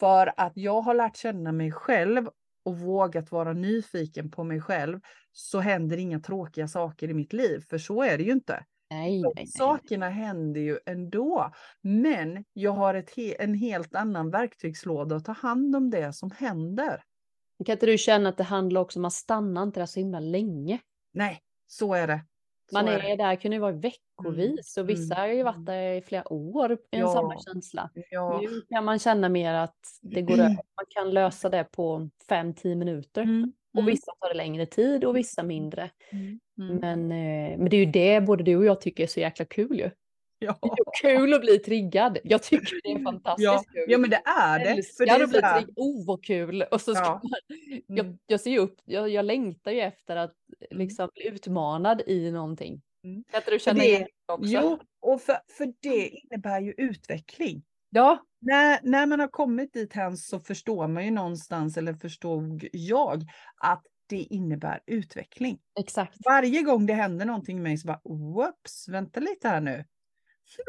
för 0.00 0.32
att 0.36 0.52
jag 0.54 0.82
har 0.82 0.94
lärt 0.94 1.16
känna 1.16 1.52
mig 1.52 1.72
själv 1.72 2.28
och 2.64 2.78
vågat 2.78 3.32
vara 3.32 3.52
nyfiken 3.52 4.30
på 4.30 4.44
mig 4.44 4.60
själv 4.60 5.00
så 5.32 5.60
händer 5.60 5.96
inga 5.96 6.20
tråkiga 6.20 6.68
saker 6.68 7.10
i 7.10 7.14
mitt 7.14 7.32
liv, 7.32 7.64
för 7.70 7.78
så 7.78 8.02
är 8.02 8.18
det 8.18 8.24
ju 8.24 8.32
inte. 8.32 8.64
Nej, 8.92 9.22
nej, 9.22 9.32
nej. 9.36 9.46
Sakerna 9.46 10.08
händer 10.08 10.60
ju 10.60 10.78
ändå. 10.86 11.52
Men 11.80 12.44
jag 12.52 12.72
har 12.72 12.94
ett 12.94 13.16
he 13.16 13.34
en 13.38 13.54
helt 13.54 13.94
annan 13.94 14.30
verktygslåda 14.30 15.16
att 15.16 15.24
ta 15.24 15.32
hand 15.32 15.76
om 15.76 15.90
det 15.90 16.12
som 16.12 16.30
händer. 16.30 17.02
Kan 17.66 17.72
inte 17.72 17.86
du 17.86 17.98
känna 17.98 18.28
att 18.28 18.36
det 18.36 18.44
handlar 18.44 18.80
också 18.80 18.98
om 18.98 19.04
att 19.04 19.12
stanna 19.12 19.62
inte 19.62 19.80
där 19.80 19.86
så 19.86 20.00
himla 20.00 20.20
länge? 20.20 20.78
Nej, 21.12 21.40
så 21.66 21.94
är 21.94 22.06
det. 22.06 22.24
Så 22.70 22.78
man 22.78 22.88
är, 22.88 23.04
är 23.04 23.16
där, 23.16 23.36
kunde 23.36 23.56
ju 23.56 23.60
vara 23.60 23.72
veckovis 23.72 24.76
och 24.76 24.88
vissa 24.88 25.14
har 25.14 25.26
ju 25.26 25.42
varit 25.42 25.54
mm. 25.54 25.64
där 25.64 25.92
i 25.92 26.02
flera 26.02 26.32
år, 26.32 26.78
en 26.90 27.00
ja. 27.00 27.12
samma 27.12 27.38
känsla. 27.38 27.90
Ja. 28.10 28.40
Nu 28.40 28.60
kan 28.68 28.84
man 28.84 28.98
känna 28.98 29.28
mer 29.28 29.54
att 29.54 29.78
det 30.02 30.22
går 30.22 30.36
man 30.36 30.86
kan 30.88 31.10
lösa 31.10 31.48
det 31.48 31.64
på 31.64 32.10
fem 32.28 32.54
tio 32.54 32.76
minuter. 32.76 33.22
Mm. 33.22 33.52
Och 33.72 33.80
mm. 33.80 33.90
vissa 33.90 34.12
tar 34.20 34.28
det 34.28 34.34
längre 34.34 34.66
tid 34.66 35.04
och 35.04 35.16
vissa 35.16 35.42
mindre. 35.42 35.90
Mm. 36.12 36.40
Mm. 36.58 36.76
Men, 36.76 37.12
eh, 37.12 37.58
men 37.58 37.70
det 37.70 37.76
är 37.76 37.84
ju 37.84 37.92
det 37.92 38.20
både 38.20 38.44
du 38.44 38.56
och 38.56 38.64
jag 38.64 38.80
tycker 38.80 39.02
är 39.02 39.06
så 39.06 39.20
jäkla 39.20 39.44
kul 39.44 39.78
ju. 39.78 39.90
Ja. 40.38 40.58
Det 40.62 41.08
är 41.08 41.16
kul 41.16 41.34
att 41.34 41.40
bli 41.40 41.58
triggad. 41.58 42.18
Jag 42.24 42.42
tycker 42.42 42.80
det 42.82 42.92
är 42.92 43.02
fantastiskt 43.04 43.44
ja. 43.44 43.64
kul. 43.72 43.84
Ja 43.88 43.98
men 43.98 44.10
det 44.10 44.22
är 44.24 44.58
det. 44.58 44.64
Jag 44.64 44.86
för 44.86 45.06
det 45.06 45.10
är 45.10 45.22
att 45.22 45.30
bli 45.30 45.40
triggad. 45.40 45.70
Oh 45.76 46.06
vad 46.06 46.24
kul. 46.24 46.62
Och 46.62 46.80
så 46.80 46.94
ska 46.94 47.04
ja. 47.04 47.20
man, 47.22 47.58
jag, 47.86 48.18
jag 48.26 48.40
ser 48.40 48.50
ju 48.50 48.58
upp, 48.58 48.76
jag, 48.84 49.08
jag 49.08 49.24
längtar 49.24 49.70
ju 49.72 49.80
efter 49.80 50.16
att 50.16 50.34
liksom 50.70 51.08
bli 51.14 51.28
utmanad 51.28 52.02
i 52.06 52.30
någonting. 52.30 52.82
Mm. 53.04 53.24
Kan 53.32 53.42
du 53.46 53.58
känna 53.58 53.80
det, 53.80 54.06
också? 54.26 54.50
Jo, 54.50 54.78
och 55.00 55.22
för, 55.22 55.36
för 55.48 55.72
det 55.80 56.08
innebär 56.08 56.60
ju 56.60 56.74
utveckling. 56.76 57.62
Ja. 57.90 58.26
När, 58.44 58.80
när 58.82 59.06
man 59.06 59.20
har 59.20 59.28
kommit 59.28 59.72
dit 59.72 59.92
här 59.92 60.10
så 60.16 60.40
förstår 60.40 60.88
man 60.88 61.04
ju 61.04 61.10
någonstans, 61.10 61.76
eller 61.76 61.94
förstod 61.94 62.68
jag, 62.72 63.24
att 63.56 63.82
det 64.06 64.22
innebär 64.22 64.80
utveckling. 64.86 65.58
Exakt. 65.78 66.16
Varje 66.24 66.62
gång 66.62 66.86
det 66.86 66.94
händer 66.94 67.26
någonting 67.26 67.56
med 67.56 67.62
mig 67.62 67.78
så 67.78 67.86
bara, 67.86 68.00
whoops, 68.04 68.88
vänta 68.88 69.20
lite 69.20 69.48
här 69.48 69.60
nu. 69.60 69.84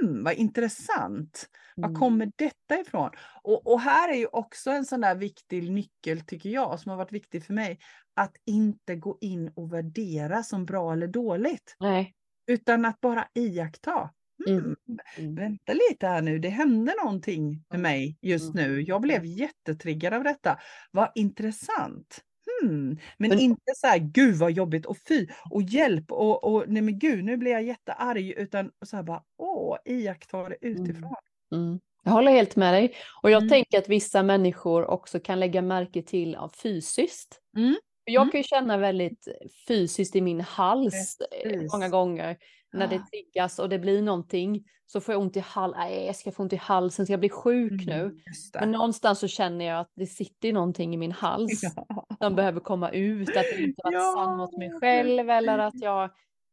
Hmm, 0.01 0.23
vad 0.23 0.33
intressant. 0.33 1.49
Mm. 1.77 1.93
Var 1.93 1.99
kommer 1.99 2.31
detta 2.35 2.81
ifrån? 2.81 3.09
Och, 3.43 3.67
och, 3.67 3.81
här 3.81 4.09
är 4.09 4.17
ju 4.17 4.27
också 4.27 4.71
en 4.71 4.85
sån 4.85 5.01
där 5.01 5.15
viktig 5.15 5.71
nyckel, 5.71 6.21
tycker 6.21 6.49
jag, 6.49 6.79
som 6.79 6.89
har 6.89 6.97
varit 6.97 7.11
viktig 7.11 7.45
för 7.45 7.53
mig. 7.53 7.79
Att 8.13 8.35
inte 8.45 8.95
gå 8.95 9.17
in 9.21 9.51
och 9.55 9.73
värdera 9.73 10.43
som 10.43 10.65
bra 10.65 10.93
eller 10.93 11.07
dåligt. 11.07 11.75
Nej. 11.79 12.13
Utan 12.47 12.85
att 12.85 13.01
bara 13.01 13.27
iaktta. 13.33 14.09
Mm. 14.47 14.63
Mm. 14.63 14.75
mm. 15.17 15.35
Vänta 15.35 15.73
lite 15.73 16.07
här 16.07 16.21
nu, 16.21 16.39
det 16.39 16.49
hände 16.49 16.93
någonting 17.03 17.63
med 17.69 17.79
mig 17.79 18.17
just 18.21 18.55
mm. 18.55 18.67
nu. 18.67 18.81
Jag 18.81 19.01
blev 19.01 19.25
jättetriggad 19.25 20.13
av 20.13 20.23
detta. 20.23 20.59
Vad 20.91 21.11
intressant. 21.15 22.23
Hmm. 22.61 22.97
Men, 23.17 23.29
men, 23.29 23.39
inte 23.39 23.71
så 23.75 23.87
här, 23.87 23.97
gud 23.97 24.35
vad 24.35 24.51
jobbigt 24.51 24.85
och 24.85 24.97
fy 25.07 25.27
och 25.49 25.61
hjälp 25.61 26.11
och, 26.11 26.43
och 26.43 26.63
nej 26.67 26.81
men 26.81 26.99
gud 26.99 27.23
nu 27.23 27.37
blir 27.37 27.51
jag 27.51 27.63
jättearg 27.63 28.29
utan 28.29 28.71
så 28.85 28.95
här 28.95 29.03
bara 29.03 29.23
åh, 29.37 29.77
iaktta 29.85 30.49
det 30.49 30.57
mm. 30.61 30.83
utifrån. 30.83 31.15
Mm. 31.55 31.79
Jag 32.03 32.11
håller 32.11 32.31
helt 32.31 32.55
med 32.55 32.73
dig 32.73 32.95
och 33.21 33.31
jag 33.31 33.41
mm. 33.41 33.49
tänker 33.49 33.77
att 33.77 33.89
vissa 33.89 34.23
människor 34.23 34.85
också 34.85 35.19
kan 35.19 35.39
lägga 35.39 35.61
märke 35.61 36.01
till 36.01 36.35
av 36.35 36.49
fysiskt. 36.49 37.39
Mm. 37.57 37.75
Jag 38.05 38.21
mm. 38.21 38.31
kan 38.31 38.39
ju 38.39 38.43
känna 38.43 38.77
väldigt 38.77 39.27
fysiskt 39.67 40.15
i 40.15 40.21
min 40.21 40.41
hals 40.41 41.17
eh, 41.31 41.49
Precis. 41.49 41.73
många 41.73 41.89
gånger 41.89 42.37
när 42.73 42.87
det 42.87 42.99
triggas 42.99 43.59
och 43.59 43.69
det 43.69 43.79
blir 43.79 44.01
någonting 44.01 44.63
så 44.85 45.01
får 45.01 45.13
jag 45.13 45.21
ont 45.21 45.37
i 45.37 45.39
halsen. 45.39 45.79
Nej, 45.79 46.05
jag 46.05 46.15
ska 46.15 46.31
få 46.31 46.43
ont 46.43 46.53
i 46.53 46.55
halsen, 46.55 47.05
ska 47.05 47.13
jag 47.13 47.19
bli 47.19 47.29
sjuk 47.29 47.71
mm, 47.71 47.85
nu? 47.85 48.19
Men 48.59 48.71
någonstans 48.71 49.19
så 49.19 49.27
känner 49.27 49.65
jag 49.65 49.79
att 49.79 49.91
det 49.95 50.05
sitter 50.05 50.53
någonting 50.53 50.93
i 50.93 50.97
min 50.97 51.11
hals 51.11 51.61
ja. 51.75 52.05
som 52.19 52.35
behöver 52.35 52.59
komma 52.59 52.89
ut, 52.89 53.29
att 53.29 53.45
jag 53.51 53.59
inte 53.59 53.81
varit 53.83 53.93
ja. 53.93 54.13
sann 54.15 54.37
mot 54.37 54.57
mig 54.57 54.71
själv 54.81 55.29
eller 55.29 55.57
att 55.57 55.81
jag, 55.81 56.09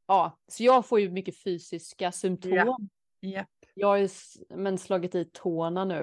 ja, 0.07 0.39
så 0.49 0.65
jag 0.65 0.87
får 0.87 1.01
ju 1.01 1.11
mycket 1.11 1.43
fysiska 1.43 2.13
symptom. 2.13 2.53
Ja. 2.53 2.79
Yep. 3.23 3.47
Jag 3.75 3.89
har 3.89 3.97
ju 3.97 4.09
men 4.55 4.79
slagit 4.79 5.15
i 5.15 5.25
tårna 5.25 5.85
nu 5.85 6.03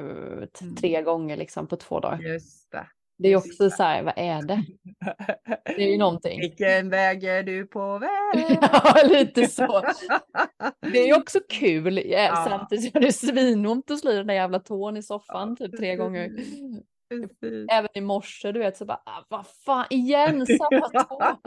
mm. 0.62 0.76
tre 0.76 1.02
gånger 1.02 1.38
liksom 1.38 1.68
på 1.68 1.76
två 1.76 2.00
dagar. 2.00 2.20
Just 2.20 2.72
det. 2.72 2.88
Det 3.18 3.30
är 3.30 3.36
också 3.36 3.70
så 3.70 3.84
här, 3.84 4.04
vad 4.04 4.14
är 4.18 4.42
det? 4.42 4.64
Det 5.66 5.84
är 5.84 5.92
ju 5.92 5.98
någonting. 5.98 6.40
Vilken 6.40 6.90
väg 6.90 7.24
är 7.24 7.44
du 7.44 7.66
på 7.66 7.98
väg? 8.00 8.58
ja, 8.62 9.04
lite 9.04 9.48
så. 9.48 9.84
Det 10.82 11.10
är 11.10 11.18
också 11.22 11.40
kul. 11.50 12.02
Ja. 12.06 12.46
Samtidigt 12.50 12.96
är 12.96 13.00
det 13.00 13.12
svinont 13.12 13.92
att 13.92 14.00
slå 14.00 14.12
den 14.12 14.28
där 14.28 14.34
jävla 14.34 14.60
tån 14.60 14.98
i 14.98 15.04
soffan 15.04 15.56
ja. 15.60 15.66
typ 15.66 15.78
tre 15.78 15.96
gånger. 15.96 16.32
Även 17.72 17.90
i 17.94 18.02
morse, 18.02 18.52
du 18.52 18.60
vet, 18.60 18.78
så 18.78 18.86
bara, 18.86 19.02
ah, 19.06 19.24
vad 19.30 19.48
fan, 19.66 19.86
igen 19.90 20.46
samma 20.46 20.90
tå. 20.90 21.22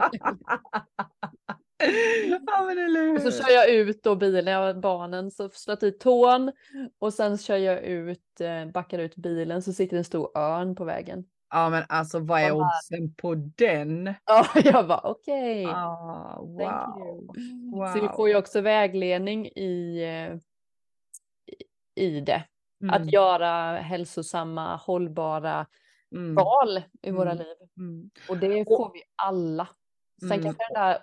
ja, 2.46 3.12
Och 3.14 3.20
så 3.20 3.42
kör 3.42 3.54
jag 3.54 3.70
ut 3.70 4.02
då 4.02 4.16
bilen, 4.16 4.46
jag 4.46 4.80
barnen, 4.80 5.30
så 5.30 5.48
slått 5.48 5.82
i 5.82 5.92
tån 5.92 6.52
och 6.98 7.14
sen 7.14 7.38
kör 7.38 7.56
jag 7.56 7.82
ut, 7.82 8.40
eh, 8.40 8.66
backar 8.66 8.98
ut 8.98 9.16
bilen 9.16 9.62
så 9.62 9.72
sitter 9.72 9.96
en 9.96 10.04
stor 10.04 10.38
örn 10.38 10.74
på 10.74 10.84
vägen. 10.84 11.24
Ja 11.50 11.70
men 11.70 11.84
alltså 11.88 12.18
vad 12.18 12.40
är 12.40 12.52
oddsen 12.52 13.14
på 13.14 13.34
den? 13.34 14.14
Ja 14.26 14.46
jag 14.64 14.88
bara 14.88 15.00
okej. 15.00 15.66
Okay. 15.66 15.76
Ah, 15.76 16.38
wow. 16.40 17.26
wow. 17.72 17.86
Så 17.86 18.00
vi 18.02 18.08
får 18.08 18.28
ju 18.28 18.36
också 18.36 18.60
vägledning 18.60 19.46
i, 19.46 20.02
eh, 20.02 20.38
i 22.04 22.20
det. 22.20 22.44
Mm. 22.82 22.94
Att 22.94 23.12
göra 23.12 23.78
hälsosamma, 23.78 24.76
hållbara 24.76 25.66
mm. 26.12 26.34
val 26.34 26.82
i 27.02 27.08
mm. 27.08 27.18
våra 27.18 27.32
liv. 27.32 27.56
Mm. 27.76 28.10
Och 28.28 28.36
det 28.36 28.64
får 28.64 28.92
vi 28.92 29.02
alla. 29.16 29.68
Sen 30.20 30.32
mm. 30.32 30.42
kanske 30.42 30.64
den 30.68 30.82
där 30.82 30.98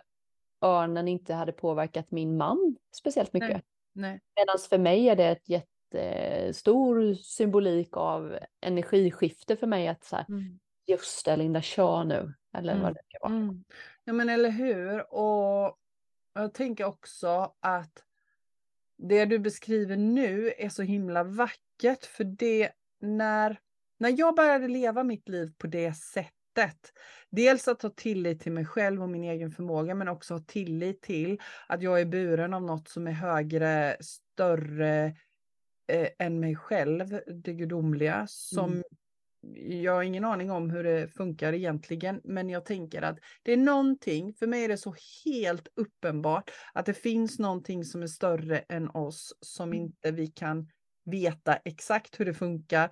örnen 0.61 1.07
inte 1.07 1.33
hade 1.33 1.51
påverkat 1.51 2.11
min 2.11 2.37
man 2.37 2.75
speciellt 2.91 3.33
mycket. 3.33 3.63
Medan 3.93 4.57
för 4.69 4.77
mig 4.77 5.09
är 5.09 5.15
det 5.15 5.27
ett 5.27 5.49
jätte 5.49 5.76
jättestor 5.93 7.13
symbolik 7.13 7.97
av 7.97 8.37
energiskifte 8.61 9.57
för 9.57 9.67
mig 9.67 9.87
att 9.87 10.03
så 10.03 10.15
här, 10.15 10.25
mm. 10.29 10.59
just 10.85 11.25
det 11.25 11.37
Linda, 11.37 11.61
kör 11.61 12.03
nu. 12.03 12.33
Eller 12.53 12.73
mm. 12.73 12.83
vad 12.83 12.93
det 12.93 13.01
kan 13.07 13.31
vara. 13.31 13.41
Mm. 13.41 13.63
Ja 14.03 14.13
men 14.13 14.29
eller 14.29 14.49
hur. 14.49 15.13
Och 15.13 15.77
jag 16.33 16.53
tänker 16.53 16.85
också 16.85 17.53
att 17.59 18.03
det 18.97 19.25
du 19.25 19.39
beskriver 19.39 19.95
nu 19.95 20.53
är 20.57 20.69
så 20.69 20.83
himla 20.83 21.23
vackert 21.23 22.05
för 22.05 22.23
det 22.23 22.71
när, 22.99 23.59
när 23.97 24.19
jag 24.19 24.35
började 24.35 24.67
leva 24.67 25.03
mitt 25.03 25.29
liv 25.29 25.51
på 25.57 25.67
det 25.67 25.93
sättet 25.93 26.33
Dels 27.29 27.67
att 27.67 27.81
ha 27.81 27.89
tillit 27.89 28.41
till 28.41 28.51
mig 28.51 28.65
själv 28.65 29.03
och 29.03 29.09
min 29.09 29.23
egen 29.23 29.51
förmåga 29.51 29.95
men 29.95 30.07
också 30.07 30.33
ha 30.33 30.41
tillit 30.41 31.01
till 31.01 31.39
att 31.67 31.81
jag 31.81 32.01
är 32.01 32.05
buren 32.05 32.53
av 32.53 32.61
något 32.61 32.87
som 32.87 33.07
är 33.07 33.11
högre, 33.11 33.97
större, 33.99 35.15
eh, 35.87 36.07
än 36.19 36.39
mig 36.39 36.55
själv, 36.55 37.19
det 37.43 37.53
gudomliga, 37.53 38.25
som 38.27 38.71
mm. 38.71 38.83
jag 39.81 39.93
har 39.93 40.03
ingen 40.03 40.25
aning 40.25 40.51
om 40.51 40.69
hur 40.69 40.83
det 40.83 41.07
funkar 41.07 41.53
egentligen, 41.53 42.21
men 42.23 42.49
jag 42.49 42.65
tänker 42.65 43.01
att 43.01 43.19
det 43.43 43.53
är 43.53 43.57
någonting, 43.57 44.33
för 44.33 44.47
mig 44.47 44.63
är 44.63 44.67
det 44.67 44.77
så 44.77 44.95
helt 45.25 45.67
uppenbart 45.75 46.51
att 46.73 46.85
det 46.85 46.93
finns 46.93 47.39
någonting 47.39 47.85
som 47.85 48.03
är 48.03 48.07
större 48.07 48.57
än 48.57 48.89
oss, 48.89 49.33
som 49.41 49.69
mm. 49.69 49.81
inte 49.81 50.11
vi 50.11 50.27
kan 50.27 50.69
veta 51.05 51.55
exakt 51.55 52.19
hur 52.19 52.25
det 52.25 52.33
funkar, 52.33 52.89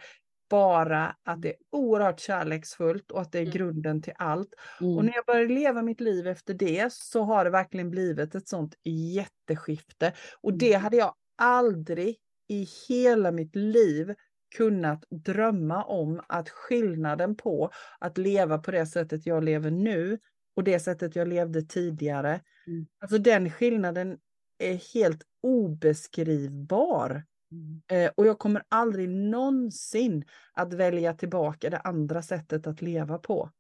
bara 0.50 1.16
att 1.24 1.42
det 1.42 1.50
är 1.50 1.56
oerhört 1.72 2.20
kärleksfullt 2.20 3.12
och 3.12 3.22
att 3.22 3.32
det 3.32 3.40
är 3.40 3.44
mm. 3.44 3.54
grunden 3.54 4.02
till 4.02 4.14
allt. 4.18 4.50
Mm. 4.82 4.98
Och 4.98 5.06
när 5.06 5.14
jag 5.14 5.26
började 5.26 5.54
leva 5.54 5.82
mitt 5.82 6.02
liv 6.02 6.28
efter 6.28 6.54
det 6.54 6.94
så 6.94 7.24
har 7.24 7.46
det 7.46 7.52
verkligen 7.52 7.90
blivit 7.90 8.36
ett 8.36 8.48
sånt 8.48 8.76
jätteskifte. 8.84 10.14
Och 10.42 10.54
det 10.54 10.74
mm. 10.74 10.82
hade 10.82 10.98
jag 10.98 11.14
aldrig 11.38 12.18
i 12.48 12.68
hela 12.88 13.32
mitt 13.32 13.56
liv 13.56 14.16
kunnat 14.56 15.06
drömma 15.10 15.84
om 15.84 16.22
att 16.28 16.50
skillnaden 16.50 17.36
på 17.36 17.72
att 18.00 18.18
leva 18.18 18.58
på 18.58 18.72
det 18.72 18.86
sättet 18.86 19.26
jag 19.26 19.44
lever 19.44 19.72
nu 19.72 20.20
och 20.56 20.64
det 20.64 20.80
sättet 20.80 21.16
jag 21.16 21.28
levde 21.28 21.62
tidigare. 21.62 22.42
Mm. 22.68 22.86
Alltså 23.00 23.18
den 23.18 23.50
skillnaden 23.50 24.18
är 24.58 24.94
helt 24.94 25.24
obeskrivbar 25.42 27.24
Mm. 27.52 27.82
Eh, 27.88 28.12
och 28.16 28.28
jag 28.28 28.40
kommer 28.40 28.64
aldrig 28.70 29.10
någonsin 29.10 30.26
att 30.54 30.74
välja 30.74 31.14
tillbaka 31.14 31.70
det 31.70 31.80
andra 31.80 32.22
sättet 32.22 32.68
att 32.68 32.82
leva 32.82 33.18
på. 33.18 33.52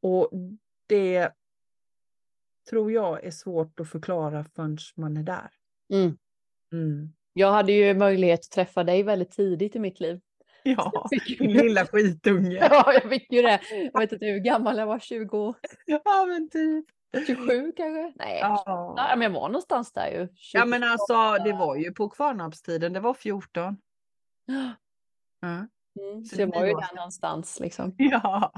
Och 0.00 0.30
det 0.86 1.32
tror 2.70 2.92
jag 2.92 3.24
är 3.24 3.30
svårt 3.30 3.80
att 3.80 3.88
förklara 3.88 4.44
förrän 4.44 4.78
man 4.96 5.16
är 5.16 5.22
där. 5.22 5.50
Mm. 6.72 7.12
Mm. 7.34 7.48
Jag 7.48 7.52
hade 7.52 7.72
ju 7.72 7.94
möjlighet 7.94 8.40
att 8.40 8.50
träffa 8.50 8.84
dig 8.84 9.02
väldigt 9.02 9.30
tidigt 9.30 9.76
i 9.76 9.78
mitt 9.78 10.00
liv. 10.00 10.20
Ja, 10.62 11.08
din 11.38 11.52
lilla 11.52 11.86
skitunge. 11.92 12.68
ja, 12.70 12.92
jag 12.92 13.10
fick 13.10 13.32
ju 13.32 13.42
det. 13.42 13.60
Jag 13.92 14.00
vet 14.00 14.12
inte 14.12 14.26
hur 14.26 14.38
gammal 14.38 14.78
jag 14.78 14.86
var, 14.86 14.98
20? 14.98 15.54
Ja, 15.86 16.24
men 16.28 16.50
typ. 16.50 16.86
27 17.26 17.72
kanske? 17.76 18.12
Nej, 18.16 18.38
ja. 18.40 18.94
Nej, 18.96 19.16
men 19.16 19.22
jag 19.22 19.40
var 19.40 19.48
någonstans 19.48 19.92
där 19.92 20.10
ju. 20.10 20.28
20. 20.34 20.58
Ja, 20.58 20.64
men 20.64 20.82
alltså 20.82 21.38
det 21.44 21.52
var 21.52 21.76
ju 21.76 21.92
på 21.92 22.08
kvarnapstiden, 22.08 22.92
det 22.92 23.00
var 23.00 23.14
14. 23.14 23.76
Ja. 25.40 25.66
Mm, 26.00 26.24
så, 26.24 26.36
så 26.36 26.42
jag 26.42 26.46
var 26.46 26.66
ju 26.66 26.72
där 26.72 26.94
någonstans 26.96 27.60
liksom. 27.60 27.94
Ja. 27.98 28.52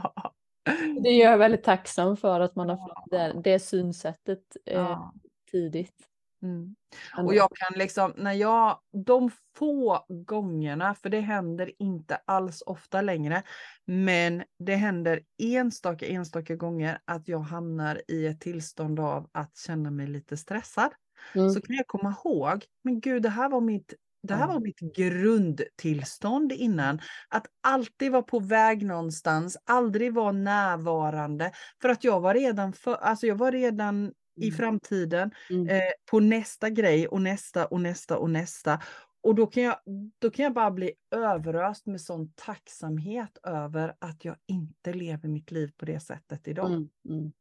Det 1.01 1.09
är 1.09 1.25
jag 1.25 1.39
väldigt 1.39 1.65
tacksam 1.65 2.17
för 2.17 2.41
att 2.41 2.57
man 2.57 2.69
har 2.69 2.77
fått 2.77 3.11
det, 3.11 3.41
det 3.45 3.59
synsättet 3.59 4.57
eh, 4.67 4.75
ja. 4.75 5.13
tidigt. 5.51 6.09
Mm. 6.45 6.75
Och 7.17 7.35
jag 7.35 7.49
kan 7.55 7.79
liksom, 7.79 8.13
när 8.17 8.33
jag, 8.33 8.81
de 9.07 9.31
få 9.57 10.07
gångerna, 10.09 10.95
för 10.95 11.09
det 11.09 11.21
händer 11.21 11.73
inte 11.79 12.17
alls 12.25 12.63
ofta 12.67 13.03
längre, 13.03 13.43
men 13.85 14.45
det 14.59 14.75
händer 14.75 15.21
enstaka, 15.43 16.07
enstaka 16.07 16.57
gånger 16.57 16.99
att 17.05 17.29
jag 17.29 17.41
hamnar 17.41 18.03
i 18.09 18.27
ett 18.27 18.41
tillstånd 18.41 19.01
av 19.01 19.29
att 19.33 19.57
känna 19.57 19.91
mig 19.91 20.07
lite 20.07 20.37
stressad. 20.37 20.91
Mm. 21.35 21.51
Så 21.51 21.61
kan 21.61 21.77
jag 21.77 21.87
komma 21.87 22.15
ihåg, 22.25 22.65
men 22.85 23.01
gud, 23.01 23.23
det 23.23 23.29
här 23.29 23.49
var 23.49 23.61
mitt 23.61 23.95
det 24.29 24.35
här 24.35 24.47
var 24.47 24.61
mitt 24.61 24.79
grundtillstånd 24.79 26.53
innan. 26.53 27.01
Att 27.29 27.47
alltid 27.61 28.13
vara 28.13 28.23
på 28.23 28.39
väg 28.39 28.87
någonstans, 28.87 29.57
aldrig 29.65 30.15
vara 30.15 30.33
närvarande. 30.33 31.53
För 31.83 31.89
att 31.89 32.05
jag 32.05 32.21
var 32.21 32.35
redan, 32.35 32.73
för, 32.73 32.95
alltså 32.95 33.27
jag 33.27 33.37
var 33.37 33.53
redan 33.53 34.13
i 34.37 34.49
mm. 34.49 34.57
framtiden 34.57 35.31
mm. 35.51 35.69
eh, 35.69 35.93
på 36.11 36.21
nästa 36.21 36.71
grej 36.71 37.09
och 37.09 37.23
nästa 37.23 37.67
och 37.67 37.81
nästa 37.81 38.19
och 38.19 38.31
nästa. 38.31 38.83
Och 39.21 39.35
då 39.35 39.47
kan, 39.47 39.63
jag, 39.63 39.77
då 40.19 40.31
kan 40.31 40.43
jag 40.43 40.55
bara 40.55 40.71
bli 40.71 40.93
överöst 41.11 41.87
med 41.87 42.01
sån 42.01 42.33
tacksamhet 42.35 43.39
över 43.43 43.97
att 43.99 44.25
jag 44.25 44.37
inte 44.47 44.93
lever 44.93 45.29
mitt 45.29 45.51
liv 45.51 45.73
på 45.77 45.85
det 45.85 46.01
sättet 46.01 46.49
idag. 46.49 46.71
Mm. 46.71 46.89
Mm. 47.09 47.33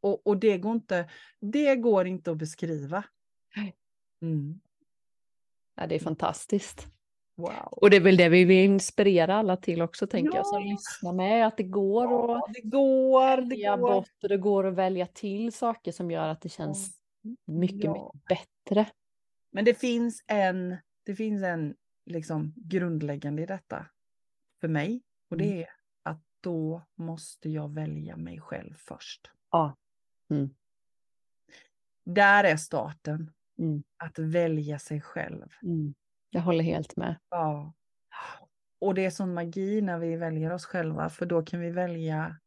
Och, 0.00 0.26
och 0.26 0.36
det, 0.36 0.58
går 0.58 0.72
inte, 0.72 1.10
det 1.40 1.76
går 1.76 2.06
inte 2.06 2.30
att 2.30 2.36
beskriva. 2.36 3.04
Mm. 4.22 4.60
Ja, 5.74 5.86
det 5.86 5.94
är 5.94 6.00
fantastiskt. 6.00 6.86
Wow. 7.36 7.68
Och 7.70 7.90
det 7.90 7.96
är 7.96 8.00
väl 8.00 8.16
det 8.16 8.28
vi 8.28 8.44
vill 8.44 8.64
inspirera 8.64 9.34
alla 9.34 9.56
till 9.56 9.82
också, 9.82 10.06
tänker 10.06 10.30
ja. 10.30 10.36
jag, 10.36 10.46
som 10.46 10.62
lyssnar 10.62 11.12
med, 11.12 11.46
att 11.46 11.56
det 11.56 11.62
går 11.62 12.04
ja, 12.04 12.36
att 12.36 12.54
det 12.54 12.60
går, 12.60 13.36
det 13.36 13.56
går. 13.56 13.76
bort 13.76 14.22
och 14.22 14.28
det 14.28 14.36
går 14.36 14.66
att 14.66 14.74
välja 14.74 15.06
till 15.06 15.52
saker 15.52 15.92
som 15.92 16.10
gör 16.10 16.28
att 16.28 16.40
det 16.40 16.48
känns 16.48 16.98
mycket, 17.44 17.84
ja. 17.84 17.92
mycket 17.92 18.28
bättre. 18.28 18.86
Men 19.50 19.64
det 19.64 19.74
finns 19.74 20.24
en, 20.26 20.76
det 21.04 21.14
finns 21.14 21.42
en 21.42 21.74
liksom 22.06 22.54
grundläggande 22.56 23.42
i 23.42 23.46
detta 23.46 23.86
för 24.60 24.68
mig 24.68 25.02
och 25.30 25.36
det 25.36 25.44
mm. 25.44 25.58
är 25.58 25.68
att 26.02 26.22
då 26.40 26.82
måste 26.94 27.48
jag 27.50 27.74
välja 27.74 28.16
mig 28.16 28.40
själv 28.40 28.74
först. 28.74 29.30
Ja. 29.50 29.76
Mm. 30.30 30.50
Där 32.04 32.44
är 32.44 32.56
starten. 32.56 33.30
Mm. 33.58 33.82
Att 33.96 34.18
välja 34.18 34.78
sig 34.78 35.00
själv. 35.00 35.48
Mm. 35.62 35.94
Jag 36.30 36.40
håller 36.40 36.64
helt 36.64 36.96
med. 36.96 37.16
Ja. 37.30 37.72
Och 38.78 38.94
det 38.94 39.04
är 39.04 39.10
sån 39.10 39.34
magi 39.34 39.80
när 39.80 39.98
vi 39.98 40.16
väljer 40.16 40.52
oss 40.52 40.64
själva, 40.64 41.08
för 41.08 41.26
då 41.26 41.42
kan 41.42 41.60
vi 41.60 41.70
välja, 41.70 42.38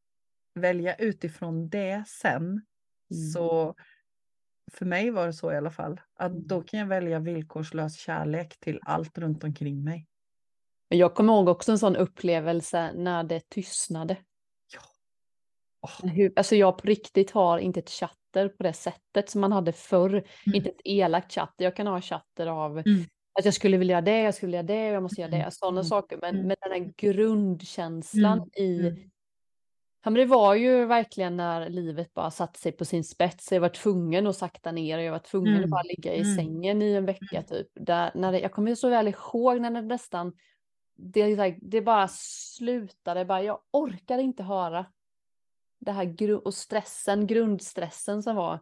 välja 0.53 0.95
utifrån 0.95 1.69
det 1.69 2.03
sen. 2.07 2.41
Mm. 2.41 2.63
Så 3.33 3.75
för 4.71 4.85
mig 4.85 5.11
var 5.11 5.27
det 5.27 5.33
så 5.33 5.53
i 5.53 5.57
alla 5.57 5.71
fall, 5.71 6.01
att 6.15 6.31
mm. 6.31 6.47
då 6.47 6.61
kan 6.61 6.79
jag 6.79 6.87
välja 6.87 7.19
villkorslös 7.19 7.95
kärlek 7.95 8.59
till 8.59 8.79
allt 8.81 9.17
runt 9.17 9.43
omkring 9.43 9.83
mig. 9.83 10.07
Jag 10.87 11.15
kommer 11.15 11.33
ihåg 11.33 11.47
också 11.47 11.71
en 11.71 11.79
sån 11.79 11.95
upplevelse 11.95 12.91
när 12.95 13.23
det 13.23 13.49
tystnade. 13.49 14.17
Ja. 14.73 14.81
Oh. 15.81 16.29
Alltså 16.35 16.55
jag 16.55 16.77
på 16.77 16.87
riktigt 16.87 17.31
har 17.31 17.59
inte 17.59 17.79
ett 17.79 17.89
chatter 17.89 18.49
på 18.49 18.63
det 18.63 18.73
sättet 18.73 19.29
som 19.29 19.41
man 19.41 19.51
hade 19.51 19.73
förr. 19.73 20.09
Mm. 20.09 20.25
Inte 20.53 20.69
ett 20.69 20.81
elakt 20.83 21.33
chatter. 21.33 21.65
Jag 21.65 21.75
kan 21.75 21.87
ha 21.87 22.01
chatter 22.01 22.47
av 22.47 22.77
mm 22.77 23.05
att 23.39 23.45
jag 23.45 23.53
skulle 23.53 23.77
vilja 23.77 24.01
det, 24.01 24.21
jag 24.21 24.35
skulle 24.35 24.47
vilja 24.47 24.63
det, 24.63 24.85
jag 24.85 25.03
måste 25.03 25.21
göra 25.21 25.31
det, 25.31 25.37
mm, 25.37 25.51
sådana 25.51 25.79
mm. 25.79 25.89
saker. 25.89 26.19
Men 26.21 26.35
mm. 26.35 26.47
med 26.47 26.57
den 26.61 26.71
här 26.71 26.93
grundkänslan 26.97 28.37
mm. 28.37 28.49
i 28.55 29.09
Ja, 30.03 30.09
men 30.09 30.19
det 30.19 30.25
var 30.25 30.55
ju 30.55 30.85
verkligen 30.85 31.37
när 31.37 31.69
livet 31.69 32.13
bara 32.13 32.31
satte 32.31 32.59
sig 32.59 32.71
på 32.71 32.85
sin 32.85 33.03
spets. 33.03 33.51
Jag 33.51 33.61
var 33.61 33.69
tvungen 33.69 34.27
att 34.27 34.35
sakta 34.35 34.71
ner 34.71 34.97
och 34.97 35.03
jag 35.03 35.11
var 35.11 35.19
tvungen 35.19 35.53
mm. 35.53 35.63
att 35.63 35.69
bara 35.69 35.83
ligga 35.83 36.13
i 36.13 36.35
sängen 36.35 36.81
i 36.81 36.93
en 36.93 37.05
vecka 37.05 37.43
typ. 37.43 37.67
Där, 37.73 38.11
när 38.15 38.31
det, 38.31 38.39
jag 38.39 38.51
kommer 38.51 38.75
så 38.75 38.89
väl 38.89 39.07
ihåg 39.07 39.61
när 39.61 39.71
det 39.71 39.81
nästan, 39.81 40.33
det, 40.95 41.55
det 41.61 41.81
bara 41.81 42.07
slutade, 42.07 43.25
bara, 43.25 43.43
jag 43.43 43.59
orkar 43.71 44.17
inte 44.17 44.43
höra 44.43 44.85
det 45.79 45.91
här 45.91 46.47
och 46.47 46.53
stressen, 46.53 47.27
grundstressen 47.27 48.23
som 48.23 48.35
var 48.35 48.59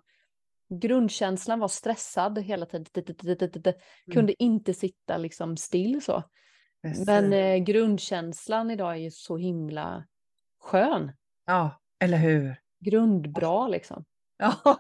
grundkänslan 0.70 1.60
var 1.60 1.68
stressad 1.68 2.40
hela 2.40 2.66
tiden. 2.66 2.86
Mm. 2.96 3.74
Kunde 4.12 4.44
inte 4.44 4.74
sitta 4.74 5.18
liksom 5.18 5.58
still 5.58 6.02
så. 6.02 6.24
Men 7.06 7.34
eh, 7.34 7.58
grundkänslan 7.58 8.72
idag 8.72 8.92
är 8.92 9.00
ju 9.00 9.12
så 9.12 9.38
himla 9.38 10.06
skön. 10.60 11.12
Ja, 11.46 11.82
eller 12.00 12.18
hur? 12.18 12.56
Grundbra 12.80 13.68
liksom. 13.68 14.06
Ja, 14.40 14.78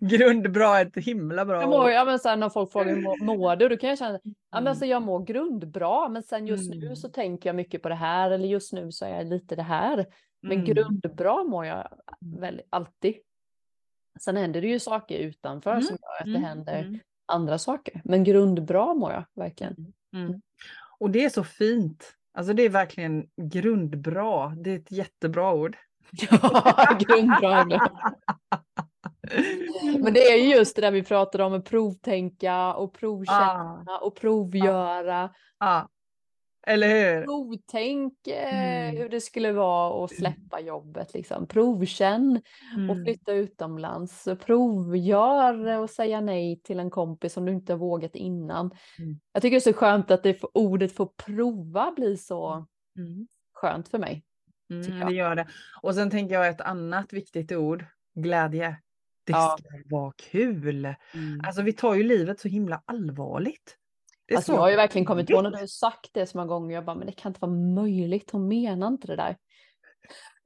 grundbra 0.00 0.78
är 0.78 0.86
ett 0.86 1.04
himla 1.04 1.44
bra 1.44 1.60
jag 1.60 1.70
mår, 1.70 1.90
ja, 1.90 2.04
men 2.04 2.18
sen 2.18 2.40
när 2.40 2.48
folk 2.48 2.72
frågar 2.72 2.94
hur 2.94 3.24
mår 3.24 3.56
du, 3.56 3.68
då 3.68 3.76
kan 3.76 3.88
jag 3.88 3.98
känna 3.98 4.18
ja, 4.22 4.30
men 4.50 4.66
alltså, 4.66 4.86
jag 4.86 5.02
mår 5.02 5.24
grundbra, 5.24 6.08
men 6.08 6.22
sen 6.22 6.46
just 6.46 6.72
mm. 6.72 6.88
nu 6.88 6.96
så 6.96 7.08
tänker 7.08 7.48
jag 7.48 7.56
mycket 7.56 7.82
på 7.82 7.88
det 7.88 7.94
här, 7.94 8.30
eller 8.30 8.48
just 8.48 8.72
nu 8.72 8.92
så 8.92 9.04
är 9.04 9.08
jag 9.08 9.26
lite 9.26 9.56
det 9.56 9.62
här. 9.62 10.06
Men 10.42 10.52
mm. 10.52 10.64
grundbra 10.64 11.44
mår 11.44 11.66
jag 11.66 11.88
mm. 12.22 12.40
väl 12.40 12.62
alltid. 12.70 13.14
Sen 14.20 14.36
händer 14.36 14.60
det 14.60 14.66
ju 14.66 14.78
saker 14.78 15.18
utanför 15.18 15.70
mm. 15.70 15.82
som 15.82 15.96
gör 16.02 16.20
att 16.20 16.24
det 16.24 16.30
mm. 16.30 16.44
händer 16.44 16.82
mm. 16.82 17.00
andra 17.26 17.58
saker. 17.58 18.00
Men 18.04 18.24
grundbra 18.24 18.94
mår 18.94 19.12
jag 19.12 19.24
verkligen. 19.34 19.92
Mm. 20.14 20.26
mm. 20.26 20.40
Och 20.98 21.10
det 21.10 21.24
är 21.24 21.28
så 21.28 21.44
fint. 21.44 22.16
Alltså 22.34 22.52
det 22.52 22.62
är 22.62 22.68
verkligen 22.68 23.26
grundbra. 23.36 24.48
Det 24.48 24.70
är 24.70 24.76
ett 24.76 24.92
jättebra 24.92 25.54
ord. 25.54 25.76
Ja, 26.30 26.98
grundbra. 26.98 27.64
Men 29.98 30.14
det 30.14 30.32
är 30.32 30.36
ju 30.36 30.54
just 30.54 30.76
det 30.76 30.82
där 30.82 30.90
vi 30.90 31.02
pratar 31.02 31.38
om 31.38 31.54
att 31.54 31.64
provtänka 31.64 32.74
och 32.74 32.94
provkänna 32.94 33.84
ah. 33.86 33.98
och 33.98 34.16
provgöra. 34.16 35.30
Ah. 35.58 35.82
Eller 36.66 36.88
hur? 36.88 37.24
Provtänk 37.24 38.26
eh, 38.26 38.88
mm. 38.88 38.96
hur 38.96 39.08
det 39.08 39.20
skulle 39.20 39.52
vara 39.52 40.04
att 40.04 40.16
släppa 40.16 40.60
jobbet. 40.60 41.14
Liksom. 41.14 41.46
Provkänn 41.46 42.40
mm. 42.76 42.90
och 42.90 43.04
flytta 43.04 43.32
utomlands. 43.32 44.28
Provgör 44.44 45.78
och 45.78 45.90
säga 45.90 46.20
nej 46.20 46.60
till 46.64 46.80
en 46.80 46.90
kompis 46.90 47.32
som 47.32 47.44
du 47.44 47.52
inte 47.52 47.72
har 47.72 47.78
vågat 47.78 48.16
innan. 48.16 48.70
Mm. 48.98 49.20
Jag 49.32 49.42
tycker 49.42 49.56
det 49.56 49.68
är 49.68 49.72
så 49.72 49.78
skönt 49.78 50.10
att 50.10 50.22
det 50.22 50.34
för, 50.34 50.50
ordet 50.54 50.92
får 50.92 51.06
prova 51.06 51.92
blir 51.96 52.16
så 52.16 52.66
mm. 52.96 53.28
skönt 53.52 53.88
för 53.88 53.98
mig. 53.98 54.24
Mm, 54.70 55.06
det 55.06 55.14
gör 55.14 55.36
det. 55.36 55.48
Och 55.82 55.94
sen 55.94 56.10
tänker 56.10 56.34
jag 56.34 56.48
ett 56.48 56.60
annat 56.60 57.12
viktigt 57.12 57.52
ord, 57.52 57.84
glädje. 58.14 58.76
Det 59.24 59.32
ja. 59.32 59.56
ska 59.58 59.96
vara 59.96 60.12
kul. 60.16 60.84
Mm. 60.84 61.40
Alltså 61.44 61.62
vi 61.62 61.72
tar 61.72 61.94
ju 61.94 62.02
livet 62.02 62.40
så 62.40 62.48
himla 62.48 62.82
allvarligt. 62.84 63.76
Alltså, 64.36 64.52
jag 64.52 64.60
har 64.60 64.70
ju 64.70 64.76
verkligen 64.76 65.06
kommit 65.06 65.30
ihåg 65.30 65.42
när 65.42 65.50
du 65.50 65.58
har 65.58 65.66
sagt 65.66 66.10
det 66.12 66.26
så 66.26 66.38
många 66.38 66.48
gånger. 66.48 66.74
Jag 66.74 66.84
bara, 66.84 66.96
men 66.96 67.06
det 67.06 67.12
kan 67.12 67.30
inte 67.30 67.40
vara 67.40 67.52
möjligt. 67.52 68.30
Hon 68.30 68.48
menar 68.48 68.86
inte 68.86 69.06
det 69.06 69.16
där. 69.16 69.36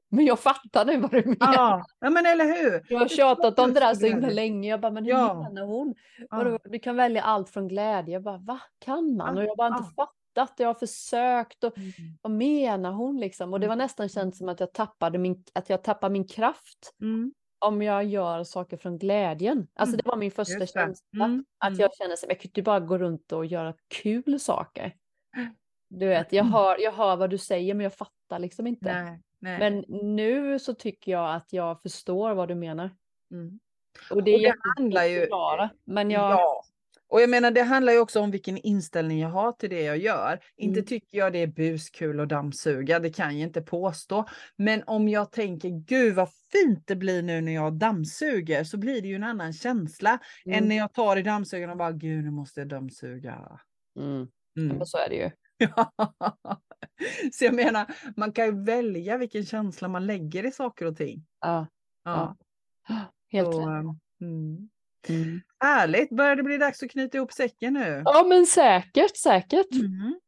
Men 0.08 0.24
jag 0.24 0.40
fattar 0.40 0.84
nu 0.84 0.96
vad 0.96 1.10
du 1.10 1.22
menar. 1.24 1.54
Ja, 1.54 1.84
ja 2.00 2.10
men 2.10 2.26
eller 2.26 2.44
hur. 2.44 2.82
Jag 2.88 2.98
har 2.98 3.08
tjatat 3.08 3.58
om 3.58 3.74
det 3.74 3.80
där 3.80 3.94
så 3.94 4.06
himla 4.06 4.28
länge. 4.28 4.68
Jag 4.68 4.80
bara, 4.80 4.92
men 4.92 5.04
hur 5.04 5.12
ja. 5.12 5.34
menar 5.34 5.66
hon? 5.66 5.94
Ja. 6.30 6.58
Du 6.64 6.78
kan 6.78 6.96
välja 6.96 7.22
allt 7.22 7.50
från 7.50 7.68
glädje. 7.68 8.14
Jag 8.14 8.22
bara, 8.22 8.38
va? 8.38 8.60
Kan 8.78 9.16
man? 9.16 9.38
Och 9.38 9.44
jag 9.44 9.56
bara 9.56 9.68
inte 9.68 9.84
ja. 9.96 10.06
fattat. 10.34 10.54
Jag 10.58 10.66
har 10.66 10.74
försökt. 10.74 11.64
Och, 11.64 11.78
mm. 11.78 11.92
Vad 12.22 12.32
menar 12.32 12.92
hon 12.92 13.20
liksom? 13.20 13.52
Och 13.52 13.60
det 13.60 13.68
var 13.68 13.76
nästan 13.76 14.08
känt 14.08 14.36
som 14.36 14.48
att 14.48 14.60
jag 14.60 14.72
tappade 14.72 15.18
min, 15.18 15.44
att 15.52 15.70
jag 15.70 15.84
tappade 15.84 16.12
min 16.12 16.28
kraft. 16.28 16.94
Mm 17.00 17.32
om 17.64 17.82
jag 17.82 18.04
gör 18.04 18.44
saker 18.44 18.76
från 18.76 18.98
glädjen. 18.98 19.66
Alltså 19.74 19.94
mm. 19.94 20.00
det 20.04 20.10
var 20.10 20.16
min 20.16 20.30
första 20.30 20.66
känsla. 20.66 21.24
Mm. 21.24 21.44
Att 21.58 21.68
mm. 21.68 21.80
jag 21.80 21.94
känner 21.94 22.12
att 22.12 22.24
jag 22.28 22.40
kunde 22.40 22.62
bara 22.62 22.80
gå 22.80 22.98
runt 22.98 23.32
och 23.32 23.46
göra 23.46 23.74
kul 23.88 24.40
saker. 24.40 24.94
Du 25.88 26.06
vet, 26.06 26.32
jag 26.32 26.44
hör, 26.44 26.80
jag 26.80 26.92
hör 26.92 27.16
vad 27.16 27.30
du 27.30 27.38
säger 27.38 27.74
men 27.74 27.84
jag 27.84 27.94
fattar 27.94 28.38
liksom 28.38 28.66
inte. 28.66 29.02
Nej, 29.02 29.20
nej. 29.38 29.58
Men 29.58 29.84
nu 30.16 30.58
så 30.58 30.74
tycker 30.74 31.12
jag 31.12 31.34
att 31.34 31.52
jag 31.52 31.82
förstår 31.82 32.34
vad 32.34 32.48
du 32.48 32.54
menar. 32.54 32.90
Mm. 33.30 33.58
Och 34.10 34.22
det, 34.22 34.34
och 34.34 34.40
det 34.40 34.54
handlar 34.76 35.04
ju... 35.04 35.20
Förklara, 35.20 35.70
men 35.84 36.10
jag... 36.10 36.30
Ja. 36.30 36.64
Och 37.14 37.20
jag 37.20 37.30
menar 37.30 37.50
det 37.50 37.62
handlar 37.62 37.92
ju 37.92 37.98
också 37.98 38.20
om 38.20 38.30
vilken 38.30 38.58
inställning 38.58 39.20
jag 39.20 39.28
har 39.28 39.52
till 39.52 39.70
det 39.70 39.82
jag 39.82 39.98
gör. 39.98 40.30
Mm. 40.32 40.40
Inte 40.56 40.82
tycker 40.82 41.18
jag 41.18 41.32
det 41.32 41.38
är 41.38 41.46
buskul 41.46 42.20
att 42.20 42.28
dammsuga, 42.28 42.98
det 42.98 43.10
kan 43.10 43.38
jag 43.38 43.48
inte 43.48 43.62
påstå. 43.62 44.24
Men 44.56 44.82
om 44.86 45.08
jag 45.08 45.32
tänker 45.32 45.68
gud 45.68 46.14
vad 46.14 46.28
fint 46.52 46.86
det 46.86 46.96
blir 46.96 47.22
nu 47.22 47.40
när 47.40 47.52
jag 47.52 47.72
dammsuger 47.72 48.64
så 48.64 48.78
blir 48.78 49.02
det 49.02 49.08
ju 49.08 49.14
en 49.14 49.24
annan 49.24 49.52
känsla 49.52 50.18
mm. 50.46 50.58
än 50.58 50.68
när 50.68 50.76
jag 50.76 50.92
tar 50.92 51.16
i 51.16 51.22
dammsugaren 51.22 51.70
och 51.70 51.76
bara 51.76 51.92
gud 51.92 52.24
nu 52.24 52.30
måste 52.30 52.60
jag 52.60 52.68
dammsuga. 52.68 53.60
Mm. 53.98 54.28
Mm. 54.58 54.76
Ja, 54.78 54.84
så 54.84 54.98
är 54.98 55.08
det 55.08 55.16
ju. 55.16 55.30
så 57.32 57.44
jag 57.44 57.54
menar, 57.54 57.86
man 58.16 58.32
kan 58.32 58.44
ju 58.44 58.64
välja 58.64 59.16
vilken 59.16 59.44
känsla 59.44 59.88
man 59.88 60.06
lägger 60.06 60.46
i 60.46 60.52
saker 60.52 60.86
och 60.86 60.96
ting. 60.96 61.26
Ja. 61.40 61.66
ja. 62.04 62.36
ja. 62.88 62.96
Helt 63.28 63.48
rätt. 63.48 63.96
Mm. 65.08 65.40
Härligt, 65.60 66.10
börjar 66.10 66.36
det 66.36 66.42
bli 66.42 66.58
dags 66.58 66.82
att 66.82 66.90
knyta 66.90 67.18
ihop 67.18 67.32
säcken 67.32 67.72
nu? 67.72 68.02
Ja 68.04 68.24
men 68.28 68.46
säkert, 68.46 69.16
säkert. 69.16 69.72
Mm. 69.72 70.20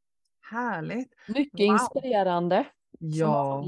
Härligt. 0.50 1.14
Mycket 1.28 1.60
wow. 1.60 1.66
inspirerande. 1.66 2.66
Ja, 2.98 3.64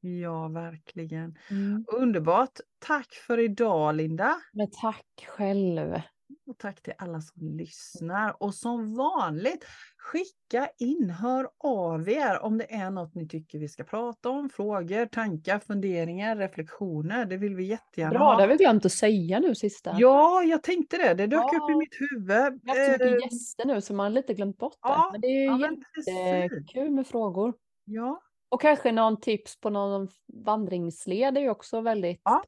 ja 0.00 0.48
verkligen. 0.48 1.38
Mm. 1.50 1.84
Underbart. 1.88 2.60
Tack 2.78 3.12
för 3.26 3.38
idag 3.38 3.94
Linda. 3.94 4.36
Men 4.52 4.70
tack 4.70 5.26
själv. 5.28 6.00
Och 6.46 6.58
tack 6.58 6.82
till 6.82 6.92
alla 6.98 7.20
som 7.20 7.48
lyssnar. 7.56 8.42
Och 8.42 8.54
som 8.54 8.94
vanligt, 8.94 9.64
skicka 9.96 10.68
in, 10.78 11.10
hör 11.10 11.48
av 11.58 12.08
er 12.08 12.42
om 12.42 12.58
det 12.58 12.72
är 12.74 12.90
något 12.90 13.14
ni 13.14 13.28
tycker 13.28 13.58
vi 13.58 13.68
ska 13.68 13.84
prata 13.84 14.30
om. 14.30 14.48
Frågor, 14.48 15.06
tankar, 15.06 15.58
funderingar, 15.58 16.36
reflektioner. 16.36 17.24
Det 17.24 17.36
vill 17.36 17.54
vi 17.54 17.64
jättegärna 17.64 18.10
Bra, 18.10 18.24
ha. 18.24 18.36
det 18.36 18.42
har 18.42 18.48
vi 18.48 18.56
glömt 18.56 18.86
att 18.86 18.92
säga 18.92 19.40
nu 19.40 19.54
sista. 19.54 19.96
Ja, 19.98 20.42
jag 20.42 20.62
tänkte 20.62 20.96
det. 20.96 21.14
Det 21.14 21.26
dök 21.26 21.44
ja. 21.52 21.58
upp 21.58 21.70
i 21.70 21.74
mitt 21.74 21.94
huvud. 22.00 22.60
Vi 22.62 22.70
har 22.70 22.86
så 22.86 22.92
mycket 22.92 23.22
eh, 23.22 23.28
gäster 23.32 23.64
nu 23.64 23.80
så 23.80 23.94
man 23.94 24.04
har 24.04 24.10
lite 24.10 24.34
glömt 24.34 24.58
bort 24.58 24.78
det. 24.82 24.88
Ja, 24.88 25.08
men 25.12 25.20
det 25.20 25.26
är 25.26 25.40
ju 25.40 25.76
ja, 26.06 26.42
jättekul 26.42 26.90
med 26.90 27.06
frågor. 27.06 27.54
Ja. 27.84 28.22
Och 28.48 28.60
kanske 28.60 28.92
någon 28.92 29.20
tips 29.20 29.60
på 29.60 29.70
någon 29.70 30.08
vandringsled 30.44 31.36
är 31.36 31.40
ju 31.40 31.50
också 31.50 31.80
väldigt 31.80 32.20
ja, 32.24 32.44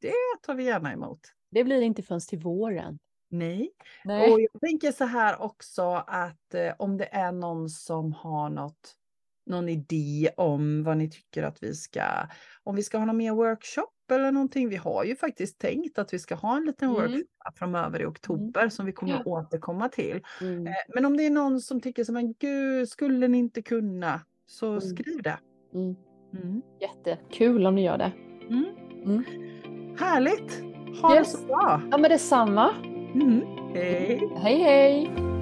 Det 0.00 0.12
tar 0.42 0.54
vi 0.54 0.64
gärna 0.64 0.92
emot. 0.92 1.20
Det 1.50 1.64
blir 1.64 1.80
inte 1.80 2.02
förrän 2.02 2.20
till 2.20 2.38
våren. 2.38 2.98
Nej. 3.28 3.70
Nej. 4.04 4.32
Och 4.32 4.40
jag 4.40 4.60
tänker 4.60 4.92
så 4.92 5.04
här 5.04 5.42
också 5.42 5.82
att 6.06 6.54
eh, 6.54 6.72
om 6.78 6.96
det 6.96 7.14
är 7.14 7.32
någon 7.32 7.68
som 7.68 8.12
har 8.12 8.50
något, 8.50 8.94
någon 9.46 9.68
idé 9.68 10.30
om 10.36 10.84
vad 10.84 10.96
ni 10.96 11.10
tycker 11.10 11.42
att 11.42 11.62
vi 11.62 11.74
ska, 11.74 12.02
om 12.64 12.76
vi 12.76 12.82
ska 12.82 12.98
ha 12.98 13.04
någon 13.04 13.16
mer 13.16 13.32
workshop 13.32 13.90
eller 14.10 14.32
någonting. 14.32 14.68
Vi 14.68 14.76
har 14.76 15.04
ju 15.04 15.16
faktiskt 15.16 15.58
tänkt 15.58 15.98
att 15.98 16.14
vi 16.14 16.18
ska 16.18 16.34
ha 16.34 16.56
en 16.56 16.64
liten 16.64 16.88
mm. 16.88 17.02
workshop 17.02 17.26
framöver 17.58 18.02
i 18.02 18.04
oktober 18.04 18.60
mm. 18.60 18.70
som 18.70 18.86
vi 18.86 18.92
kommer 18.92 19.14
att 19.14 19.26
återkomma 19.26 19.88
till. 19.88 20.20
Mm. 20.40 20.66
Eh, 20.66 20.74
men 20.94 21.04
om 21.04 21.16
det 21.16 21.26
är 21.26 21.30
någon 21.30 21.60
som 21.60 21.80
tycker 21.80 22.04
som 22.04 22.16
en 22.16 22.32
gud, 22.32 22.88
skulle 22.88 23.28
ni 23.28 23.38
inte 23.38 23.62
kunna? 23.62 24.20
Så 24.46 24.68
mm. 24.68 24.80
skriv 24.80 25.22
det. 25.22 25.38
Mm. 25.74 25.96
Mm. 26.34 26.62
Jättekul 26.80 27.66
om 27.66 27.74
ni 27.74 27.84
gör 27.84 27.98
det. 27.98 28.12
Härligt! 29.98 30.62
Ha 31.02 31.16
yes. 31.16 31.32
det 31.32 31.38
så 31.38 31.46
bra! 31.46 31.80
Ja 31.90 31.98
men 31.98 32.10
detsamma! 32.10 32.95
Mm. 33.16 33.46
Hej! 33.74 34.28
Hej 34.42 34.60
hej! 34.60 35.35